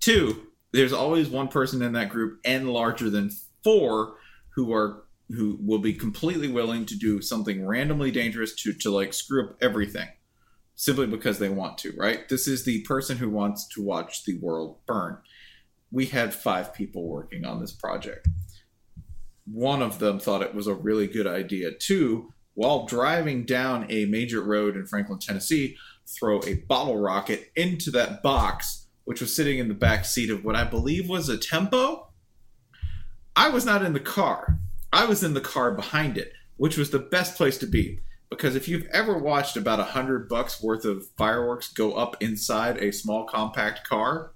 Two, 0.00 0.48
there's 0.72 0.92
always 0.92 1.28
one 1.28 1.48
person 1.48 1.82
in 1.82 1.92
that 1.92 2.08
group 2.08 2.40
and 2.44 2.70
larger 2.70 3.10
than 3.10 3.30
four 3.62 4.16
who 4.54 4.72
are 4.72 5.04
who 5.30 5.58
will 5.62 5.78
be 5.78 5.94
completely 5.94 6.48
willing 6.48 6.84
to 6.84 6.96
do 6.96 7.22
something 7.22 7.66
randomly 7.66 8.10
dangerous 8.10 8.54
to 8.54 8.72
to 8.74 8.90
like 8.90 9.14
screw 9.14 9.48
up 9.48 9.56
everything 9.62 10.08
simply 10.76 11.06
because 11.06 11.38
they 11.38 11.48
want 11.48 11.78
to, 11.78 11.92
right? 11.96 12.28
This 12.28 12.46
is 12.46 12.64
the 12.64 12.82
person 12.82 13.16
who 13.16 13.30
wants 13.30 13.66
to 13.68 13.82
watch 13.82 14.24
the 14.24 14.38
world 14.38 14.78
burn. 14.86 15.18
We 15.94 16.06
had 16.06 16.34
five 16.34 16.74
people 16.74 17.06
working 17.06 17.44
on 17.44 17.60
this 17.60 17.70
project. 17.70 18.26
One 19.44 19.80
of 19.80 20.00
them 20.00 20.18
thought 20.18 20.42
it 20.42 20.52
was 20.52 20.66
a 20.66 20.74
really 20.74 21.06
good 21.06 21.28
idea. 21.28 21.70
to, 21.70 22.32
while 22.54 22.84
driving 22.84 23.44
down 23.44 23.86
a 23.88 24.06
major 24.06 24.42
road 24.42 24.74
in 24.74 24.86
Franklin, 24.86 25.20
Tennessee, 25.20 25.76
throw 26.04 26.40
a 26.42 26.54
bottle 26.54 26.98
rocket 26.98 27.52
into 27.54 27.92
that 27.92 28.24
box, 28.24 28.88
which 29.04 29.20
was 29.20 29.36
sitting 29.36 29.60
in 29.60 29.68
the 29.68 29.74
back 29.74 30.04
seat 30.04 30.30
of 30.30 30.44
what 30.44 30.56
I 30.56 30.64
believe 30.64 31.08
was 31.08 31.28
a 31.28 31.38
tempo. 31.38 32.08
I 33.36 33.50
was 33.50 33.64
not 33.64 33.84
in 33.84 33.92
the 33.92 34.00
car. 34.00 34.58
I 34.92 35.04
was 35.04 35.22
in 35.22 35.34
the 35.34 35.40
car 35.40 35.70
behind 35.74 36.18
it, 36.18 36.32
which 36.56 36.76
was 36.76 36.90
the 36.90 36.98
best 36.98 37.36
place 37.36 37.56
to 37.58 37.68
be. 37.68 38.00
Because 38.30 38.56
if 38.56 38.66
you've 38.66 38.86
ever 38.86 39.16
watched 39.16 39.56
about 39.56 39.78
a 39.78 39.84
hundred 39.84 40.28
bucks 40.28 40.60
worth 40.60 40.84
of 40.84 41.06
fireworks 41.16 41.72
go 41.72 41.92
up 41.92 42.20
inside 42.20 42.78
a 42.78 42.92
small 42.92 43.26
compact 43.26 43.88
car, 43.88 44.33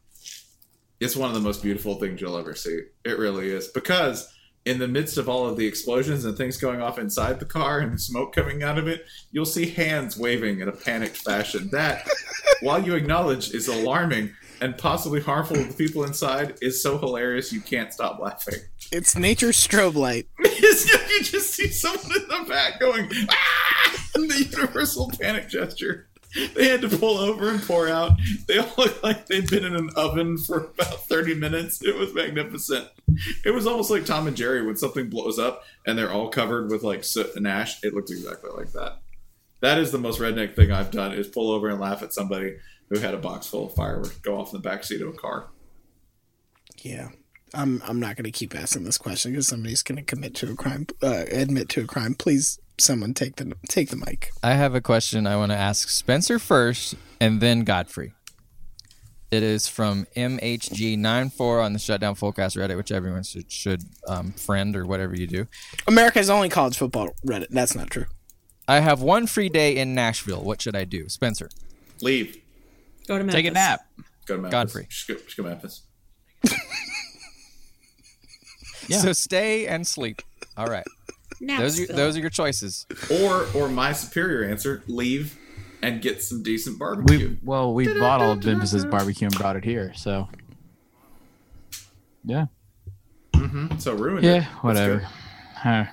it's 1.01 1.16
one 1.16 1.28
of 1.28 1.34
the 1.34 1.40
most 1.40 1.62
beautiful 1.62 1.96
things 1.96 2.20
you'll 2.20 2.36
ever 2.36 2.55
see. 2.55 2.80
It 3.05 3.18
really 3.18 3.51
is. 3.51 3.68
Because 3.68 4.32
in 4.64 4.78
the 4.78 4.88
midst 4.88 5.16
of 5.16 5.28
all 5.28 5.46
of 5.46 5.57
the 5.57 5.66
explosions 5.66 6.24
and 6.24 6.36
things 6.36 6.57
going 6.57 6.82
off 6.82 6.99
inside 6.99 7.40
the 7.40 7.46
car 7.46 7.78
and 7.80 8.01
smoke 8.01 8.34
coming 8.34 8.62
out 8.62 8.78
of 8.78 8.88
it, 8.88 9.07
you'll 9.30 9.46
see 9.46 9.70
hands 9.70 10.16
waving 10.18 10.61
in 10.61 10.68
a 10.68 10.72
panicked 10.72 11.16
fashion. 11.16 11.68
That, 11.72 12.09
while 12.61 12.82
you 12.82 12.94
acknowledge 12.94 13.55
is 13.55 13.68
alarming 13.68 14.34
and 14.61 14.76
possibly 14.76 15.20
harmful 15.20 15.57
to 15.57 15.64
the 15.64 15.74
people 15.74 16.05
inside, 16.05 16.59
is 16.61 16.82
so 16.82 16.99
hilarious 16.99 17.53
you 17.53 17.61
can't 17.61 17.92
stop 17.92 18.18
laughing. 18.18 18.59
It's 18.90 19.16
nature's 19.16 19.57
strobe 19.57 19.94
light. 19.94 20.26
you 20.40 21.22
just 21.22 21.55
see 21.55 21.68
someone 21.68 22.16
in 22.16 22.28
the 22.28 22.44
back 22.49 22.80
going, 22.80 23.09
ah! 23.30 23.78
the 24.14 24.49
universal 24.51 25.11
panic 25.20 25.49
gesture. 25.49 26.07
They 26.55 26.68
had 26.68 26.83
to 26.83 26.89
pull 26.89 27.18
over 27.18 27.49
and 27.49 27.62
pour 27.62 27.89
out. 27.89 28.12
They 28.47 28.59
all 28.59 28.72
looked 28.76 29.03
like 29.03 29.26
they'd 29.26 29.49
been 29.49 29.64
in 29.64 29.74
an 29.74 29.91
oven 29.97 30.37
for 30.37 30.64
about 30.64 31.07
30 31.07 31.35
minutes. 31.35 31.83
It 31.83 31.97
was 31.97 32.14
magnificent. 32.14 32.89
It 33.45 33.53
was 33.53 33.66
almost 33.66 33.91
like 33.91 34.05
Tom 34.05 34.26
and 34.26 34.37
Jerry 34.37 34.64
when 34.64 34.76
something 34.76 35.09
blows 35.09 35.39
up 35.39 35.64
and 35.87 35.97
they're 35.97 36.12
all 36.12 36.29
covered 36.29 36.70
with 36.70 36.83
like 36.83 37.05
soot 37.05 37.35
and 37.37 37.47
ash. 37.47 37.83
It 37.83 37.95
looked 37.95 38.11
exactly 38.11 38.51
like 38.51 38.72
that. 38.72 38.99
That 39.61 39.79
is 39.79 39.91
the 39.91 39.99
most 39.99 40.20
redneck 40.20 40.55
thing 40.55 40.70
I've 40.70 40.91
done 40.91 41.12
is 41.12 41.26
pull 41.26 41.51
over 41.51 41.68
and 41.68 41.81
laugh 41.81 42.03
at 42.03 42.12
somebody 42.12 42.59
who 42.91 42.99
had 42.99 43.14
a 43.14 43.18
box 43.18 43.47
full 43.47 43.66
of 43.66 43.74
fireworks 43.74 44.18
go 44.18 44.39
off 44.39 44.53
in 44.53 44.61
the 44.61 44.68
back 44.68 44.85
seat 44.85 45.01
of 45.01 45.09
a 45.09 45.12
car. 45.12 45.49
Yeah. 46.83 47.09
I'm 47.55 47.83
I'm 47.87 47.99
not 47.99 48.16
going 48.16 48.24
to 48.24 48.31
keep 48.31 48.55
asking 48.55 48.85
this 48.85 48.99
question 48.99 49.33
because 49.33 49.49
somebody's 49.49 49.83
going 49.83 49.97
to 49.97 50.03
commit 50.03 50.35
to 50.37 50.53
a 50.53 50.55
crime, 50.55 50.87
uh, 51.03 51.24
admit 51.31 51.70
to 51.70 51.81
a 51.81 51.87
crime. 51.87 52.14
Please, 52.14 52.61
someone 52.79 53.14
take 53.14 53.37
the 53.37 53.53
take 53.68 53.91
the 53.91 53.97
mic. 53.97 54.31
I 54.43 54.55
have 54.55 54.74
a 54.74 54.81
question 54.81 55.26
I 55.26 55.37
want 55.37 55.53
to 55.53 55.59
ask 55.59 55.89
Spencer 55.89 56.39
first 56.39 56.95
and 57.20 57.41
then 57.41 57.61
Godfrey. 57.61 58.12
It 59.31 59.43
is 59.43 59.68
from 59.68 60.07
MHG94 60.16 61.62
on 61.62 61.74
the 61.74 61.79
Shutdown 61.79 62.14
Fullcast 62.14 62.57
Reddit, 62.57 62.79
which 62.79 62.91
everyone 62.91 63.22
should, 63.22 63.53
should 63.53 63.83
um, 64.07 64.33
friend 64.33 64.74
or 64.74 64.87
whatever 64.87 65.14
you 65.14 65.26
do. 65.26 65.47
America's 65.87 66.31
only 66.31 66.49
college 66.49 66.79
football 66.79 67.11
Reddit. 67.26 67.49
That's 67.51 67.74
not 67.74 67.91
true. 67.91 68.07
I 68.66 68.81
have 68.81 69.03
one 69.03 69.26
free 69.26 69.51
day 69.51 69.76
in 69.76 69.95
Nashville. 69.95 70.43
What 70.43 70.62
should 70.62 70.74
I 70.74 70.85
do? 70.85 71.11
Spencer. 71.11 71.51
Leave. 72.01 72.39
Go 73.07 73.18
to 73.18 73.24
Memphis. 73.24 73.35
take 73.35 73.47
a 73.47 73.51
nap 73.51 73.81
Go 74.24 74.37
to 74.37 74.43
Memphis. 74.43 74.53
Godfrey. 74.53 74.87
Just 74.89 75.09
go, 75.09 75.14
just 75.16 75.37
go 75.37 75.43
to 75.43 75.49
Memphis. 75.51 75.83
Yeah. 78.89 78.99
So 78.99 79.12
stay 79.12 79.66
and 79.66 79.87
sleep. 79.87 80.22
All 80.57 80.66
right. 80.66 80.87
Those 81.41 81.78
are, 81.78 81.82
Napsville. 81.84 81.97
those 81.97 82.16
are 82.16 82.20
your 82.20 82.30
choices. 82.30 82.86
Or 83.22 83.47
or 83.55 83.68
my 83.68 83.93
superior 83.93 84.49
answer, 84.49 84.82
leave 84.86 85.39
and 85.82 86.03
get 86.03 86.22
some 86.22 86.43
decent 86.43 86.78
barbecue. 86.78 87.28
we 87.30 87.39
well 87.45 87.72
we 87.72 87.86
bought 87.99 88.20
all 88.20 88.32
of 88.32 88.45
Memphis 88.45 88.84
barbecue 88.84 89.26
and 89.28 89.34
brought 89.36 89.55
it 89.55 89.64
here 89.64 89.93
so 89.95 90.28
yeah 92.24 92.47
Mm-hmm. 93.34 93.78
So 93.78 93.95
ruined 93.95 94.24
it. 94.26 94.28
Yeah, 94.28 94.41
That's 94.41 94.62
whatever. 94.62 95.09
Huh. 95.55 95.84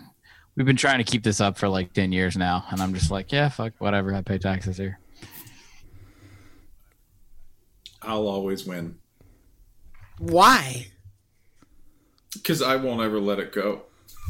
We've 0.55 0.65
been 0.65 0.75
trying 0.75 0.97
to 0.97 1.03
keep 1.03 1.23
this 1.23 1.39
up 1.39 1.57
for 1.57 1.69
like 1.69 1.93
ten 1.93 2.11
years 2.11 2.35
now, 2.35 2.65
and 2.71 2.81
I'm 2.81 2.93
just 2.93 3.11
like, 3.11 3.31
yeah, 3.31 3.49
fuck, 3.49 3.73
whatever. 3.77 4.13
I 4.13 4.21
pay 4.21 4.37
taxes 4.37 4.77
here. 4.77 4.99
I'll 8.01 8.27
always 8.27 8.65
win 8.65 8.97
Why? 10.19 10.87
because 12.33 12.61
I 12.61 12.75
won't 12.75 13.01
ever 13.01 13.19
let 13.19 13.39
it 13.39 13.51
go. 13.53 13.83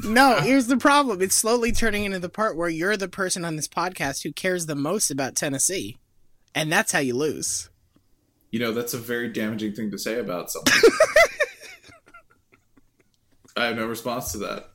No, 0.03 0.37
here's 0.41 0.67
the 0.67 0.77
problem. 0.77 1.21
It's 1.21 1.35
slowly 1.35 1.71
turning 1.71 2.03
into 2.05 2.19
the 2.19 2.29
part 2.29 2.57
where 2.57 2.69
you're 2.69 2.97
the 2.97 3.07
person 3.07 3.45
on 3.45 3.55
this 3.55 3.67
podcast 3.67 4.23
who 4.23 4.31
cares 4.33 4.65
the 4.65 4.75
most 4.75 5.09
about 5.09 5.35
Tennessee. 5.35 5.97
And 6.53 6.71
that's 6.71 6.91
how 6.91 6.99
you 6.99 7.15
lose. 7.15 7.69
You 8.51 8.59
know, 8.59 8.71
that's 8.73 8.93
a 8.93 8.97
very 8.97 9.29
damaging 9.29 9.73
thing 9.73 9.91
to 9.91 9.97
say 9.97 10.19
about 10.19 10.51
someone. 10.51 10.71
I 13.57 13.65
have 13.65 13.75
no 13.77 13.85
response 13.85 14.31
to 14.33 14.37
that. 14.39 14.69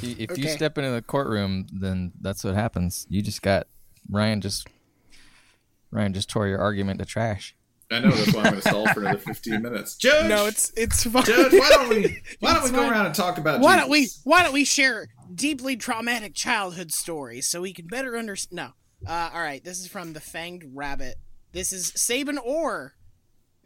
You- 0.00 0.16
If 0.18 0.36
you 0.38 0.44
step 0.48 0.78
into 0.78 0.90
the 0.90 1.02
courtroom, 1.02 1.66
then 1.72 2.12
that's 2.20 2.44
what 2.44 2.54
happens. 2.54 3.06
You 3.10 3.22
just 3.22 3.42
got 3.42 3.66
Ryan 4.10 4.40
just 4.40 4.68
Ryan 5.90 6.12
just 6.12 6.28
tore 6.30 6.46
your 6.46 6.58
argument 6.58 6.98
to 7.00 7.04
trash. 7.06 7.55
I 7.90 8.00
know 8.00 8.10
that's 8.10 8.32
why 8.34 8.42
I'm 8.42 8.50
going 8.50 8.62
to 8.62 8.68
stall 8.68 8.86
for 8.92 9.00
another 9.00 9.18
15 9.18 9.62
minutes. 9.62 9.94
Judge, 9.96 10.28
No, 10.28 10.46
it's 10.46 10.72
it's 10.76 11.04
fine. 11.04 11.24
Judge, 11.24 11.52
why 11.52 11.68
don't 11.70 11.88
we 11.88 12.20
why 12.40 12.52
don't 12.54 12.64
we 12.64 12.70
go 12.70 12.78
fine. 12.78 12.90
around 12.90 13.06
and 13.06 13.14
talk 13.14 13.38
about 13.38 13.60
why 13.60 13.76
don't 13.76 13.88
we 13.90 14.08
why 14.24 14.42
don't 14.42 14.52
we 14.52 14.64
share 14.64 15.08
deeply 15.32 15.76
traumatic 15.76 16.34
childhood 16.34 16.90
stories 16.92 17.48
so 17.48 17.60
we 17.60 17.72
can 17.72 17.86
better 17.86 18.16
understand 18.16 18.56
no 18.56 19.08
uh, 19.10 19.30
all 19.32 19.40
right 19.40 19.62
this 19.64 19.78
is 19.78 19.86
from 19.86 20.12
the 20.14 20.20
fanged 20.20 20.64
rabbit 20.74 21.14
this 21.52 21.72
is 21.72 21.92
Saban 21.92 22.38
or 22.44 22.94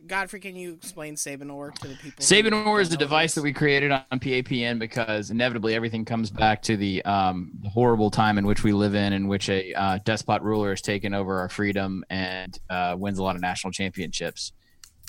godfrey 0.07 0.41
can 0.41 0.57
you 0.57 0.73
explain 0.75 1.17
sabin 1.17 1.51
or 1.51 1.71
to 1.71 1.89
the 1.89 1.95
people 1.97 2.13
who 2.19 2.23
Sabin 2.25 2.53
Or 2.53 2.81
is 2.81 2.89
don't 2.89 2.99
the 2.99 3.05
device 3.05 3.35
that 3.35 3.43
we 3.43 3.53
created 3.53 3.91
on 3.93 4.03
PAPN 4.13 4.79
because 4.79 5.31
inevitably 5.31 5.75
everything 5.75 6.05
comes 6.05 6.31
back 6.31 6.63
to 6.63 6.77
the 6.77 7.05
um, 7.05 7.53
the 7.63 7.69
horrible 7.69 8.11
time 8.11 8.39
in 8.39 8.47
which 8.47 8.63
we 8.65 8.73
live 8.73 8.95
in, 8.95 9.13
in 9.13 9.29
which 9.29 9.49
a 9.49 9.73
uh, 9.75 9.99
despot 10.05 10.43
ruler 10.43 10.71
has 10.71 10.81
taken 10.81 11.15
over 11.15 11.39
our 11.39 11.49
freedom 11.49 12.05
and 12.11 12.59
uh, 12.71 12.97
wins 12.99 13.19
a 13.19 13.23
lot 13.23 13.37
of 13.37 13.43
national 13.43 13.73
championships. 13.73 14.53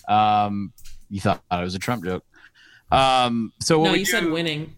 Um, 0.07 0.73
you 1.09 1.19
thought 1.21 1.41
it 1.51 1.63
was 1.63 1.75
a 1.75 1.79
Trump 1.79 2.03
joke. 2.03 2.23
Um, 2.91 3.53
so 3.59 3.79
what 3.79 3.85
No, 3.87 3.91
we 3.93 3.99
you 3.99 4.05
do, 4.05 4.11
said 4.11 4.25
winning. 4.25 4.75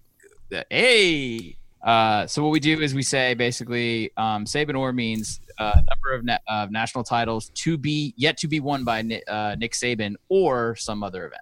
hey. 0.69 1.57
Uh, 1.81 2.25
so 2.27 2.41
what 2.41 2.49
we 2.51 2.59
do 2.61 2.79
is 2.81 2.93
we 2.93 3.03
say 3.03 3.33
basically, 3.33 4.11
um, 4.15 4.45
Sabinor 4.45 4.93
means 4.95 5.41
uh, 5.57 5.73
number 5.75 6.13
of 6.13 6.23
na- 6.23 6.37
uh, 6.47 6.67
national 6.69 7.03
titles 7.03 7.49
to 7.55 7.77
be 7.77 8.13
yet 8.17 8.37
to 8.37 8.47
be 8.47 8.59
won 8.59 8.83
by 8.83 9.01
Ni- 9.01 9.23
uh, 9.27 9.55
Nick 9.55 9.73
Saban 9.73 10.15
or 10.29 10.75
some 10.75 11.03
other 11.03 11.25
event. 11.27 11.41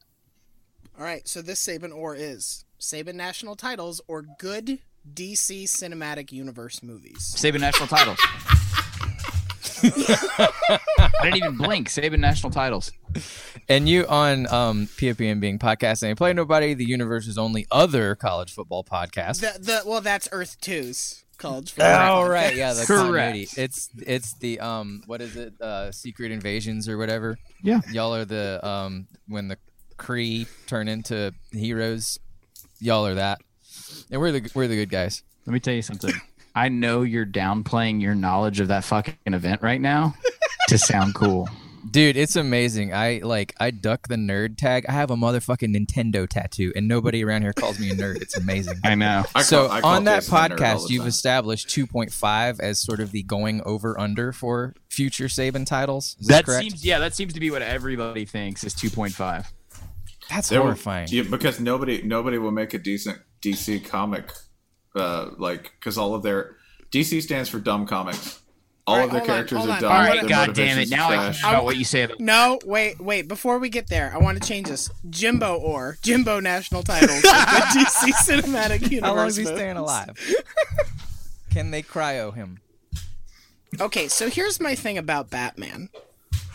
all 0.97 1.03
right 1.05 1.27
so 1.27 1.41
this 1.41 1.65
Saban 1.65 1.95
or 1.95 2.15
is 2.15 2.65
Saban 2.79 3.15
national 3.15 3.55
titles 3.55 4.01
or 4.07 4.23
good 4.39 4.79
dc 5.15 5.63
cinematic 5.63 6.31
universe 6.31 6.83
movies 6.83 7.33
Saban 7.35 7.59
national 7.61 7.87
titles. 7.87 8.19
I 9.83 11.09
didn't 11.23 11.37
even 11.37 11.57
blink. 11.57 11.89
Saban 11.89 12.19
national 12.19 12.51
titles. 12.51 12.91
And 13.67 13.89
you 13.89 14.05
on 14.07 14.51
um, 14.53 14.87
PAPN 14.87 15.39
being 15.39 15.57
podcast 15.59 16.03
and 16.03 16.15
play 16.17 16.33
nobody, 16.33 16.73
the 16.73 16.85
universe's 16.85 17.37
only 17.37 17.65
other 17.71 18.15
college 18.15 18.53
football 18.53 18.83
podcast. 18.83 19.41
the, 19.41 19.59
the 19.59 19.81
well 19.85 20.01
that's 20.01 20.29
earth 20.31 20.57
2's 20.61 21.23
college 21.41 21.71
football 21.71 22.23
Oh 22.23 22.23
podcast. 22.25 22.29
right, 22.29 22.55
yeah, 22.55 22.73
the 22.73 22.85
Correct. 22.85 22.99
continuity. 23.33 23.47
It's 23.57 23.89
it's 23.97 24.33
the 24.39 24.59
um 24.59 25.03
what 25.07 25.21
is 25.21 25.35
it? 25.35 25.53
Uh 25.59 25.91
secret 25.91 26.31
invasions 26.31 26.87
or 26.87 26.97
whatever. 26.97 27.37
Yeah. 27.63 27.81
Y'all 27.91 28.15
are 28.15 28.25
the 28.25 28.59
um 28.65 29.07
when 29.27 29.47
the 29.47 29.57
Kree 29.97 30.47
turn 30.67 30.87
into 30.87 31.33
heroes. 31.51 32.17
Y'all 32.79 33.05
are 33.05 33.15
that. 33.15 33.39
And 34.11 34.19
we're 34.21 34.31
the 34.31 34.49
we're 34.55 34.67
the 34.67 34.75
good 34.75 34.89
guys. 34.89 35.23
Let 35.45 35.53
me 35.53 35.59
tell 35.59 35.73
you 35.73 35.81
something. 35.81 36.13
I 36.53 36.69
know 36.69 37.01
you're 37.03 37.25
downplaying 37.25 38.01
your 38.01 38.13
knowledge 38.15 38.59
of 38.59 38.67
that 38.69 38.83
fucking 38.83 39.15
event 39.25 39.61
right 39.61 39.79
now 39.81 40.13
to 40.69 40.77
sound 40.77 41.15
cool. 41.15 41.49
Dude, 41.89 42.15
it's 42.15 42.35
amazing. 42.35 42.93
I 42.93 43.21
like 43.23 43.55
I 43.59 43.71
duck 43.71 44.07
the 44.07 44.15
nerd 44.15 44.57
tag. 44.57 44.85
I 44.87 44.91
have 44.91 45.09
a 45.09 45.15
motherfucking 45.15 45.75
Nintendo 45.75 46.27
tattoo 46.29 46.71
and 46.75 46.87
nobody 46.87 47.23
around 47.23 47.41
here 47.41 47.53
calls 47.53 47.79
me 47.79 47.89
a 47.89 47.95
nerd. 47.95 48.21
It's 48.21 48.37
amazing. 48.37 48.79
I 48.83 48.95
know. 48.95 49.23
I 49.33 49.41
so 49.41 49.67
call- 49.67 49.77
I 49.77 49.81
call 49.81 49.91
on 49.95 50.03
that 50.03 50.21
Jason 50.21 50.35
a 50.35 50.39
nerd 50.39 50.51
all 50.51 50.57
podcast, 50.57 50.89
you've 50.89 51.01
time. 51.01 51.07
established 51.07 51.67
2.5 51.69 52.59
as 52.59 52.79
sort 52.79 52.99
of 52.99 53.11
the 53.11 53.23
going 53.23 53.61
over 53.65 53.99
under 53.99 54.31
for 54.31 54.75
future 54.89 55.25
Saban 55.25 55.65
titles. 55.65 56.15
Is 56.19 56.27
that, 56.27 56.33
That 56.37 56.45
correct? 56.45 56.63
seems 56.63 56.85
yeah, 56.85 56.99
that 56.99 57.15
seems 57.15 57.33
to 57.33 57.39
be 57.39 57.49
what 57.49 57.61
everybody 57.63 58.25
thinks 58.25 58.63
is 58.63 58.75
2.5. 58.75 59.45
That's 60.29 60.49
There 60.49 60.59
were- 60.59 60.65
horrifying. 60.67 61.07
yeah, 61.09 61.23
because 61.23 61.59
nobody 61.59 62.01
nobody 62.03 62.37
will 62.37 62.51
make 62.51 62.73
a 62.73 62.79
decent 62.79 63.19
DC 63.41 63.83
comic, 63.85 64.31
uh, 64.95 65.31
like 65.37 65.73
because 65.79 65.97
all 65.97 66.13
of 66.13 66.21
their 66.23 66.57
DC 66.91 67.21
stands 67.23 67.49
for 67.49 67.59
dumb 67.59 67.87
comics. 67.87 68.40
All 68.87 68.95
All 68.97 69.03
of 69.05 69.11
their 69.11 69.19
right, 69.21 69.27
hold 69.27 69.29
on, 69.29 69.35
characters 69.47 69.57
are 69.59 69.71
on. 69.75 69.81
dumb. 69.81 69.91
All 69.91 69.97
All 69.97 70.03
right, 70.03 70.19
right, 70.21 70.29
god 70.29 70.53
damn 70.55 70.79
it. 70.79 70.89
Now 70.89 71.09
I 71.09 71.15
trash. 71.15 71.41
can 71.41 71.49
about 71.51 71.63
what 71.65 71.77
you 71.77 71.85
say 71.85 72.03
about 72.03 72.19
No, 72.19 72.59
wait, 72.65 72.99
wait. 72.99 73.27
Before 73.27 73.59
we 73.59 73.69
get 73.69 73.87
there, 73.89 74.11
I 74.13 74.17
want 74.17 74.41
to 74.41 74.47
change 74.47 74.67
this. 74.67 74.89
Jimbo 75.09 75.57
or 75.57 75.97
Jimbo 76.01 76.39
national 76.39 76.83
titles. 76.83 77.21
the 77.21 77.27
DC 77.27 78.11
Cinematic 78.41 78.81
Universe. 78.89 79.01
How 79.09 79.15
long 79.15 79.27
is 79.27 79.35
he 79.35 79.45
staying 79.45 79.77
alive? 79.77 80.17
Can 81.51 81.71
they 81.71 81.83
cryo 81.83 82.33
him? 82.33 82.59
Okay, 83.79 84.07
so 84.07 84.29
here's 84.29 84.59
my 84.59 84.75
thing 84.75 84.97
about 84.97 85.29
Batman, 85.29 85.89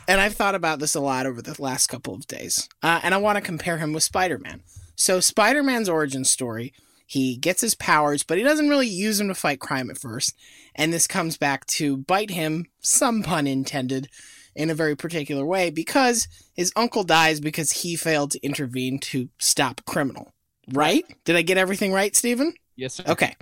and 0.06 0.20
I've 0.20 0.34
thought 0.34 0.54
about 0.54 0.80
this 0.80 0.94
a 0.94 1.00
lot 1.00 1.24
over 1.26 1.40
the 1.40 1.60
last 1.62 1.86
couple 1.86 2.14
of 2.14 2.26
days, 2.26 2.68
uh, 2.82 3.00
and 3.02 3.14
I 3.14 3.18
want 3.18 3.36
to 3.36 3.40
compare 3.42 3.78
him 3.78 3.92
with 3.94 4.02
Spider-Man. 4.02 4.62
So 4.96 5.20
Spider-Man's 5.20 5.88
origin 5.88 6.24
story, 6.24 6.74
he 7.06 7.36
gets 7.36 7.60
his 7.60 7.74
powers, 7.74 8.22
but 8.22 8.36
he 8.36 8.44
doesn't 8.44 8.68
really 8.68 8.88
use 8.88 9.18
them 9.18 9.28
to 9.28 9.34
fight 9.34 9.60
crime 9.60 9.90
at 9.90 9.98
first, 9.98 10.36
and 10.74 10.92
this 10.92 11.06
comes 11.06 11.36
back 11.38 11.64
to 11.66 11.96
bite 11.96 12.30
him, 12.30 12.66
some 12.80 13.22
pun 13.22 13.46
intended, 13.46 14.08
in 14.54 14.70
a 14.70 14.74
very 14.74 14.96
particular 14.96 15.44
way 15.44 15.68
because 15.70 16.26
his 16.54 16.72
uncle 16.76 17.04
dies 17.04 17.40
because 17.40 17.70
he 17.82 17.94
failed 17.94 18.30
to 18.30 18.42
intervene 18.42 18.98
to 18.98 19.28
stop 19.38 19.80
a 19.80 19.82
criminal. 19.84 20.32
Right? 20.72 21.04
Did 21.24 21.36
I 21.36 21.42
get 21.42 21.58
everything 21.58 21.92
right, 21.92 22.16
Steven? 22.16 22.54
Yes, 22.74 22.94
sir. 22.94 23.04
Okay. 23.06 23.36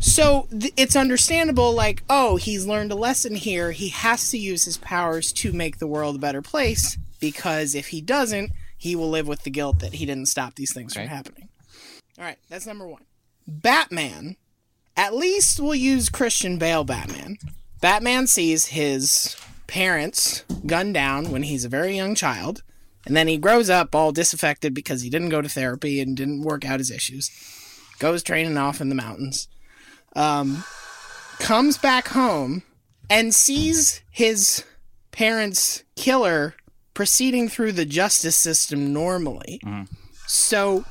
So 0.00 0.48
th- 0.50 0.72
it's 0.76 0.96
understandable, 0.96 1.72
like, 1.72 2.02
oh, 2.08 2.36
he's 2.36 2.66
learned 2.66 2.92
a 2.92 2.96
lesson 2.96 3.34
here. 3.34 3.72
He 3.72 3.88
has 3.90 4.30
to 4.30 4.38
use 4.38 4.64
his 4.64 4.76
powers 4.78 5.32
to 5.34 5.52
make 5.52 5.78
the 5.78 5.86
world 5.86 6.16
a 6.16 6.20
better 6.20 6.42
place 6.42 6.96
because 7.20 7.74
if 7.74 7.88
he 7.88 8.00
doesn't, 8.00 8.52
he 8.76 8.96
will 8.96 9.08
live 9.10 9.26
with 9.26 9.42
the 9.42 9.50
guilt 9.50 9.78
that 9.80 9.94
he 9.94 10.06
didn't 10.06 10.26
stop 10.26 10.54
these 10.56 10.72
things 10.72 10.94
Okay. 10.96 11.06
from 11.06 11.16
happening. 11.16 11.43
All 12.18 12.24
right, 12.24 12.38
that's 12.48 12.66
number 12.66 12.86
one. 12.86 13.04
Batman, 13.46 14.36
at 14.96 15.14
least 15.14 15.60
we'll 15.60 15.74
use 15.74 16.08
Christian 16.08 16.58
Bale 16.58 16.84
Batman. 16.84 17.36
Batman 17.80 18.26
sees 18.26 18.66
his 18.66 19.36
parents 19.66 20.44
gunned 20.66 20.94
down 20.94 21.30
when 21.30 21.42
he's 21.42 21.64
a 21.64 21.68
very 21.68 21.96
young 21.96 22.14
child, 22.14 22.62
and 23.04 23.16
then 23.16 23.28
he 23.28 23.36
grows 23.36 23.68
up 23.68 23.94
all 23.94 24.12
disaffected 24.12 24.72
because 24.72 25.02
he 25.02 25.10
didn't 25.10 25.28
go 25.28 25.42
to 25.42 25.48
therapy 25.48 26.00
and 26.00 26.16
didn't 26.16 26.42
work 26.42 26.64
out 26.64 26.80
his 26.80 26.90
issues 26.90 27.30
goes 27.98 28.22
training 28.22 28.56
off 28.56 28.80
in 28.80 28.88
the 28.88 28.94
mountains, 28.94 29.48
um, 30.16 30.64
comes 31.38 31.78
back 31.78 32.08
home 32.08 32.62
and 33.08 33.34
sees 33.34 34.02
his 34.10 34.64
parents' 35.12 35.84
killer 35.96 36.54
proceeding 36.92 37.48
through 37.48 37.72
the 37.72 37.84
justice 37.84 38.36
system 38.36 38.92
normally. 38.92 39.60
So 40.26 40.84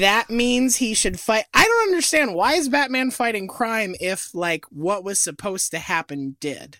that 0.00 0.30
means 0.30 0.76
he 0.76 0.94
should 0.94 1.18
fight. 1.18 1.44
I 1.54 1.64
don't 1.64 1.88
understand 1.88 2.34
why 2.34 2.54
is 2.54 2.68
Batman 2.68 3.10
fighting 3.10 3.48
crime 3.48 3.94
if 4.00 4.34
like 4.34 4.64
what 4.70 5.04
was 5.04 5.18
supposed 5.18 5.70
to 5.72 5.78
happen 5.78 6.36
did. 6.40 6.78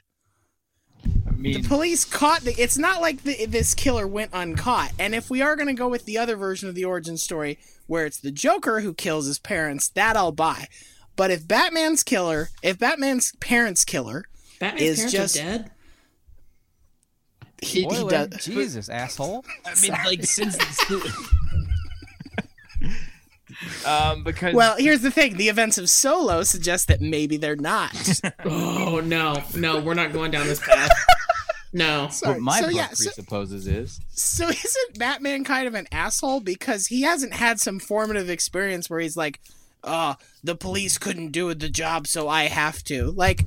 I 1.04 1.30
mean, 1.30 1.62
The 1.62 1.68
police 1.68 2.04
caught 2.04 2.40
the. 2.42 2.52
It's 2.60 2.76
not 2.78 3.00
like 3.00 3.22
the, 3.22 3.46
this 3.46 3.74
killer 3.74 4.06
went 4.06 4.32
uncaught. 4.32 4.92
And 4.98 5.14
if 5.14 5.30
we 5.30 5.40
are 5.42 5.54
going 5.56 5.68
to 5.68 5.74
go 5.74 5.88
with 5.88 6.04
the 6.04 6.18
other 6.18 6.36
version 6.36 6.68
of 6.68 6.74
the 6.74 6.84
origin 6.84 7.16
story, 7.16 7.58
where 7.86 8.04
it's 8.04 8.18
the 8.18 8.32
Joker 8.32 8.80
who 8.80 8.92
kills 8.94 9.26
his 9.26 9.38
parents, 9.38 9.88
that 9.90 10.16
I'll 10.16 10.32
buy. 10.32 10.66
But 11.14 11.30
if 11.30 11.46
Batman's 11.46 12.02
killer, 12.02 12.48
if 12.62 12.78
Batman's 12.78 13.32
parents' 13.40 13.84
killer, 13.84 14.24
Batman's 14.58 14.82
is 14.82 14.96
parents 14.98 15.12
just- 15.12 15.36
are 15.36 15.42
dead. 15.42 15.70
he, 17.62 17.84
he 17.84 18.08
does. 18.08 18.44
Jesus, 18.44 18.88
asshole. 18.88 19.44
I 19.64 19.80
mean, 19.80 19.92
like 20.04 20.24
since 20.24 20.56
um 23.86 24.22
because 24.22 24.54
Well, 24.54 24.76
here's 24.78 25.00
the 25.02 25.10
thing: 25.10 25.36
the 25.36 25.48
events 25.48 25.78
of 25.78 25.90
Solo 25.90 26.42
suggest 26.42 26.88
that 26.88 27.00
maybe 27.00 27.36
they're 27.36 27.56
not. 27.56 27.92
Oh 28.44 29.00
no, 29.00 29.42
no, 29.54 29.80
we're 29.80 29.94
not 29.94 30.12
going 30.12 30.30
down 30.30 30.46
this 30.46 30.60
path. 30.60 30.90
No. 31.72 32.08
Sorry. 32.08 32.34
what 32.34 32.42
my 32.42 32.60
so 32.60 32.66
book 32.66 32.74
yeah, 32.76 32.88
so, 32.88 33.04
presupposes 33.04 33.66
is 33.66 34.00
so 34.10 34.48
isn't 34.48 34.98
Batman 34.98 35.44
kind 35.44 35.66
of 35.68 35.74
an 35.74 35.86
asshole 35.92 36.40
because 36.40 36.86
he 36.86 37.02
hasn't 37.02 37.34
had 37.34 37.60
some 37.60 37.78
formative 37.78 38.30
experience 38.30 38.88
where 38.88 39.00
he's 39.00 39.16
like, 39.16 39.40
"Uh, 39.84 40.14
the 40.42 40.54
police 40.54 40.96
couldn't 40.98 41.32
do 41.32 41.52
the 41.54 41.68
job, 41.68 42.06
so 42.06 42.28
I 42.28 42.44
have 42.44 42.82
to." 42.84 43.10
Like, 43.10 43.44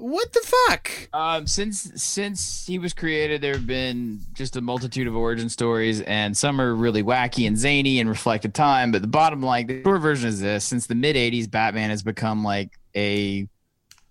What 0.00 0.32
the 0.32 0.40
fuck? 0.40 0.90
Um, 1.12 1.46
since 1.46 1.92
since 2.02 2.66
he 2.66 2.78
was 2.78 2.94
created, 2.94 3.42
there 3.42 3.52
have 3.52 3.66
been 3.66 4.20
just 4.32 4.56
a 4.56 4.62
multitude 4.62 5.06
of 5.06 5.14
origin 5.14 5.50
stories, 5.50 6.00
and 6.00 6.34
some 6.34 6.58
are 6.58 6.74
really 6.74 7.02
wacky 7.02 7.46
and 7.46 7.56
zany 7.56 8.00
and 8.00 8.08
reflect 8.08 8.46
a 8.46 8.48
time. 8.48 8.92
But 8.92 9.02
the 9.02 9.08
bottom 9.08 9.42
line, 9.42 9.66
the 9.66 9.82
short 9.82 10.00
version 10.00 10.30
is 10.30 10.40
this: 10.40 10.64
since 10.64 10.86
the 10.86 10.94
mid 10.94 11.16
'80s, 11.16 11.50
Batman 11.50 11.90
has 11.90 12.02
become 12.02 12.42
like 12.42 12.78
a 12.96 13.46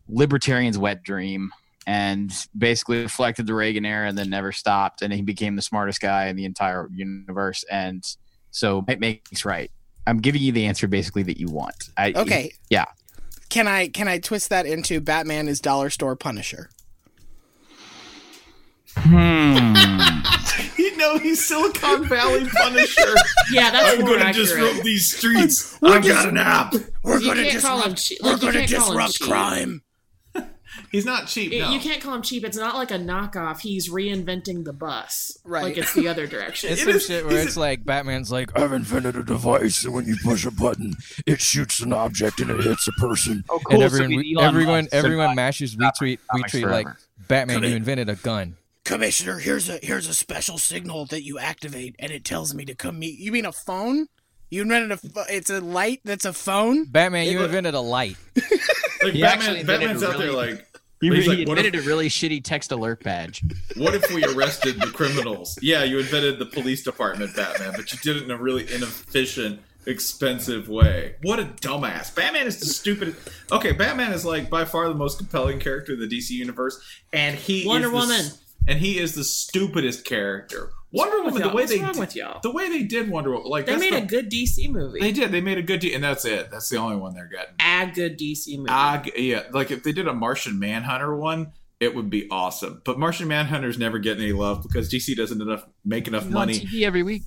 libertarian's 0.08 0.78
wet 0.78 1.02
dream, 1.02 1.50
and 1.88 2.32
basically 2.56 3.02
reflected 3.02 3.48
the 3.48 3.56
Reagan 3.56 3.84
era, 3.84 4.08
and 4.08 4.16
then 4.16 4.30
never 4.30 4.52
stopped. 4.52 5.02
And 5.02 5.12
he 5.12 5.24
became 5.24 5.56
the 5.56 5.64
smartest 5.64 6.02
guy 6.02 6.28
in 6.28 6.36
the 6.36 6.46
entire 6.46 6.88
universe. 6.94 7.66
And 7.70 8.04
so 8.52 8.86
it 8.88 9.00
makes 9.00 9.44
right. 9.44 9.72
I'm 10.06 10.20
giving 10.20 10.42
you 10.42 10.52
the 10.52 10.66
answer 10.68 10.88
basically 10.88 11.24
that 11.24 11.40
you 11.40 11.48
want. 11.48 11.90
I, 11.98 12.14
Okay. 12.16 12.52
Yeah. 12.70 12.86
Can 13.50 13.68
I 13.68 13.88
can 13.88 14.08
I 14.08 14.20
twist 14.20 14.50
that 14.50 14.66
into 14.66 15.02
Batman 15.02 15.48
is 15.48 15.60
dollar 15.60 15.90
store 15.90 16.16
Punisher? 16.16 16.70
Hmm. 18.96 19.76
You 20.78 20.96
know, 20.98 21.18
he's 21.18 21.46
Silicon 21.46 22.06
Valley 22.08 22.46
Punisher. 22.50 23.16
Yeah, 23.52 23.72
that's 23.72 23.98
I'm 24.00 24.06
gonna 24.06 24.24
accurate. 24.26 24.48
disrupt 24.48 24.84
these 24.84 25.16
streets. 25.16 25.78
I've 25.82 26.06
got 26.06 26.28
an 26.30 26.38
app. 26.38 26.74
We're 27.04 27.20
gonna 27.20 27.36
can't 27.44 27.48
him 27.48 27.54
disrupt. 27.54 28.12
We're 28.22 28.32
Like, 28.34 28.42
gonna 28.42 28.54
can't 28.60 28.70
disrupt 28.70 29.14
cheap. 29.14 29.28
crime. 29.28 29.82
He's 30.92 31.06
not 31.06 31.28
cheap. 31.28 31.52
You- 31.52 31.60
No. 31.62 31.72
You 31.72 31.80
can't 31.80 32.02
call 32.02 32.14
him 32.16 32.22
cheap. 32.22 32.44
It's 32.44 32.58
not 32.58 32.76
like 32.76 32.92
a 32.92 32.98
knockoff. 33.00 33.60
He's 33.62 33.90
reinventing 33.90 34.64
the 34.66 34.74
bus. 34.74 35.38
Right. 35.44 35.64
Like 35.64 35.78
it's 35.78 35.94
the 35.94 36.08
other 36.08 36.28
direction. 36.28 36.70
It's 36.72 36.82
It 36.82 36.86
some 36.86 36.96
is- 36.96 37.06
shit 37.06 37.26
where 37.26 37.36
he's 37.38 37.46
it's 37.46 37.58
like 37.58 37.86
Batman's 37.86 38.32
like, 38.32 38.58
I've 38.58 38.74
invented 38.74 39.16
a 39.16 39.24
device, 39.24 39.84
and 39.86 39.94
when 39.94 40.06
you 40.06 40.16
push 40.24 40.46
a 40.46 40.52
button, 40.52 40.96
it 41.26 41.42
shoots 41.42 41.80
an 41.82 41.94
object 41.94 42.40
and 42.40 42.50
it 42.52 42.64
hits 42.64 42.88
a 42.88 42.92
person. 42.94 43.44
Oh, 43.50 43.56
and 43.58 43.66
cool. 43.66 43.80
So 43.80 43.86
everyone, 43.86 44.12
he's 44.24 44.38
everyone, 44.40 44.88
everyone 44.92 45.26
not- 45.28 45.36
mashes 45.36 45.78
not 45.78 45.96
retweet, 45.98 46.20
comics 46.32 46.54
retweet 46.54 46.72
like. 46.72 46.88
Batman, 47.28 47.62
you 47.64 47.76
invented 47.76 48.10
a 48.10 48.16
gun. 48.16 48.56
Commissioner, 48.86 49.38
here's 49.38 49.70
a 49.70 49.78
here's 49.84 50.08
a 50.08 50.16
special 50.16 50.58
signal 50.58 51.06
that 51.08 51.24
you 51.24 51.38
activate, 51.38 51.96
and 52.00 52.12
it 52.12 52.26
tells 52.26 52.56
me 52.56 52.66
to 52.66 52.74
come 52.74 52.98
meet. 52.98 53.20
You 53.20 53.32
mean 53.32 53.46
a 53.46 53.52
phone? 53.52 54.08
You 54.50 54.64
invented 54.64 54.92
a? 54.98 55.26
It's 55.30 55.52
a 55.52 55.62
light 55.62 56.02
that's 56.04 56.26
a 56.26 56.34
phone. 56.34 56.86
Batman, 56.86 57.28
you 57.28 57.44
invented 57.44 57.76
a 57.76 57.80
light. 57.82 58.18
like 59.04 59.14
He 59.14 59.22
Batman, 59.22 59.64
Batman's 59.68 60.02
a 60.02 60.10
out 60.10 60.18
there 60.18 60.32
like, 60.32 60.66
He, 61.02 61.10
He's 61.10 61.26
he 61.26 61.30
like, 61.30 61.48
what 61.48 61.58
if- 61.58 61.66
invented 61.66 61.76
a 61.76 61.88
really 61.88 62.10
shitty 62.10 62.44
text 62.44 62.72
alert 62.74 63.04
badge. 63.04 63.42
what 63.78 63.94
if 63.96 64.12
we 64.14 64.24
arrested 64.26 64.80
the 64.82 64.88
criminals? 64.88 65.58
Yeah, 65.62 65.84
you 65.84 66.00
invented 66.00 66.40
the 66.40 66.46
police 66.46 66.84
department, 66.84 67.36
Batman, 67.36 67.72
but 67.76 67.92
you 67.94 68.00
did 68.00 68.18
it 68.18 68.24
in 68.24 68.32
a 68.32 68.38
really 68.38 68.64
inefficient, 68.74 69.62
expensive 69.86 70.68
way. 70.68 71.16
What 71.22 71.40
a 71.40 71.46
dumbass! 71.46 72.14
Batman 72.14 72.48
is 72.48 72.60
the 72.60 72.66
stupidest. 72.66 73.18
Okay, 73.52 73.72
Batman 73.72 74.12
is 74.12 74.26
like 74.26 74.50
by 74.50 74.66
far 74.66 74.88
the 74.90 74.96
most 74.96 75.18
compelling 75.18 75.60
character 75.60 75.94
in 75.94 76.00
the 76.00 76.08
DC 76.08 76.32
universe, 76.32 76.80
and 77.14 77.36
he 77.38 77.66
Wonder 77.66 77.88
is 77.88 77.92
the, 77.94 77.98
Woman. 77.98 78.26
and 78.68 78.80
he 78.80 79.00
is 79.00 79.16
the 79.16 79.24
stupidest 79.24 80.04
character. 80.06 80.72
Wonder 80.92 81.18
wrong 81.18 81.26
Woman, 81.26 81.42
the 81.42 81.48
y'all? 81.48 81.56
way 81.56 81.62
What's 81.64 81.72
they 81.74 81.80
wrong 81.82 81.92
did, 81.94 82.00
with 82.00 82.16
y'all? 82.16 82.40
the 82.42 82.52
way 82.52 82.70
they 82.70 82.84
did 82.84 83.10
Wonder 83.10 83.32
Woman, 83.32 83.50
like 83.50 83.66
They 83.66 83.74
that's 83.74 83.82
made 83.84 83.94
the- 83.94 83.98
a 84.04 84.06
good 84.06 84.30
DC 84.32 84.70
movie. 84.72 85.00
They 85.00 85.12
did. 85.12 85.32
They 85.32 85.42
made 85.42 85.58
a 85.58 85.62
good 85.62 85.80
deal, 85.82 85.94
and 85.96 86.04
that's 86.04 86.26
it. 86.26 86.50
That's 86.52 86.68
the 86.70 86.78
only 86.78 86.96
one 86.98 87.14
they're 87.14 87.28
getting. 87.30 87.54
a 87.60 87.92
good 87.94 88.18
DC 88.18 88.58
movie. 88.58 88.70
Ah, 88.72 89.04
yeah, 89.16 89.44
like 89.52 89.70
if 89.72 89.84
they 89.84 89.92
did 89.92 90.08
a 90.08 90.14
Martian 90.14 90.58
Manhunter 90.60 91.16
one, 91.16 91.52
it 91.80 91.94
would 91.96 92.10
be 92.10 92.28
awesome. 92.32 92.82
But 92.86 92.98
Martian 93.00 93.28
Manhunter's 93.28 93.78
never 93.78 94.00
getting 94.00 94.24
any 94.24 94.34
love 94.34 94.64
because 94.64 94.90
DC 94.92 95.16
doesn't 95.16 95.42
enough 95.42 95.66
make 95.86 96.08
enough 96.08 96.24
He's 96.24 96.34
on 96.34 96.40
money. 96.40 96.54
TV 96.60 96.84
every 96.84 97.04
week. 97.04 97.24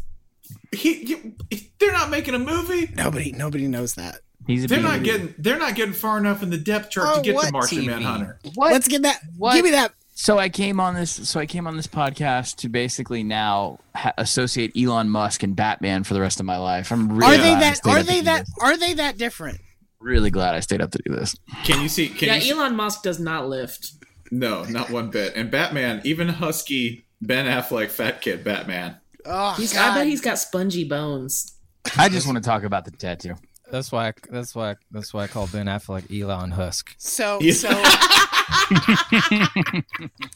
He, 0.72 1.04
you- 1.04 1.34
they're 1.78 1.92
not 1.92 2.10
making 2.10 2.34
a 2.34 2.38
movie. 2.38 2.90
Nobody 2.94 3.32
nobody 3.32 3.68
knows 3.68 3.94
that. 3.94 4.20
He's 4.46 4.64
a 4.64 4.66
They're 4.66 4.78
B 4.78 4.82
not 4.82 4.92
movie. 4.98 5.04
getting. 5.04 5.34
They're 5.38 5.58
not 5.58 5.76
getting 5.76 5.94
far 5.94 6.18
enough 6.18 6.42
in 6.42 6.50
the 6.50 6.58
depth 6.58 6.90
chart 6.90 7.14
to 7.14 7.20
Oh, 7.20 7.22
get 7.22 7.34
what 7.36 7.52
Martian 7.52 7.78
TV? 7.82 7.86
Manhunter. 7.86 8.40
What? 8.54 8.72
Let's 8.72 8.88
get 8.88 9.02
that. 9.02 9.20
What? 9.36 9.54
Give 9.54 9.64
me 9.64 9.70
that. 9.70 9.92
So 10.14 10.38
I 10.38 10.48
came 10.50 10.78
on 10.78 10.94
this. 10.94 11.10
So 11.28 11.40
I 11.40 11.46
came 11.46 11.66
on 11.66 11.76
this 11.76 11.86
podcast 11.86 12.56
to 12.56 12.68
basically 12.68 13.22
now 13.22 13.78
ha- 13.94 14.12
associate 14.18 14.72
Elon 14.76 15.08
Musk 15.08 15.42
and 15.42 15.56
Batman 15.56 16.04
for 16.04 16.14
the 16.14 16.20
rest 16.20 16.38
of 16.38 16.46
my 16.46 16.58
life. 16.58 16.92
I'm 16.92 17.08
really 17.12 17.34
Are 17.34 17.38
they 17.38 17.54
that? 17.54 17.80
Are 17.86 18.02
they 18.02 18.20
that? 18.22 18.40
this. 18.46 18.54
Are 18.60 18.76
they 18.76 18.94
that 18.94 19.16
different? 19.18 19.60
Really 20.00 20.30
glad 20.30 20.54
I 20.54 20.60
stayed 20.60 20.82
up 20.82 20.90
to 20.92 20.98
do 21.06 21.14
this. 21.14 21.34
Can 21.64 21.80
you 21.80 21.88
see? 21.88 22.08
Can 22.08 22.28
yeah, 22.28 22.34
you 22.36 22.40
see- 22.42 22.50
Elon 22.50 22.76
Musk 22.76 23.02
does 23.02 23.18
not 23.18 23.48
lift. 23.48 23.92
No, 24.30 24.64
not 24.64 24.90
one 24.90 25.10
bit. 25.10 25.34
And 25.36 25.50
Batman, 25.50 26.00
even 26.04 26.28
husky 26.28 27.04
Ben 27.20 27.46
Affleck, 27.46 27.88
fat 27.90 28.20
kid 28.20 28.42
Batman. 28.44 28.96
Oh, 29.24 29.52
He's. 29.52 29.72
God. 29.72 29.92
I 29.92 29.94
bet 29.94 30.06
he's 30.06 30.20
got 30.20 30.38
spongy 30.38 30.84
bones. 30.84 31.56
I 31.96 32.08
just 32.08 32.26
want 32.26 32.36
to 32.38 32.42
talk 32.42 32.64
about 32.64 32.84
the 32.84 32.90
tattoo. 32.90 33.34
That's 33.70 33.90
why. 33.92 34.12
That's 34.30 34.54
why. 34.54 34.76
That's 34.90 35.14
why 35.14 35.24
I 35.24 35.26
call 35.28 35.46
Ben 35.48 35.66
Affleck 35.66 36.10
Elon 36.20 36.50
Husk. 36.50 36.94
So 36.98 37.38
Yeah. 37.40 37.52
so 37.54 37.68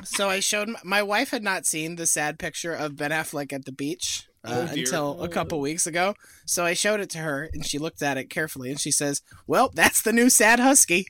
so 0.05 0.29
I 0.29 0.41
showed 0.41 0.71
my 0.85 1.03
wife 1.03 1.31
had 1.31 1.43
not 1.43 1.67
seen 1.67 1.97
the 1.97 2.07
sad 2.07 2.39
picture 2.39 2.73
of 2.73 2.97
Ben 2.97 3.11
Affleck 3.11 3.53
at 3.53 3.64
the 3.64 3.73
beach 3.73 4.29
uh, 4.45 4.69
Oh, 4.69 4.73
until 4.73 5.23
a 5.23 5.29
couple 5.29 5.61
weeks 5.61 5.87
ago. 5.87 6.14
So 6.45 6.64
I 6.64 6.75
showed 6.75 7.01
it 7.01 7.11
to 7.11 7.19
her 7.19 7.49
and 7.53 7.67
she 7.67 7.79
looked 7.79 8.03
at 8.03 8.17
it 8.17 8.31
carefully 8.31 8.71
and 8.71 8.81
she 8.81 8.91
says, 8.91 9.23
"Well, 9.47 9.71
that's 9.75 10.03
the 10.03 10.12
new 10.12 10.31
sad 10.31 10.61
husky." 10.61 11.07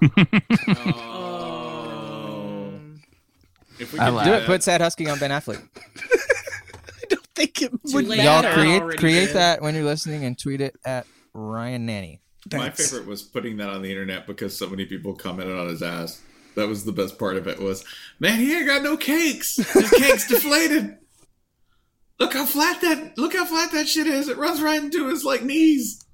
Oh. 0.00 1.48
If 3.78 3.92
we 3.92 3.98
could. 3.98 4.18
Do 4.18 4.24
do 4.24 4.32
it. 4.32 4.46
Put 4.46 4.62
sad 4.62 4.80
husky 4.80 5.08
on 5.08 5.18
Ben 5.18 5.30
Affleck. 5.30 5.62
I 5.96 7.06
don't 7.08 7.26
think 7.34 7.62
it 7.62 7.70
Too 7.70 7.94
would 7.94 8.08
late. 8.08 8.22
Y'all 8.22 8.42
create 8.52 8.82
create 8.98 9.26
did. 9.26 9.36
that 9.36 9.62
when 9.62 9.74
you're 9.74 9.84
listening 9.84 10.24
and 10.24 10.38
tweet 10.38 10.60
it 10.60 10.76
at 10.84 11.06
Ryan 11.32 11.86
Nanney. 11.86 12.20
My 12.52 12.70
favorite 12.70 13.06
was 13.06 13.22
putting 13.22 13.58
that 13.58 13.68
on 13.68 13.82
the 13.82 13.90
internet 13.90 14.26
because 14.26 14.56
so 14.56 14.68
many 14.68 14.86
people 14.86 15.14
commented 15.14 15.56
on 15.56 15.68
his 15.68 15.82
ass. 15.82 16.22
That 16.58 16.68
was 16.68 16.84
the 16.84 16.92
best 16.92 17.18
part 17.18 17.36
of 17.36 17.46
it. 17.46 17.58
Was 17.60 17.84
man, 18.20 18.38
he 18.38 18.54
ain't 18.56 18.66
got 18.66 18.82
no 18.82 18.96
cakes. 18.96 19.56
His 19.56 19.90
cake's 19.90 20.28
deflated. 20.28 20.96
Look 22.20 22.34
how 22.34 22.44
flat 22.44 22.80
that. 22.80 23.16
Look 23.16 23.34
how 23.34 23.44
flat 23.44 23.70
that 23.72 23.88
shit 23.88 24.06
is. 24.06 24.28
It 24.28 24.36
runs 24.36 24.60
right 24.60 24.82
into 24.82 25.08
his 25.08 25.24
like 25.24 25.42
knees. 25.44 26.04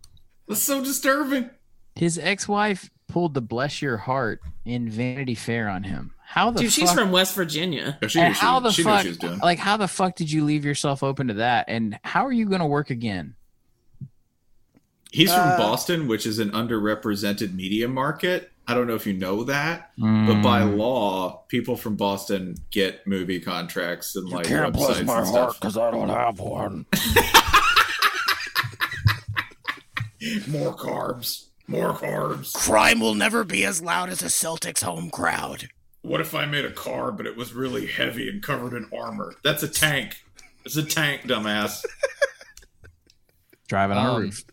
That's 0.46 0.60
so 0.60 0.84
disturbing. 0.84 1.48
His 1.94 2.18
ex-wife 2.18 2.90
pulled 3.08 3.34
the 3.34 3.40
"Bless 3.40 3.80
Your 3.80 3.96
Heart" 3.96 4.40
in 4.64 4.90
Vanity 4.90 5.34
Fair 5.34 5.68
on 5.68 5.84
him. 5.84 6.12
How 6.26 6.50
the 6.50 6.60
Dude, 6.62 6.72
she's 6.72 6.92
from 6.92 7.10
West 7.12 7.34
Virginia. 7.34 7.98
Yeah, 8.02 8.08
she 8.08 8.20
and 8.20 8.34
she, 8.36 8.40
how 8.40 8.60
the 8.60 8.70
she 8.70 8.82
fuck? 8.82 9.02
she 9.02 9.12
doing. 9.16 9.38
Like, 9.38 9.58
how 9.58 9.76
the 9.76 9.88
fuck 9.88 10.16
did 10.16 10.30
you 10.30 10.44
leave 10.44 10.64
yourself 10.64 11.02
open 11.02 11.28
to 11.28 11.34
that? 11.34 11.66
And 11.68 11.98
how 12.02 12.26
are 12.26 12.32
you 12.32 12.46
going 12.46 12.60
to 12.60 12.66
work 12.66 12.90
again? 12.90 13.34
He's 15.12 15.32
from 15.32 15.48
Uh, 15.48 15.56
Boston, 15.58 16.08
which 16.08 16.26
is 16.26 16.38
an 16.40 16.50
underrepresented 16.50 17.54
media 17.54 17.86
market. 17.88 18.50
I 18.66 18.72
don't 18.74 18.86
know 18.86 18.94
if 18.94 19.06
you 19.06 19.12
know 19.12 19.44
that, 19.44 19.90
but 19.98 20.40
by 20.42 20.62
Mm. 20.62 20.76
law, 20.78 21.44
people 21.48 21.76
from 21.76 21.96
Boston 21.96 22.54
get 22.70 23.06
movie 23.06 23.38
contracts 23.40 24.16
and 24.16 24.26
like 24.28 24.46
websites 24.46 25.00
and 25.18 25.26
stuff. 25.28 25.60
because 25.60 25.76
I 25.76 25.90
don't 25.90 26.08
have 26.08 26.38
one. 26.40 26.86
More 30.48 30.74
carbs. 30.74 31.46
More 31.66 31.92
carbs. 31.94 32.52
Crime 32.54 33.00
will 33.00 33.14
never 33.14 33.44
be 33.44 33.64
as 33.64 33.82
loud 33.82 34.08
as 34.08 34.22
a 34.22 34.26
Celtics 34.26 34.82
home 34.82 35.10
crowd. 35.10 35.68
What 36.02 36.20
if 36.20 36.34
I 36.34 36.46
made 36.46 36.64
a 36.64 36.70
car, 36.72 37.12
but 37.12 37.26
it 37.26 37.36
was 37.36 37.52
really 37.54 37.86
heavy 37.86 38.28
and 38.28 38.42
covered 38.42 38.74
in 38.74 38.88
armor? 38.98 39.34
That's 39.42 39.62
a 39.62 39.68
tank. 39.68 40.22
It's 40.64 40.76
a 40.76 40.82
tank, 40.82 41.22
dumbass. 41.22 41.84
driving 43.68 43.96
on 43.98 44.06
a 44.06 44.12
Um, 44.14 44.22
roof. 44.22 44.44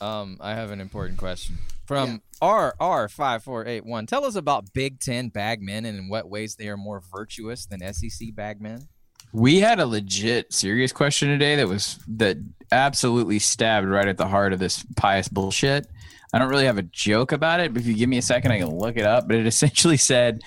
Um, 0.00 0.36
I 0.40 0.54
have 0.54 0.70
an 0.70 0.80
important 0.80 1.18
question 1.18 1.58
from 1.86 2.22
RR 2.42 3.08
five 3.08 3.42
four 3.42 3.66
eight 3.66 3.84
one. 3.84 4.06
Tell 4.06 4.24
us 4.24 4.36
about 4.36 4.72
Big 4.72 5.00
Ten 5.00 5.28
bagmen 5.28 5.84
and 5.84 5.98
in 5.98 6.08
what 6.08 6.28
ways 6.28 6.56
they 6.56 6.68
are 6.68 6.76
more 6.76 7.02
virtuous 7.12 7.66
than 7.66 7.80
SEC 7.92 8.34
bagmen. 8.34 8.88
We 9.32 9.60
had 9.60 9.80
a 9.80 9.86
legit 9.86 10.52
serious 10.52 10.92
question 10.92 11.28
today 11.28 11.56
that 11.56 11.68
was 11.68 11.98
that 12.08 12.38
absolutely 12.72 13.38
stabbed 13.38 13.88
right 13.88 14.08
at 14.08 14.16
the 14.16 14.26
heart 14.26 14.52
of 14.52 14.58
this 14.58 14.84
pious 14.96 15.28
bullshit. 15.28 15.86
I 16.32 16.38
don't 16.38 16.48
really 16.48 16.66
have 16.66 16.78
a 16.78 16.82
joke 16.82 17.32
about 17.32 17.60
it, 17.60 17.72
but 17.72 17.82
if 17.82 17.88
you 17.88 17.94
give 17.94 18.08
me 18.08 18.18
a 18.18 18.22
second, 18.22 18.52
I 18.52 18.58
can 18.58 18.76
look 18.76 18.96
it 18.96 19.04
up. 19.04 19.26
But 19.26 19.36
it 19.36 19.46
essentially 19.46 19.96
said 19.96 20.42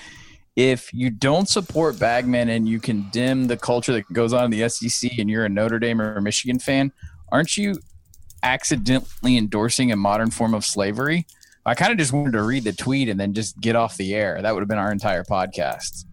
if 0.55 0.93
you 0.93 1.09
don't 1.09 1.47
support 1.47 1.99
bagmen 1.99 2.49
and 2.49 2.67
you 2.67 2.79
condemn 2.79 3.47
the 3.47 3.57
culture 3.57 3.93
that 3.93 4.11
goes 4.11 4.33
on 4.33 4.45
in 4.45 4.51
the 4.51 4.67
SEC 4.69 5.11
and 5.17 5.29
you're 5.29 5.45
a 5.45 5.49
Notre 5.49 5.79
Dame 5.79 6.01
or 6.01 6.19
Michigan 6.21 6.59
fan, 6.59 6.91
aren't 7.31 7.57
you 7.57 7.75
accidentally 8.43 9.37
endorsing 9.37 9.91
a 9.91 9.95
modern 9.95 10.31
form 10.31 10.53
of 10.53 10.65
slavery? 10.65 11.25
I 11.65 11.75
kind 11.75 11.91
of 11.91 11.97
just 11.97 12.13
wanted 12.13 12.31
to 12.33 12.43
read 12.43 12.63
the 12.63 12.73
tweet 12.73 13.09
and 13.09 13.19
then 13.19 13.33
just 13.33 13.59
get 13.59 13.75
off 13.75 13.97
the 13.97 14.13
air. 14.15 14.41
That 14.41 14.53
would 14.53 14.61
have 14.61 14.67
been 14.69 14.77
our 14.77 14.91
entire 14.91 15.23
podcast. 15.23 16.05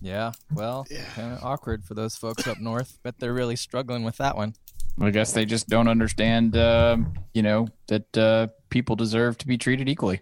Yeah, 0.00 0.32
well, 0.52 0.86
Yeah. 0.90 1.04
kind 1.14 1.32
of 1.32 1.42
awkward 1.42 1.84
for 1.84 1.94
those 1.94 2.14
folks 2.16 2.46
up 2.46 2.60
north. 2.60 2.98
Bet 3.02 3.18
they're 3.18 3.34
really 3.34 3.56
struggling 3.56 4.04
with 4.04 4.16
that 4.18 4.36
one. 4.36 4.54
I 5.00 5.10
guess 5.10 5.32
they 5.32 5.44
just 5.44 5.68
don't 5.68 5.88
understand, 5.88 6.56
um, 6.56 7.14
you 7.34 7.42
know, 7.42 7.68
that 7.88 8.16
uh, 8.16 8.48
people 8.70 8.96
deserve 8.96 9.38
to 9.38 9.46
be 9.46 9.56
treated 9.58 9.88
equally. 9.88 10.20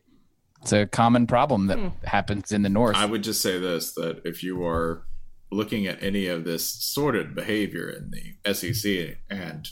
It's 0.62 0.72
a 0.72 0.86
common 0.86 1.26
problem 1.26 1.66
that 1.68 1.78
happens 2.04 2.52
in 2.52 2.62
the 2.62 2.68
North. 2.68 2.96
I 2.96 3.04
would 3.06 3.22
just 3.22 3.40
say 3.42 3.58
this 3.58 3.92
that 3.94 4.22
if 4.24 4.42
you 4.42 4.64
are 4.66 5.06
looking 5.50 5.86
at 5.86 6.02
any 6.02 6.26
of 6.26 6.44
this 6.44 6.68
sordid 6.68 7.34
behavior 7.34 7.88
in 7.88 8.10
the 8.10 8.52
SEC 8.54 9.18
and 9.30 9.68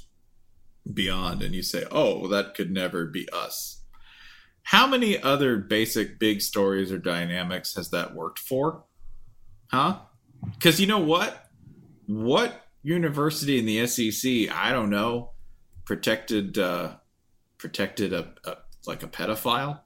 beyond, 0.93 1.43
and 1.43 1.55
you 1.55 1.63
say, 1.63 1.85
oh, 1.91 2.21
well, 2.21 2.29
that 2.29 2.55
could 2.55 2.71
never 2.71 3.07
be 3.07 3.29
us, 3.33 3.83
How 4.65 4.87
many 4.87 5.21
other 5.23 5.59
basic 5.59 6.19
big 6.19 6.41
stories 6.41 6.91
or 6.91 6.99
dynamics 6.99 7.75
has 7.75 7.91
that 7.91 8.15
worked 8.15 8.39
for? 8.39 8.85
Huh? 9.71 10.01
Because 10.53 10.81
you 10.81 10.87
know 10.87 11.01
what? 11.01 11.51
What 12.07 12.63
university 12.83 13.59
in 13.59 13.67
the 13.67 13.87
SEC? 13.87 14.51
I 14.55 14.73
don't 14.73 14.91
know. 14.91 15.33
Protected, 15.85 16.59
uh, 16.59 16.97
protected 17.59 18.13
a, 18.13 18.35
a 18.45 18.57
like 18.87 19.03
a 19.03 19.09
pedophile. 19.09 19.81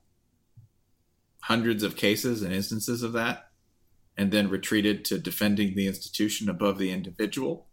Hundreds 1.43 1.83
of 1.83 1.97
cases 1.97 2.43
and 2.43 2.53
instances 2.53 3.03
of 3.03 3.13
that, 3.15 3.51
and 4.17 4.31
then 4.33 4.51
retreated 4.51 5.05
to 5.07 5.19
defending 5.19 5.75
the 5.75 5.87
institution 5.87 6.49
above 6.49 6.79
the 6.79 6.91
individual. 6.91 7.68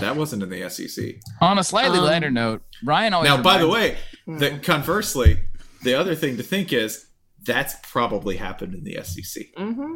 That 0.00 0.16
wasn't 0.16 0.42
in 0.42 0.48
the 0.48 0.68
SEC. 0.70 1.16
On 1.40 1.58
a 1.58 1.64
slightly 1.64 1.98
Um, 1.98 2.04
lighter 2.04 2.30
note, 2.30 2.62
Ryan 2.84 3.14
always. 3.14 3.28
Now, 3.28 3.42
by 3.42 3.58
the 3.58 3.68
way, 3.68 3.96
the, 4.26 4.58
conversely, 4.62 5.38
the 5.82 5.94
other 5.94 6.14
thing 6.14 6.36
to 6.36 6.42
think 6.42 6.72
is 6.72 7.06
that's 7.44 7.74
probably 7.82 8.36
happened 8.36 8.74
in 8.74 8.84
the 8.84 8.98
SEC. 9.02 9.46
Mm-hmm. 9.58 9.94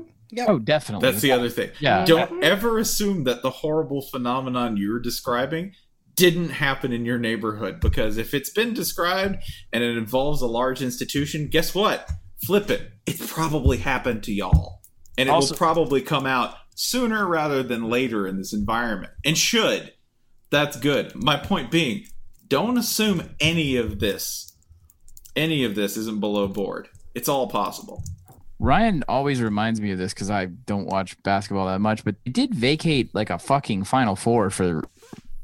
oh, 0.49 0.59
definitely. 0.59 1.09
That's 1.09 1.23
the 1.23 1.31
other 1.33 1.49
thing. 1.49 1.71
Yeah. 1.81 2.05
Don't 2.05 2.43
ever 2.43 2.79
assume 2.79 3.25
that 3.25 3.43
the 3.43 3.51
horrible 3.51 4.03
phenomenon 4.03 4.77
you're 4.77 4.99
describing 5.01 5.73
didn't 6.17 6.49
happen 6.49 6.93
in 6.93 7.05
your 7.05 7.19
neighborhood 7.19 7.79
because 7.81 8.17
if 8.17 8.35
it's 8.35 8.51
been 8.51 8.75
described 8.75 9.37
and 9.73 9.85
it 9.85 9.97
involves 9.97 10.43
a 10.43 10.47
large 10.47 10.83
institution, 10.83 11.47
guess 11.49 11.75
what? 11.75 12.11
Flip 12.45 12.71
it. 12.71 12.91
It 13.07 13.21
probably 13.21 13.79
happened 13.79 14.23
to 14.25 14.33
y'all. 14.33 14.81
And 15.19 15.29
it 15.29 15.33
Also- 15.33 15.53
will 15.55 15.59
probably 15.59 16.01
come 16.03 16.27
out 16.27 16.55
sooner 16.77 17.27
rather 17.27 17.63
than 17.65 17.89
later 17.91 18.27
in 18.29 18.37
this 18.37 18.53
environment. 18.53 19.13
And 19.25 19.37
should. 19.37 19.93
That's 20.51 20.77
good. 20.77 21.15
My 21.17 21.37
point 21.37 21.73
being, 21.73 22.07
don't 22.47 22.79
assume 22.79 23.31
any 23.41 23.75
of 23.77 23.99
this 23.99 24.53
any 25.35 25.65
of 25.65 25.75
this 25.75 25.97
isn't 25.99 26.21
below 26.21 26.49
board. 26.49 26.89
It's 27.15 27.29
all 27.29 27.47
possible. 27.49 28.03
Ryan 28.59 29.05
always 29.07 29.43
reminds 29.43 29.83
me 29.83 29.91
of 29.91 29.99
this 29.99 30.15
because 30.15 30.31
I 30.31 30.47
don't 30.47 30.87
watch 30.87 31.23
basketball 31.25 31.67
that 31.67 31.81
much, 31.81 32.05
but 32.05 32.15
they 32.25 32.31
did 32.31 32.55
vacate 32.55 33.15
like 33.15 33.29
a 33.29 33.39
fucking 33.39 33.85
Final 33.85 34.17
Four 34.17 34.49
for 34.49 34.83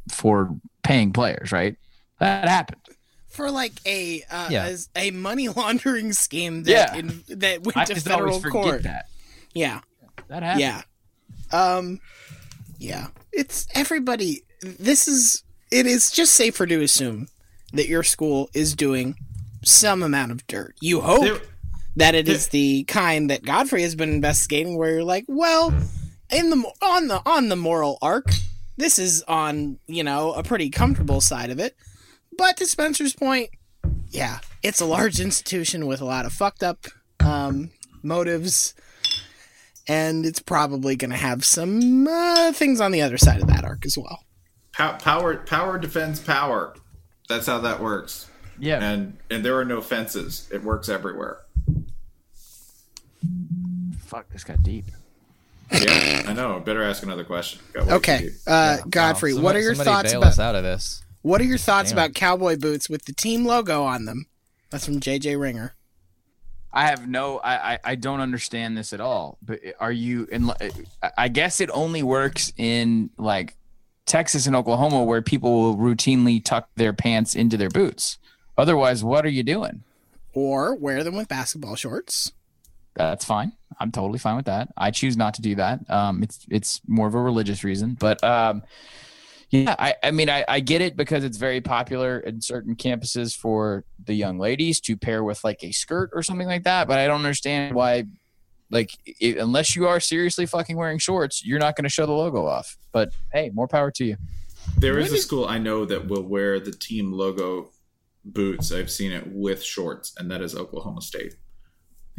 for 0.08 0.48
paying 0.82 1.12
players, 1.12 1.52
right? 1.52 1.76
That 2.20 2.48
happened. 2.48 2.80
for 3.28 3.50
like 3.50 3.72
a 3.86 4.22
uh, 4.30 4.48
Yeah. 4.50 4.64
as 4.64 4.88
a 4.96 5.10
money 5.10 5.48
laundering 5.56 6.12
scheme 6.14 6.62
that 6.64 6.70
Yeah. 6.70 6.94
in, 6.96 7.22
that 7.28 7.62
went 7.64 7.76
I 7.76 7.84
to 7.84 7.94
just 7.94 8.08
always 8.10 8.36
federal 8.36 8.40
forget 8.40 8.52
court. 8.62 8.82
that. 8.84 9.06
Yeah, 9.54 9.80
That 10.28 10.42
happened. 10.42 10.60
yeah, 10.62 10.82
um, 11.52 12.00
yeah. 12.78 13.08
It's 13.32 13.66
everybody. 13.74 14.42
This 14.60 15.08
is 15.08 15.42
it 15.70 15.86
is 15.86 16.10
just 16.10 16.34
safer 16.34 16.66
to 16.66 16.82
assume 16.82 17.28
that 17.72 17.88
your 17.88 18.02
school 18.02 18.50
is 18.54 18.74
doing 18.74 19.14
some 19.64 20.02
amount 20.02 20.32
of 20.32 20.46
dirt. 20.46 20.74
You 20.80 21.00
hope 21.00 21.22
There- 21.22 21.40
that 21.96 22.14
it 22.14 22.28
is 22.28 22.48
the 22.48 22.84
kind 22.84 23.28
that 23.30 23.44
Godfrey 23.44 23.82
has 23.82 23.94
been 23.94 24.10
investigating, 24.12 24.76
where 24.78 24.90
you're 24.90 25.04
like, 25.04 25.24
well, 25.28 25.74
in 26.30 26.50
the 26.50 26.64
on 26.82 27.08
the 27.08 27.20
on 27.26 27.48
the 27.48 27.56
moral 27.56 27.98
arc, 28.00 28.30
this 28.76 28.98
is 28.98 29.22
on 29.28 29.78
you 29.86 30.02
know 30.02 30.32
a 30.32 30.42
pretty 30.42 30.70
comfortable 30.70 31.20
side 31.20 31.50
of 31.50 31.58
it. 31.58 31.76
But 32.36 32.56
to 32.58 32.66
Spencer's 32.66 33.12
point, 33.14 33.50
yeah, 34.08 34.38
it's 34.62 34.80
a 34.80 34.86
large 34.86 35.20
institution 35.20 35.86
with 35.86 36.00
a 36.00 36.06
lot 36.06 36.24
of 36.24 36.32
fucked 36.32 36.62
up 36.62 36.86
um, 37.20 37.70
motives, 38.02 38.74
and 39.88 40.24
it's 40.26 40.40
probably 40.40 40.96
going 40.96 41.10
to 41.10 41.16
have 41.16 41.44
some 41.44 42.06
uh, 42.06 42.52
things 42.52 42.80
on 42.80 42.92
the 42.92 43.02
other 43.02 43.18
side 43.18 43.40
of 43.40 43.48
that 43.48 43.64
arc 43.64 43.84
as 43.86 43.96
well. 43.98 44.24
Pow- 44.72 44.96
power 44.98 45.36
power 45.36 45.78
defends 45.78 46.20
power. 46.20 46.74
That's 47.28 47.46
how 47.46 47.58
that 47.60 47.80
works. 47.80 48.28
Yeah. 48.58 48.82
And 48.82 49.18
and 49.30 49.44
there 49.44 49.56
are 49.58 49.64
no 49.64 49.80
fences. 49.80 50.48
It 50.52 50.62
works 50.62 50.88
everywhere. 50.88 51.38
Fuck, 54.00 54.28
this 54.30 54.44
got 54.44 54.62
deep. 54.62 54.84
Yeah, 55.70 56.24
I 56.26 56.32
know. 56.34 56.60
Better 56.60 56.82
ask 56.82 57.02
another 57.02 57.24
question. 57.24 57.60
Got 57.72 57.84
way 57.84 57.88
too 57.88 57.94
Okay, 57.96 58.18
deep. 58.24 58.32
uh, 58.46 58.78
Godfrey, 58.90 59.32
Wow, 59.32 59.40
what 59.40 59.56
are 59.56 59.60
your 59.60 59.74
thoughts 59.74 60.12
about 60.12 60.38
out 60.38 60.54
of 60.54 60.62
this? 60.64 61.02
what 61.22 61.40
are 61.40 61.44
your 61.44 61.56
thoughts 61.58 61.90
Damn. 61.90 61.98
about 61.98 62.14
cowboy 62.14 62.56
boots 62.56 62.90
with 62.90 63.06
the 63.06 63.12
team 63.14 63.46
logo 63.46 63.82
on 63.84 64.04
them? 64.04 64.26
That's 64.70 64.84
from 64.84 65.00
JJ 65.00 65.40
Ringer. 65.40 65.74
I 66.72 66.86
have 66.86 67.08
no, 67.08 67.38
I, 67.38 67.72
I, 67.72 67.78
I 67.84 67.94
don't 67.94 68.20
understand 68.20 68.76
this 68.76 68.92
at 68.92 69.00
all. 69.00 69.38
But 69.42 69.60
are 69.78 69.92
you? 69.92 70.26
In, 70.32 70.50
I 71.18 71.28
guess 71.28 71.60
it 71.60 71.70
only 71.72 72.02
works 72.02 72.52
in 72.56 73.10
like 73.18 73.56
Texas 74.06 74.46
and 74.46 74.56
Oklahoma, 74.56 75.04
where 75.04 75.22
people 75.22 75.62
will 75.62 75.76
routinely 75.76 76.42
tuck 76.42 76.68
their 76.76 76.92
pants 76.92 77.34
into 77.34 77.56
their 77.56 77.68
boots. 77.68 78.18
Otherwise, 78.56 79.04
what 79.04 79.24
are 79.24 79.30
you 79.30 79.42
doing? 79.42 79.82
Or 80.34 80.74
wear 80.74 81.04
them 81.04 81.16
with 81.16 81.28
basketball 81.28 81.76
shorts. 81.76 82.32
That's 82.94 83.24
fine. 83.24 83.52
I'm 83.78 83.90
totally 83.90 84.18
fine 84.18 84.36
with 84.36 84.46
that. 84.46 84.68
I 84.76 84.90
choose 84.90 85.16
not 85.16 85.34
to 85.34 85.42
do 85.42 85.54
that. 85.56 85.80
Um, 85.90 86.22
it's 86.22 86.46
it's 86.50 86.80
more 86.86 87.06
of 87.06 87.14
a 87.14 87.20
religious 87.20 87.64
reason, 87.64 87.96
but 87.98 88.22
um, 88.22 88.62
yeah, 89.52 89.76
I, 89.78 89.94
I 90.02 90.10
mean, 90.12 90.30
I, 90.30 90.46
I 90.48 90.60
get 90.60 90.80
it 90.80 90.96
because 90.96 91.24
it's 91.24 91.36
very 91.36 91.60
popular 91.60 92.18
in 92.20 92.40
certain 92.40 92.74
campuses 92.74 93.36
for 93.36 93.84
the 94.02 94.14
young 94.14 94.38
ladies 94.38 94.80
to 94.80 94.96
pair 94.96 95.22
with 95.22 95.44
like 95.44 95.62
a 95.62 95.72
skirt 95.72 96.10
or 96.14 96.22
something 96.22 96.46
like 96.48 96.64
that. 96.64 96.88
But 96.88 96.98
I 96.98 97.06
don't 97.06 97.18
understand 97.18 97.74
why, 97.74 98.04
like, 98.70 98.96
i 99.22 99.36
unless 99.38 99.76
you 99.76 99.86
are 99.86 100.00
seriously 100.00 100.46
fucking 100.46 100.74
wearing 100.74 100.98
shorts, 100.98 101.44
you're 101.44 101.58
not 101.58 101.76
going 101.76 101.84
to 101.84 101.90
show 101.90 102.06
the 102.06 102.12
logo 102.12 102.46
off. 102.46 102.78
But 102.92 103.12
hey, 103.30 103.50
more 103.52 103.68
power 103.68 103.90
to 103.90 104.04
you. 104.06 104.16
There 104.78 104.98
is 104.98 105.12
a 105.12 105.18
school 105.18 105.44
I 105.44 105.58
know 105.58 105.84
that 105.84 106.08
will 106.08 106.22
wear 106.22 106.58
the 106.58 106.72
team 106.72 107.12
logo 107.12 107.72
boots. 108.24 108.72
I've 108.72 108.90
seen 108.90 109.12
it 109.12 109.26
with 109.26 109.62
shorts, 109.62 110.14
and 110.16 110.30
that 110.30 110.40
is 110.40 110.56
Oklahoma 110.56 111.02
State. 111.02 111.34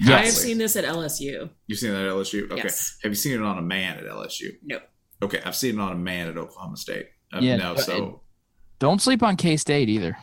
I 0.06 0.26
have 0.26 0.30
seen 0.30 0.60
this 0.60 0.76
at 0.76 0.86
LSU. 0.86 1.50
You've 1.66 1.80
seen 1.80 1.94
that 1.94 2.06
at 2.06 2.12
LSU? 2.12 2.52
Okay. 2.52 2.62
Yes. 2.64 2.98
Have 3.02 3.12
you 3.12 3.16
seen 3.16 3.34
it 3.34 3.42
on 3.42 3.58
a 3.58 3.62
man 3.62 3.98
at 3.98 4.06
LSU? 4.06 4.52
No. 4.64 4.80
Okay, 5.24 5.42
I've 5.46 5.56
seen 5.56 5.80
it 5.80 5.82
on 5.82 5.94
a 5.94 5.96
man 5.96 6.28
at 6.28 6.38
Oklahoma 6.38 6.78
State. 6.78 7.08
Yeah, 7.42 7.56
no, 7.58 7.76
but 7.76 7.84
so 7.86 8.22
Don't 8.80 9.02
sleep 9.02 9.24
on 9.24 9.36
K 9.38 9.58
State 9.58 9.90
either. 9.90 10.18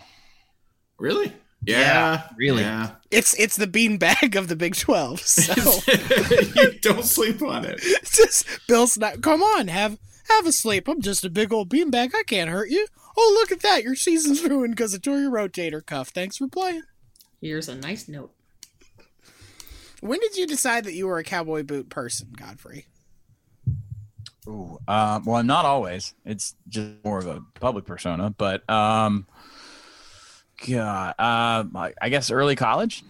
really? 0.99 1.33
Yeah, 1.63 1.79
Yeah, 1.81 2.23
really. 2.39 2.63
Yeah. 2.63 2.93
It's 3.11 3.35
it's 3.39 3.57
the 3.57 3.67
beanbag 3.67 4.35
of 4.37 4.49
the 4.49 4.57
Big 4.57 4.77
Twelve. 4.77 5.21
So 5.27 5.81
you 6.57 6.79
don't 6.81 7.05
sleep 7.05 7.43
on 7.43 7.65
it. 7.67 7.81
it's 7.83 8.17
just 8.17 8.47
Bill's 8.67 8.97
not. 8.97 9.21
Come 9.23 9.43
on, 9.43 9.69
have 9.69 9.99
have 10.29 10.47
a 10.47 10.53
sleep. 10.53 10.89
I'm 10.89 11.03
just 11.03 11.25
a 11.25 11.31
big 11.31 11.53
old 11.53 11.69
beanbag. 11.69 12.15
I 12.15 12.23
can't 12.27 12.49
hurt 12.51 12.71
you. 12.71 12.87
Oh, 13.17 13.37
look 13.39 13.53
at 13.53 13.61
that! 13.61 13.83
Your 13.83 13.95
season's 13.97 14.43
ruined 14.43 14.75
because 14.77 14.95
I 14.95 14.99
tore 14.99 15.19
your 15.19 15.31
rotator 15.33 15.85
cuff. 15.85 16.09
Thanks 16.09 16.37
for 16.39 16.49
playing. 16.49 16.83
Here's 17.43 17.69
a 17.69 17.75
nice 17.75 18.09
note. 18.09 18.33
When 20.01 20.21
did 20.21 20.37
you 20.37 20.47
decide 20.47 20.85
that 20.85 20.95
you 20.95 21.07
were 21.09 21.19
a 21.19 21.25
cowboy 21.25 21.63
boot 21.63 21.91
person, 21.91 22.29
Godfrey? 22.37 22.87
Ooh, 24.51 24.81
um, 24.89 25.25
well, 25.25 25.43
not 25.45 25.65
always. 25.65 26.13
It's 26.25 26.57
just 26.69 27.05
more 27.05 27.19
of 27.19 27.27
a 27.27 27.41
public 27.61 27.85
persona, 27.85 28.35
but 28.37 28.69
um, 28.69 29.27
God, 30.69 31.15
um, 31.21 31.77
I, 31.77 31.95
I 32.03 32.09
guess 32.09 32.33
early 32.33 32.57
college. 32.57 33.05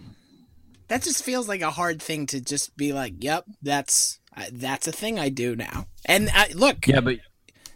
That 0.89 1.01
just 1.01 1.23
feels 1.23 1.47
like 1.47 1.61
a 1.61 1.71
hard 1.71 2.01
thing 2.01 2.27
to 2.27 2.41
just 2.41 2.77
be 2.77 2.93
like, 2.93 3.15
"Yep, 3.23 3.45
that's 3.63 4.19
uh, 4.37 4.45
that's 4.51 4.87
a 4.87 4.91
thing 4.91 5.17
I 5.17 5.29
do 5.29 5.55
now." 5.55 5.87
And 6.05 6.29
uh, 6.35 6.45
look, 6.53 6.85
Yeah, 6.85 6.99
but 6.99 7.17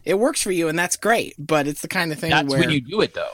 it 0.03 0.19
works 0.19 0.43
for 0.43 0.51
you, 0.51 0.67
and 0.67 0.77
that's 0.77 0.97
great. 0.97 1.33
But 1.39 1.65
it's 1.65 1.81
the 1.81 1.87
kind 1.87 2.11
of 2.11 2.19
thing 2.19 2.29
that's 2.29 2.47
where, 2.47 2.59
when 2.59 2.69
you 2.69 2.81
do 2.81 3.01
it 3.01 3.15
though. 3.15 3.31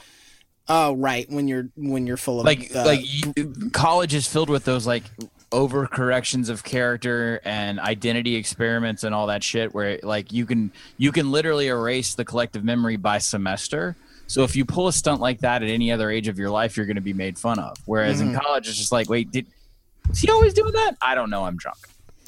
oh, 0.69 0.93
right, 0.95 1.29
when 1.29 1.49
you're 1.49 1.69
when 1.75 2.07
you're 2.07 2.15
full 2.15 2.39
of 2.39 2.45
Like, 2.45 2.73
uh, 2.73 2.86
like 2.86 3.01
you, 3.03 3.43
college 3.73 4.13
is 4.13 4.27
filled 4.27 4.49
with 4.49 4.63
those 4.63 4.88
like 4.88 5.03
overcorrections 5.52 6.49
of 6.49 6.64
character 6.64 7.39
and 7.43 7.80
identity 7.80 8.36
experiments 8.36 9.04
and 9.04 9.14
all 9.14 9.28
that 9.28 9.43
shit. 9.43 9.74
Where 9.74 9.99
like 10.04 10.32
you 10.32 10.45
can 10.45 10.72
you 10.97 11.12
can 11.12 11.32
literally 11.32 11.68
erase 11.68 12.16
the 12.16 12.26
collective 12.26 12.64
memory 12.64 12.97
by 12.97 13.20
semester. 13.20 13.95
So 14.28 14.43
if 14.43 14.56
you 14.56 14.64
pull 14.64 14.88
a 14.88 14.93
stunt 14.93 15.20
like 15.20 15.39
that 15.39 15.62
at 15.62 15.70
any 15.70 15.91
other 15.91 16.10
age 16.10 16.30
of 16.30 16.39
your 16.39 16.49
life, 16.49 16.78
you're 16.78 16.86
going 16.86 16.95
to 16.95 17.02
be 17.02 17.14
made 17.14 17.38
fun 17.38 17.60
of. 17.60 17.76
Whereas 17.86 18.22
in 18.22 18.32
mm. 18.32 18.41
college, 18.41 18.70
it's 18.70 18.78
just 18.78 18.93
like, 18.93 19.10
wait, 19.10 19.30
did 19.30 19.45
is 20.10 20.20
he 20.20 20.30
always 20.30 20.54
doing 20.54 20.74
that? 20.74 20.95
I 21.02 21.16
don't 21.16 21.30
know. 21.30 21.43
I'm 21.43 21.58
drunk. 21.58 21.78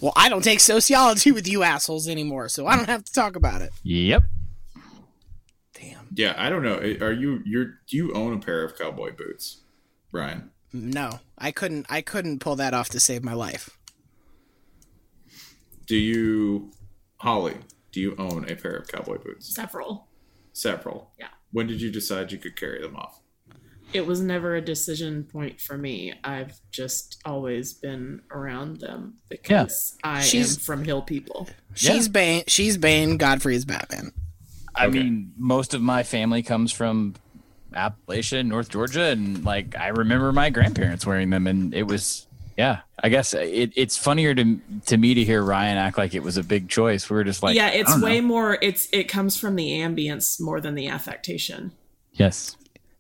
Well, 0.02 0.14
I 0.16 0.28
don't 0.28 0.44
take 0.44 0.60
sociology 0.60 1.32
with 1.32 1.48
you 1.48 1.64
assholes 1.64 2.10
anymore, 2.10 2.50
so 2.50 2.68
I 2.68 2.76
don't 2.76 2.90
have 2.90 3.06
to 3.06 3.14
talk 3.14 3.36
about 3.36 3.62
it. 3.62 3.72
Yep. 3.84 4.24
Damn. 5.74 6.08
Yeah, 6.14 6.36
I 6.38 6.50
don't 6.50 6.64
know. 6.64 6.76
Are 6.76 7.14
you 7.14 7.42
you're 7.46 7.80
do 7.88 7.98
you 7.98 8.14
own 8.14 8.34
a 8.34 8.40
pair 8.40 8.64
of 8.64 8.78
cowboy 8.78 9.16
boots, 9.16 9.62
Brian? 10.12 10.52
No, 10.74 11.20
I 11.38 11.52
couldn't. 11.52 11.86
I 11.90 12.02
couldn't 12.02 12.40
pull 12.40 12.56
that 12.56 12.74
off 12.74 12.90
to 12.90 13.00
save 13.00 13.24
my 13.24 13.34
life. 13.34 13.78
Do 15.86 15.96
you, 15.96 16.72
Holly? 17.18 17.58
Do 17.92 18.00
you 18.02 18.16
own 18.18 18.50
a 18.50 18.56
pair 18.56 18.76
of 18.76 18.88
cowboy 18.88 19.20
boots? 19.20 19.54
Several. 19.54 20.08
Several. 20.54 21.12
Yeah. 21.20 21.28
When 21.52 21.68
did 21.68 21.82
you 21.82 21.92
decide 21.92 22.32
you 22.32 22.38
could 22.40 22.56
carry 22.56 22.82
them 22.82 22.96
off? 22.96 23.20
It 23.92 24.08
was 24.08 24.22
never 24.22 24.56
a 24.56 24.62
decision 24.62 25.26
point 25.26 25.62
for 25.62 25.78
me. 25.78 26.14
I've 26.24 26.60
just 26.72 27.22
always 27.26 27.74
been 27.74 28.22
around 28.32 28.80
them 28.80 29.16
because 29.30 29.96
I 30.04 30.22
She's- 30.22 30.56
am 30.56 30.62
from 30.62 30.84
Hill 30.84 31.04
people. 31.04 31.48
She's 31.76 32.08
Bane. 32.08 32.44
She's 32.48 32.78
Bane. 32.78 33.18
Godfrey 33.18 33.56
is 33.56 33.66
Batman. 33.66 34.12
I 34.74 34.88
Okay. 34.88 35.04
mean, 35.04 35.34
most 35.38 35.76
of 35.76 35.82
my 35.84 36.02
family 36.02 36.42
comes 36.42 36.72
from 36.72 37.14
Appalachia, 37.74 38.46
North 38.46 38.70
Georgia, 38.70 39.06
and 39.06 39.44
like 39.44 39.78
I 39.78 39.90
remember 39.90 40.32
my 40.32 40.50
grandparents 40.50 41.06
wearing 41.06 41.30
them, 41.30 41.48
and 41.48 41.74
it 41.74 41.84
was 41.84 42.28
yeah. 42.58 42.82
I 43.04 43.10
guess 43.10 43.34
it, 43.34 43.74
it's 43.76 43.98
funnier 43.98 44.34
to 44.36 44.60
to 44.86 44.98
me 44.98 45.14
to 45.14 45.24
hear 45.24 45.44
Ryan 45.44 45.78
act 45.78 45.98
like 45.98 46.14
it 46.14 46.24
was 46.24 46.38
a 46.38 46.44
big 46.44 46.70
choice. 46.70 47.10
We 47.10 47.16
were 47.16 47.24
just 47.24 47.44
like, 47.44 47.56
yeah, 47.56 47.70
it's 47.70 47.92
don't 47.92 48.02
know. 48.02 48.08
way 48.08 48.22
more. 48.22 48.58
It's 48.62 48.88
it 48.94 49.06
comes 49.06 49.38
from 49.38 49.56
the 49.56 49.72
ambience 49.72 50.40
more 50.40 50.62
than 50.62 50.76
the 50.76 50.88
affectation. 50.88 51.72
yes. 52.14 52.56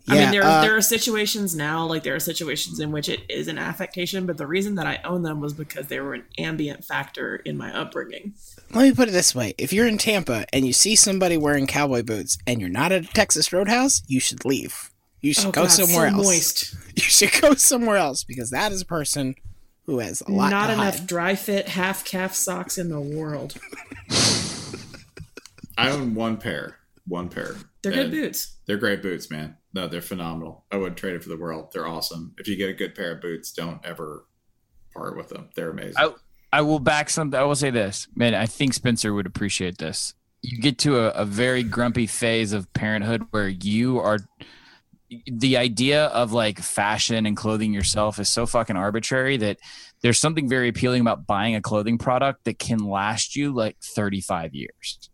I 0.08 0.16
mean, 0.16 0.32
there 0.32 0.44
uh, 0.44 0.62
there 0.62 0.76
are 0.76 0.82
situations 0.82 1.56
now, 1.56 1.86
like 1.86 2.04
there 2.04 2.14
are 2.16 2.20
situations 2.20 2.80
in 2.82 2.92
which 2.92 3.08
it 3.08 3.22
is 3.30 3.48
an 3.48 3.58
affectation, 3.58 4.26
but 4.26 4.38
the 4.38 4.46
reason 4.46 4.76
that 4.76 4.86
I 4.86 5.00
own 5.06 5.22
them 5.24 5.40
was 5.40 5.54
because 5.54 5.88
they 5.88 6.02
were 6.02 6.14
an 6.14 6.26
ambient 6.38 6.84
factor 6.84 7.38
in 7.38 7.56
my 7.58 7.74
upbringing. 7.74 8.34
Let 8.74 8.82
me 8.84 8.94
put 8.94 9.08
it 9.08 9.12
this 9.12 9.34
way: 9.34 9.54
if 9.58 9.72
you're 9.72 9.88
in 9.88 9.98
Tampa 9.98 10.46
and 10.52 10.68
you 10.68 10.74
see 10.74 10.98
somebody 10.98 11.38
wearing 11.38 11.68
cowboy 11.68 12.04
boots 12.04 12.38
and 12.46 12.60
you're 12.60 12.70
not 12.70 12.92
at 12.92 13.06
a 13.06 13.08
Texas 13.14 13.54
Roadhouse, 13.54 14.04
you 14.08 14.20
should 14.20 14.44
leave. 14.44 14.92
You 15.22 15.34
should 15.34 15.46
Oh, 15.48 15.52
go 15.52 15.62
God, 15.64 15.72
somewhere 15.72 16.10
so 16.10 16.16
else. 16.18 16.26
moist. 16.26 16.76
You 16.96 17.04
should 17.04 17.32
go 17.42 17.54
somewhere 17.56 17.98
else 17.98 18.24
because 18.26 18.50
that 18.52 18.72
is 18.74 18.82
a 18.82 18.86
person 18.86 19.36
who 19.86 20.00
has 20.00 20.22
a 20.22 20.32
lot 20.32 20.50
Not 20.52 20.68
to 20.68 20.74
enough 20.74 21.00
hide. 21.00 21.08
dry 21.08 21.36
fit 21.36 21.70
half 21.70 22.04
calf 22.06 22.36
socks 22.36 22.78
in 22.78 22.90
the 22.90 23.00
world. 23.02 23.56
I 25.78 25.90
own 25.90 26.14
one 26.14 26.38
pair. 26.38 26.76
One 27.08 27.30
pair. 27.30 27.56
They're 27.82 27.92
good 27.92 28.12
boots. 28.12 28.58
They're 28.66 28.78
great 28.78 29.02
boots, 29.02 29.30
man. 29.32 29.58
No, 29.74 29.88
they're 29.88 30.02
phenomenal. 30.02 30.66
I 30.72 30.78
wouldn't 30.78 30.98
trade 30.98 31.16
it 31.16 31.24
for 31.24 31.30
the 31.30 31.38
world. 31.38 31.72
They're 31.74 31.88
awesome. 31.88 32.36
If 32.38 32.48
you 32.48 32.56
get 32.56 32.70
a 32.70 32.74
good 32.74 32.94
pair 32.94 33.14
of 33.14 33.22
boots, 33.22 33.52
don't 33.52 33.84
ever 33.84 34.28
part 34.94 35.18
with 35.18 35.30
them. 35.30 35.50
They're 35.56 35.72
amazing. 35.72 35.96
I, 35.98 36.14
I 36.52 36.62
will 36.62 36.80
back 36.80 37.10
something. 37.10 37.40
I 37.40 37.44
will 37.44 37.56
say 37.56 37.72
this, 37.72 38.08
man. 38.16 38.36
I 38.36 38.46
think 38.46 38.76
Spencer 38.76 39.14
would 39.14 39.26
appreciate 39.26 39.80
this. 39.80 40.14
You 40.44 40.62
get 40.62 40.78
to 40.80 41.00
a, 41.00 41.10
a 41.10 41.26
very 41.26 41.64
grumpy 41.64 42.06
phase 42.06 42.54
of 42.54 42.72
parenthood 42.74 43.26
where 43.32 43.48
you 43.48 44.00
are. 44.00 44.20
The 45.26 45.58
idea 45.58 46.06
of 46.08 46.34
like 46.34 46.60
fashion 46.60 47.26
and 47.26 47.36
clothing 47.36 47.74
yourself 47.74 48.20
is 48.20 48.30
so 48.30 48.46
fucking 48.46 48.76
arbitrary 48.76 49.38
that 49.38 49.58
there's 50.02 50.20
something 50.20 50.50
very 50.50 50.70
appealing 50.70 51.02
about 51.02 51.26
buying 51.26 51.56
a 51.56 51.62
clothing 51.62 51.98
product 51.98 52.44
that 52.44 52.60
can 52.60 52.80
last 52.80 53.36
you 53.36 53.54
like 53.54 53.78
35 53.82 54.54
years. 54.54 55.10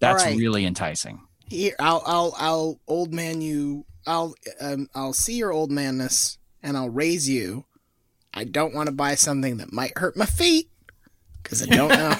That's 0.00 0.24
All 0.24 0.30
right. 0.30 0.38
really 0.38 0.64
enticing. 0.64 1.22
Here, 1.52 1.76
I'll, 1.78 2.02
I'll, 2.06 2.34
I'll 2.38 2.80
old 2.88 3.12
man 3.12 3.42
you. 3.42 3.84
I'll, 4.06 4.34
um, 4.58 4.88
I'll 4.94 5.12
see 5.12 5.34
your 5.34 5.52
old 5.52 5.70
manness 5.70 6.38
and 6.62 6.78
I'll 6.78 6.88
raise 6.88 7.28
you. 7.28 7.66
I 8.32 8.44
don't 8.44 8.74
want 8.74 8.86
to 8.86 8.92
buy 8.94 9.16
something 9.16 9.58
that 9.58 9.70
might 9.70 9.98
hurt 9.98 10.16
my 10.16 10.24
feet 10.24 10.70
because 11.42 11.62
I 11.62 11.66
don't 11.66 11.90
know. 11.90 12.14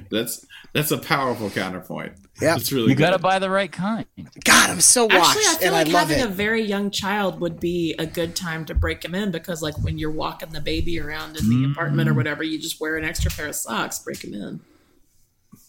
that's 0.10 0.46
that's 0.72 0.92
a 0.92 0.98
powerful 0.98 1.50
counterpoint. 1.50 2.12
Yeah, 2.40 2.54
It's 2.54 2.70
really 2.70 2.90
You 2.90 2.94
got 2.94 3.10
to 3.10 3.18
buy 3.18 3.40
the 3.40 3.50
right 3.50 3.70
kind. 3.70 4.06
God, 4.44 4.70
I'm 4.70 4.80
so 4.80 5.06
washed 5.06 5.36
Actually, 5.36 5.42
I 5.42 5.54
feel 5.54 5.66
and 5.68 5.72
like 5.72 5.88
I 5.88 5.90
love 5.90 6.08
having 6.08 6.22
it. 6.22 6.26
a 6.26 6.32
very 6.32 6.62
young 6.62 6.92
child 6.92 7.40
would 7.40 7.58
be 7.58 7.96
a 7.98 8.06
good 8.06 8.36
time 8.36 8.64
to 8.66 8.74
break 8.74 9.04
him 9.04 9.14
in 9.14 9.32
because, 9.32 9.60
like, 9.60 9.76
when 9.82 9.98
you're 9.98 10.10
walking 10.10 10.50
the 10.50 10.60
baby 10.60 11.00
around 11.00 11.36
in 11.36 11.48
the 11.48 11.70
apartment 11.70 12.08
or 12.08 12.14
whatever, 12.14 12.42
you 12.44 12.60
just 12.60 12.80
wear 12.80 12.96
an 12.96 13.04
extra 13.04 13.30
pair 13.30 13.48
of 13.48 13.54
socks, 13.56 13.98
break 13.98 14.22
him 14.24 14.34
in. 14.34 14.60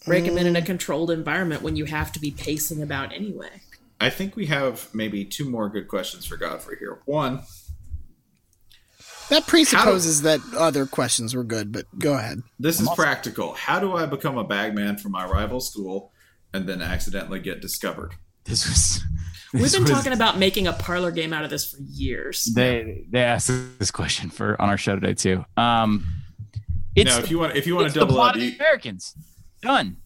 Break 0.06 0.26
him 0.26 0.38
in 0.38 0.46
in 0.46 0.56
a 0.56 0.62
controlled 0.62 1.10
environment 1.12 1.62
when 1.62 1.76
you 1.76 1.86
have 1.86 2.12
to 2.14 2.20
be 2.20 2.32
pacing 2.32 2.82
about 2.82 3.12
anyway. 3.14 3.62
I 4.00 4.10
think 4.10 4.36
we 4.36 4.46
have 4.48 4.90
maybe 4.94 5.26
two 5.26 5.50
more 5.50 5.70
good 5.70 5.88
questions 5.88 6.26
for 6.26 6.38
Godfrey 6.38 6.78
here. 6.80 7.00
One, 7.06 7.42
That 9.30 9.48
presupposes 9.48 10.22
that 10.22 10.40
other 10.56 10.86
questions 10.86 11.34
were 11.34 11.44
good, 11.44 11.72
but 11.72 11.86
go 11.98 12.14
ahead. 12.14 12.44
this 12.60 12.80
is 12.80 12.88
practical. 12.96 13.54
How 13.54 13.80
do 13.80 13.94
I 13.96 14.06
become 14.06 14.38
a 14.38 14.44
bagman 14.44 14.98
for 14.98 15.10
my 15.10 15.26
rival 15.26 15.60
school 15.60 16.12
and 16.54 16.68
then 16.68 16.82
accidentally 16.82 17.40
get 17.40 17.62
discovered? 17.62 18.14
This 18.44 18.68
was. 18.68 19.02
We've 19.54 19.72
been 19.72 19.84
was- 19.84 19.92
talking 19.92 20.12
about 20.14 20.38
making 20.38 20.68
a 20.68 20.74
parlor 20.74 21.10
game 21.12 21.34
out 21.34 21.44
of 21.44 21.50
this 21.50 21.72
for 21.72 21.78
years. 21.82 22.44
They 22.54 23.06
they 23.10 23.22
asked 23.24 23.50
this 23.80 23.90
question 23.90 24.30
for 24.30 24.62
on 24.62 24.70
our 24.70 24.78
show 24.78 24.94
today 24.96 25.14
too. 25.16 25.46
Um, 25.58 26.06
it's 26.96 27.10
now, 27.10 27.20
if 27.20 27.32
you 27.32 27.40
want, 27.40 27.56
if 27.56 27.66
you 27.66 27.76
want 27.76 27.92
to 27.92 27.98
double 28.00 28.16
plot 28.16 28.30
up, 28.32 28.36
of 28.36 28.42
the 28.42 28.48
you, 28.48 28.56
Americans. 28.58 29.16
Done. 29.66 29.98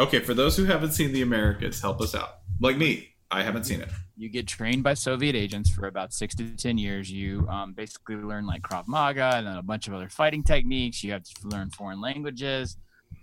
okay. 0.00 0.18
For 0.18 0.34
those 0.34 0.56
who 0.56 0.64
haven't 0.64 0.90
seen 0.90 1.12
The 1.12 1.22
Americans, 1.22 1.80
help 1.80 2.00
us 2.00 2.12
out. 2.12 2.38
Like 2.58 2.76
me, 2.76 3.10
I 3.30 3.44
haven't 3.44 3.64
seen 3.64 3.80
it. 3.80 3.88
You 4.16 4.28
get 4.28 4.48
trained 4.48 4.82
by 4.82 4.94
Soviet 4.94 5.36
agents 5.36 5.70
for 5.70 5.86
about 5.86 6.12
six 6.12 6.34
to 6.34 6.56
ten 6.56 6.76
years. 6.76 7.08
You 7.08 7.46
um, 7.48 7.74
basically 7.74 8.16
learn 8.16 8.46
like 8.46 8.62
Krav 8.62 8.88
Maga 8.88 9.36
and 9.36 9.46
then 9.46 9.56
a 9.58 9.62
bunch 9.62 9.86
of 9.86 9.94
other 9.94 10.08
fighting 10.08 10.42
techniques. 10.42 11.04
You 11.04 11.12
have 11.12 11.22
to 11.22 11.46
learn 11.46 11.70
foreign 11.70 12.00
languages. 12.00 12.76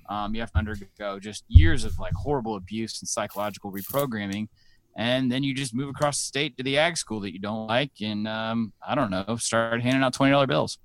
Um, 0.08 0.34
you 0.34 0.40
have 0.40 0.54
to 0.54 0.58
undergo 0.60 1.20
just 1.20 1.44
years 1.50 1.84
of 1.84 2.00
like 2.00 2.14
horrible 2.14 2.56
abuse 2.56 3.02
and 3.02 3.10
psychological 3.10 3.74
reprogramming, 3.74 4.48
and 4.96 5.30
then 5.30 5.44
you 5.44 5.54
just 5.54 5.76
move 5.76 5.90
across 5.90 6.20
the 6.20 6.28
state 6.28 6.56
to 6.56 6.64
the 6.64 6.78
ag 6.78 6.96
school 6.96 7.20
that 7.20 7.34
you 7.34 7.40
don't 7.40 7.68
like, 7.68 7.92
and 8.02 8.26
um, 8.26 8.72
I 8.88 8.96
don't 8.96 9.12
know, 9.12 9.36
start 9.38 9.82
handing 9.82 10.02
out 10.02 10.14
twenty 10.14 10.32
dollar 10.32 10.48
bills. 10.48 10.78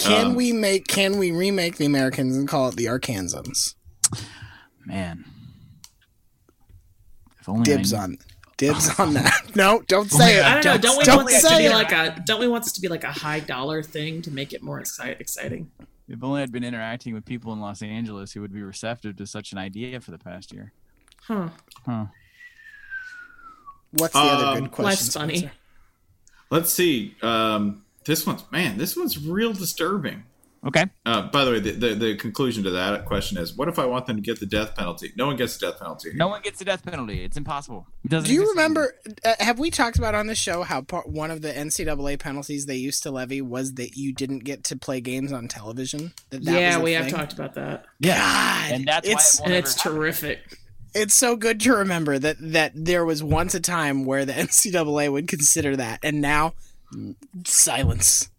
Can 0.00 0.26
Um, 0.28 0.34
we 0.34 0.52
make? 0.52 0.86
Can 0.88 1.18
we 1.18 1.30
remake 1.30 1.76
the 1.76 1.86
Americans 1.86 2.36
and 2.36 2.48
call 2.48 2.68
it 2.68 2.76
the 2.76 2.86
Arkansans? 2.86 3.74
Man, 4.86 5.24
if 7.40 7.48
only 7.48 7.62
Dibs 7.64 7.92
knew- 7.92 7.98
on. 7.98 8.18
Dibs 8.56 8.90
on 8.98 9.14
that. 9.14 9.32
No, 9.56 9.82
don't 9.88 10.10
say 10.10 10.38
it. 10.38 10.44
I 10.44 10.60
don't 10.60 10.64
know. 10.64 10.78
Don't 10.78 10.98
we 10.98 11.04
don't 11.04 11.16
want 11.16 11.28
this 11.28 11.42
to 11.42 11.48
say 11.48 11.58
be 11.58 11.64
it. 11.66 11.72
like 11.72 11.92
a? 11.92 12.20
Don't 12.24 12.40
we 12.40 12.46
want 12.48 12.64
this 12.64 12.72
to 12.74 12.80
be 12.80 12.88
like 12.88 13.04
a 13.04 13.10
high 13.12 13.40
dollar 13.40 13.82
thing 13.82 14.22
to 14.22 14.30
make 14.30 14.52
it 14.52 14.62
more 14.62 14.80
exci- 14.80 15.18
exciting? 15.20 15.70
If 16.08 16.22
only 16.22 16.42
I'd 16.42 16.52
been 16.52 16.64
interacting 16.64 17.14
with 17.14 17.24
people 17.24 17.52
in 17.52 17.60
Los 17.60 17.82
Angeles 17.82 18.32
who 18.32 18.40
would 18.42 18.52
be 18.52 18.62
receptive 18.62 19.16
to 19.16 19.26
such 19.26 19.52
an 19.52 19.58
idea 19.58 20.00
for 20.00 20.10
the 20.12 20.18
past 20.18 20.52
year. 20.52 20.72
Huh? 21.22 21.48
Huh. 21.86 22.06
What's 23.92 24.12
the 24.14 24.18
other 24.20 24.46
Um, 24.58 24.60
good 24.64 24.72
question? 24.72 24.84
Life's 24.84 25.14
funny. 25.14 25.50
Let's 26.50 26.72
see. 26.72 27.14
Um, 27.22 27.82
this 28.04 28.26
one's 28.26 28.44
man. 28.50 28.78
This 28.78 28.96
one's 28.96 29.18
real 29.18 29.52
disturbing. 29.52 30.24
Okay. 30.62 30.84
Uh, 31.06 31.22
by 31.30 31.46
the 31.46 31.52
way, 31.52 31.58
the, 31.58 31.70
the 31.70 31.94
the 31.94 32.16
conclusion 32.16 32.62
to 32.64 32.70
that 32.72 33.06
question 33.06 33.38
is: 33.38 33.56
What 33.56 33.68
if 33.68 33.78
I 33.78 33.86
want 33.86 34.04
them 34.04 34.16
to 34.16 34.22
get 34.22 34.40
the 34.40 34.46
death 34.46 34.74
penalty? 34.76 35.10
No 35.16 35.26
one 35.26 35.36
gets 35.36 35.56
the 35.56 35.66
death 35.70 35.78
penalty. 35.80 36.10
No 36.14 36.28
one 36.28 36.42
gets 36.42 36.58
the 36.58 36.66
death 36.66 36.84
penalty. 36.84 37.24
It's 37.24 37.38
impossible. 37.38 37.86
It 38.04 38.10
doesn't 38.10 38.28
Do 38.28 38.34
you 38.34 38.46
remember? 38.50 38.94
Uh, 39.24 39.32
have 39.38 39.58
we 39.58 39.70
talked 39.70 39.96
about 39.96 40.14
on 40.14 40.26
the 40.26 40.34
show 40.34 40.62
how 40.62 40.82
part, 40.82 41.08
one 41.08 41.30
of 41.30 41.40
the 41.40 41.50
NCAA 41.50 42.18
penalties 42.18 42.66
they 42.66 42.76
used 42.76 43.02
to 43.04 43.10
levy 43.10 43.40
was 43.40 43.74
that 43.74 43.96
you 43.96 44.12
didn't 44.12 44.40
get 44.40 44.62
to 44.64 44.76
play 44.76 45.00
games 45.00 45.32
on 45.32 45.48
television? 45.48 46.12
That 46.28 46.44
that 46.44 46.60
yeah, 46.60 46.68
was 46.68 46.76
a 46.76 46.80
we 46.80 46.92
have 46.92 47.08
talked 47.08 47.32
about 47.32 47.54
that, 47.54 47.86
Yeah. 47.98 48.18
God, 48.18 48.72
And 48.74 48.86
that's 48.86 49.08
it's 49.08 49.40
why 49.40 49.44
it 49.44 49.48
and 49.48 49.54
it's 49.56 49.72
ever 49.86 49.94
happen. 49.94 49.96
terrific. 49.98 50.58
it's 50.94 51.14
so 51.14 51.36
good 51.36 51.58
to 51.60 51.72
remember 51.72 52.18
that 52.18 52.36
that 52.38 52.72
there 52.74 53.06
was 53.06 53.22
once 53.22 53.54
a 53.54 53.60
time 53.60 54.04
where 54.04 54.26
the 54.26 54.32
NCAA 54.44 55.10
would 55.10 55.26
consider 55.26 55.74
that, 55.76 56.00
and 56.02 56.20
now 56.20 56.52
silence. 57.44 58.30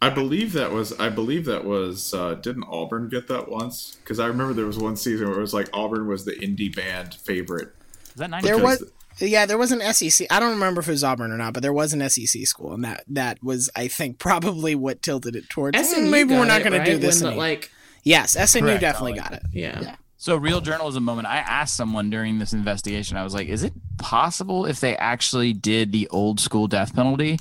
I 0.00 0.10
believe 0.10 0.52
that 0.52 0.70
was. 0.70 0.98
I 0.98 1.08
believe 1.08 1.44
that 1.46 1.64
was. 1.64 2.14
Uh, 2.14 2.34
didn't 2.34 2.64
Auburn 2.64 3.08
get 3.08 3.26
that 3.28 3.48
once? 3.48 3.96
Because 4.02 4.20
I 4.20 4.26
remember 4.26 4.54
there 4.54 4.66
was 4.66 4.78
one 4.78 4.96
season 4.96 5.28
where 5.28 5.38
it 5.38 5.40
was 5.40 5.54
like 5.54 5.68
Auburn 5.72 6.06
was 6.06 6.24
the 6.24 6.32
indie 6.32 6.74
band 6.74 7.14
favorite. 7.14 7.74
Is 8.06 8.14
that 8.14 8.30
90? 8.30 8.46
There 8.46 8.56
Because 8.56 8.80
was. 8.80 8.92
Yeah, 9.20 9.46
there 9.46 9.58
was 9.58 9.72
an 9.72 9.80
SEC. 9.92 10.28
I 10.30 10.38
don't 10.38 10.52
remember 10.52 10.80
if 10.80 10.86
it 10.86 10.92
was 10.92 11.02
Auburn 11.02 11.32
or 11.32 11.36
not, 11.36 11.52
but 11.52 11.64
there 11.64 11.72
was 11.72 11.92
an 11.92 12.08
SEC 12.08 12.46
school, 12.46 12.72
and 12.72 12.84
that 12.84 13.02
that 13.08 13.42
was, 13.42 13.68
I 13.74 13.88
think, 13.88 14.18
probably 14.20 14.76
what 14.76 15.02
tilted 15.02 15.34
it 15.34 15.48
towards. 15.50 15.76
"Mm, 15.76 15.84
SMU 15.84 16.10
maybe 16.10 16.34
we're 16.34 16.44
not 16.44 16.60
it, 16.60 16.64
going 16.64 16.84
to 16.84 16.88
do 16.88 16.98
this. 16.98 17.20
When 17.20 17.32
the, 17.32 17.38
like, 17.38 17.72
yes, 18.04 18.32
SMU 18.34 18.60
Correct, 18.60 18.80
definitely 18.80 19.14
got 19.14 19.32
it. 19.32 19.42
yeah. 19.52 19.96
So, 20.20 20.34
real 20.34 20.60
journalism 20.60 21.04
moment. 21.04 21.28
I 21.28 21.36
asked 21.36 21.76
someone 21.76 22.10
during 22.10 22.40
this 22.40 22.52
investigation, 22.52 23.16
I 23.16 23.22
was 23.22 23.34
like, 23.34 23.46
is 23.46 23.62
it 23.62 23.72
possible 23.98 24.66
if 24.66 24.80
they 24.80 24.96
actually 24.96 25.52
did 25.52 25.92
the 25.92 26.08
old 26.08 26.40
school 26.40 26.66
death 26.66 26.92
penalty? 26.92 27.38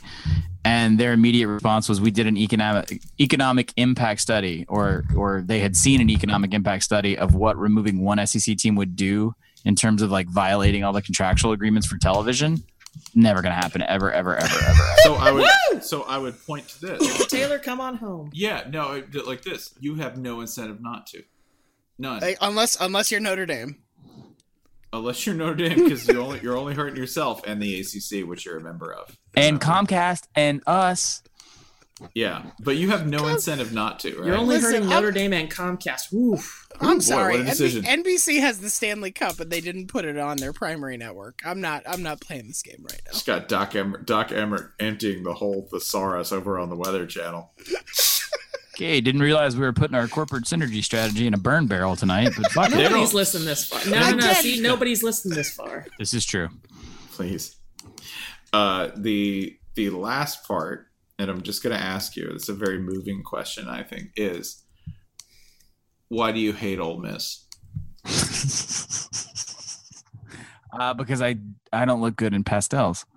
And 0.63 0.99
their 0.99 1.11
immediate 1.11 1.47
response 1.47 1.89
was, 1.89 1.99
we 1.99 2.11
did 2.11 2.27
an 2.27 2.37
economic 2.37 3.01
economic 3.19 3.73
impact 3.77 4.21
study, 4.21 4.63
or 4.69 5.05
or 5.15 5.41
they 5.41 5.59
had 5.59 5.75
seen 5.75 6.01
an 6.01 6.09
economic 6.11 6.53
impact 6.53 6.83
study 6.83 7.17
of 7.17 7.33
what 7.33 7.57
removing 7.57 8.03
one 8.03 8.25
SEC 8.27 8.55
team 8.57 8.75
would 8.75 8.95
do 8.95 9.33
in 9.65 9.75
terms 9.75 10.03
of 10.03 10.11
like 10.11 10.27
violating 10.27 10.83
all 10.83 10.93
the 10.93 11.01
contractual 11.01 11.53
agreements 11.53 11.87
for 11.87 11.97
television. 11.97 12.63
Never 13.15 13.41
gonna 13.41 13.55
happen 13.55 13.81
ever, 13.81 14.11
ever, 14.11 14.35
ever, 14.35 14.55
ever. 14.55 14.65
ever. 14.69 14.83
So 15.01 15.15
I 15.15 15.31
would. 15.31 15.83
so 15.83 16.03
I 16.03 16.19
would 16.19 16.39
point 16.45 16.67
to 16.69 16.81
this. 16.81 17.25
Taylor, 17.27 17.57
come 17.57 17.81
on 17.81 17.95
home. 17.95 18.29
Yeah. 18.33 18.65
No. 18.69 19.01
Like 19.25 19.41
this. 19.41 19.73
You 19.79 19.95
have 19.95 20.19
no 20.19 20.41
incentive 20.41 20.79
not 20.79 21.07
to. 21.07 21.23
None. 21.99 22.21
Hey, 22.21 22.35
unless 22.41 22.79
unless 22.79 23.11
you're 23.11 23.19
Notre 23.21 23.45
Dame. 23.45 23.77
Unless 24.93 25.25
you're 25.25 25.35
Notre 25.35 25.55
Dame, 25.55 25.83
because 25.83 26.07
you 26.07 26.21
only 26.21 26.39
you're 26.41 26.57
only 26.57 26.73
hurting 26.73 26.95
yourself 26.97 27.41
and 27.45 27.61
the 27.61 27.79
ACC, 27.81 28.27
which 28.27 28.45
you're 28.45 28.57
a 28.57 28.61
member 28.61 28.93
of. 28.93 29.17
And 29.35 29.59
Comcast 29.59 30.27
and 30.35 30.61
us. 30.67 31.21
Yeah, 32.13 32.43
but 32.59 32.77
you 32.77 32.89
have 32.89 33.07
no 33.07 33.25
incentive 33.27 33.73
not 33.73 33.99
to. 34.01 34.15
Right? 34.15 34.27
You're 34.27 34.35
only 34.37 34.55
Listen, 34.57 34.71
hurting 34.71 34.81
I'm- 34.83 34.89
Notre 34.91 35.11
Dame 35.11 35.33
and 35.33 35.49
Comcast. 35.51 36.11
Woof. 36.13 36.67
I'm 36.79 36.97
boy, 36.97 37.01
sorry. 37.01 37.39
what 37.43 37.47
a. 37.47 37.63
NB- 37.63 37.83
NBC 38.03 38.39
has 38.39 38.59
the 38.59 38.69
Stanley 38.69 39.11
Cup, 39.11 39.39
and 39.39 39.49
they 39.51 39.61
didn't 39.61 39.87
put 39.87 40.05
it 40.05 40.15
on 40.15 40.37
their 40.37 40.53
primary 40.53 40.97
network. 40.97 41.39
I'm 41.43 41.59
not. 41.59 41.81
I'm 41.87 42.03
not 42.03 42.21
playing 42.21 42.47
this 42.47 42.61
game 42.61 42.85
right 42.87 43.01
now. 43.07 43.13
Just 43.13 43.25
got 43.25 43.47
Doc 43.47 43.73
Emmer, 43.75 43.97
Doc 43.99 44.31
Emmert 44.31 44.73
emptying 44.79 45.23
the 45.23 45.33
whole 45.33 45.67
thesaurus 45.71 46.31
over 46.31 46.59
on 46.59 46.69
the 46.69 46.75
Weather 46.75 47.07
Channel. 47.07 47.51
Okay, 48.77 49.01
didn't 49.01 49.21
realize 49.21 49.55
we 49.55 49.65
were 49.65 49.73
putting 49.73 49.95
our 49.95 50.07
corporate 50.07 50.43
synergy 50.43 50.83
strategy 50.83 51.25
in 51.25 51.33
a 51.33 51.37
burn 51.37 51.65
barrel 51.65 51.95
tonight, 51.95 52.29
but 52.37 52.51
fuck 52.51 52.71
it. 52.71 52.75
Nobody's 52.77 53.11
listened 53.11 53.47
this 53.47 53.65
far. 53.65 53.83
No, 53.89 54.11
no, 54.11 54.17
no. 54.17 54.33
See, 54.33 54.61
nobody's 54.61 55.01
listened 55.01 55.33
this 55.33 55.51
far. 55.51 55.87
This 55.97 56.13
is 56.13 56.23
true. 56.23 56.49
please. 57.13 57.55
Uh, 58.53 58.89
the 58.95 59.57
the 59.73 59.89
last 59.89 60.47
part, 60.47 60.89
and 61.17 61.31
I'm 61.31 61.41
just 61.41 61.63
going 61.63 61.75
to 61.75 61.83
ask 61.83 62.15
you. 62.15 62.29
It's 62.35 62.49
a 62.49 62.53
very 62.53 62.77
moving 62.77 63.23
question, 63.23 63.67
I 63.67 63.81
think. 63.81 64.11
Is 64.15 64.63
why 66.09 66.31
do 66.31 66.39
you 66.39 66.53
hate 66.53 66.77
Ole 66.77 66.99
Miss? 66.99 67.47
uh, 70.79 70.93
because 70.93 71.19
I 71.19 71.37
I 71.73 71.85
don't 71.85 72.01
look 72.01 72.15
good 72.15 72.35
in 72.35 72.43
pastels. 72.43 73.07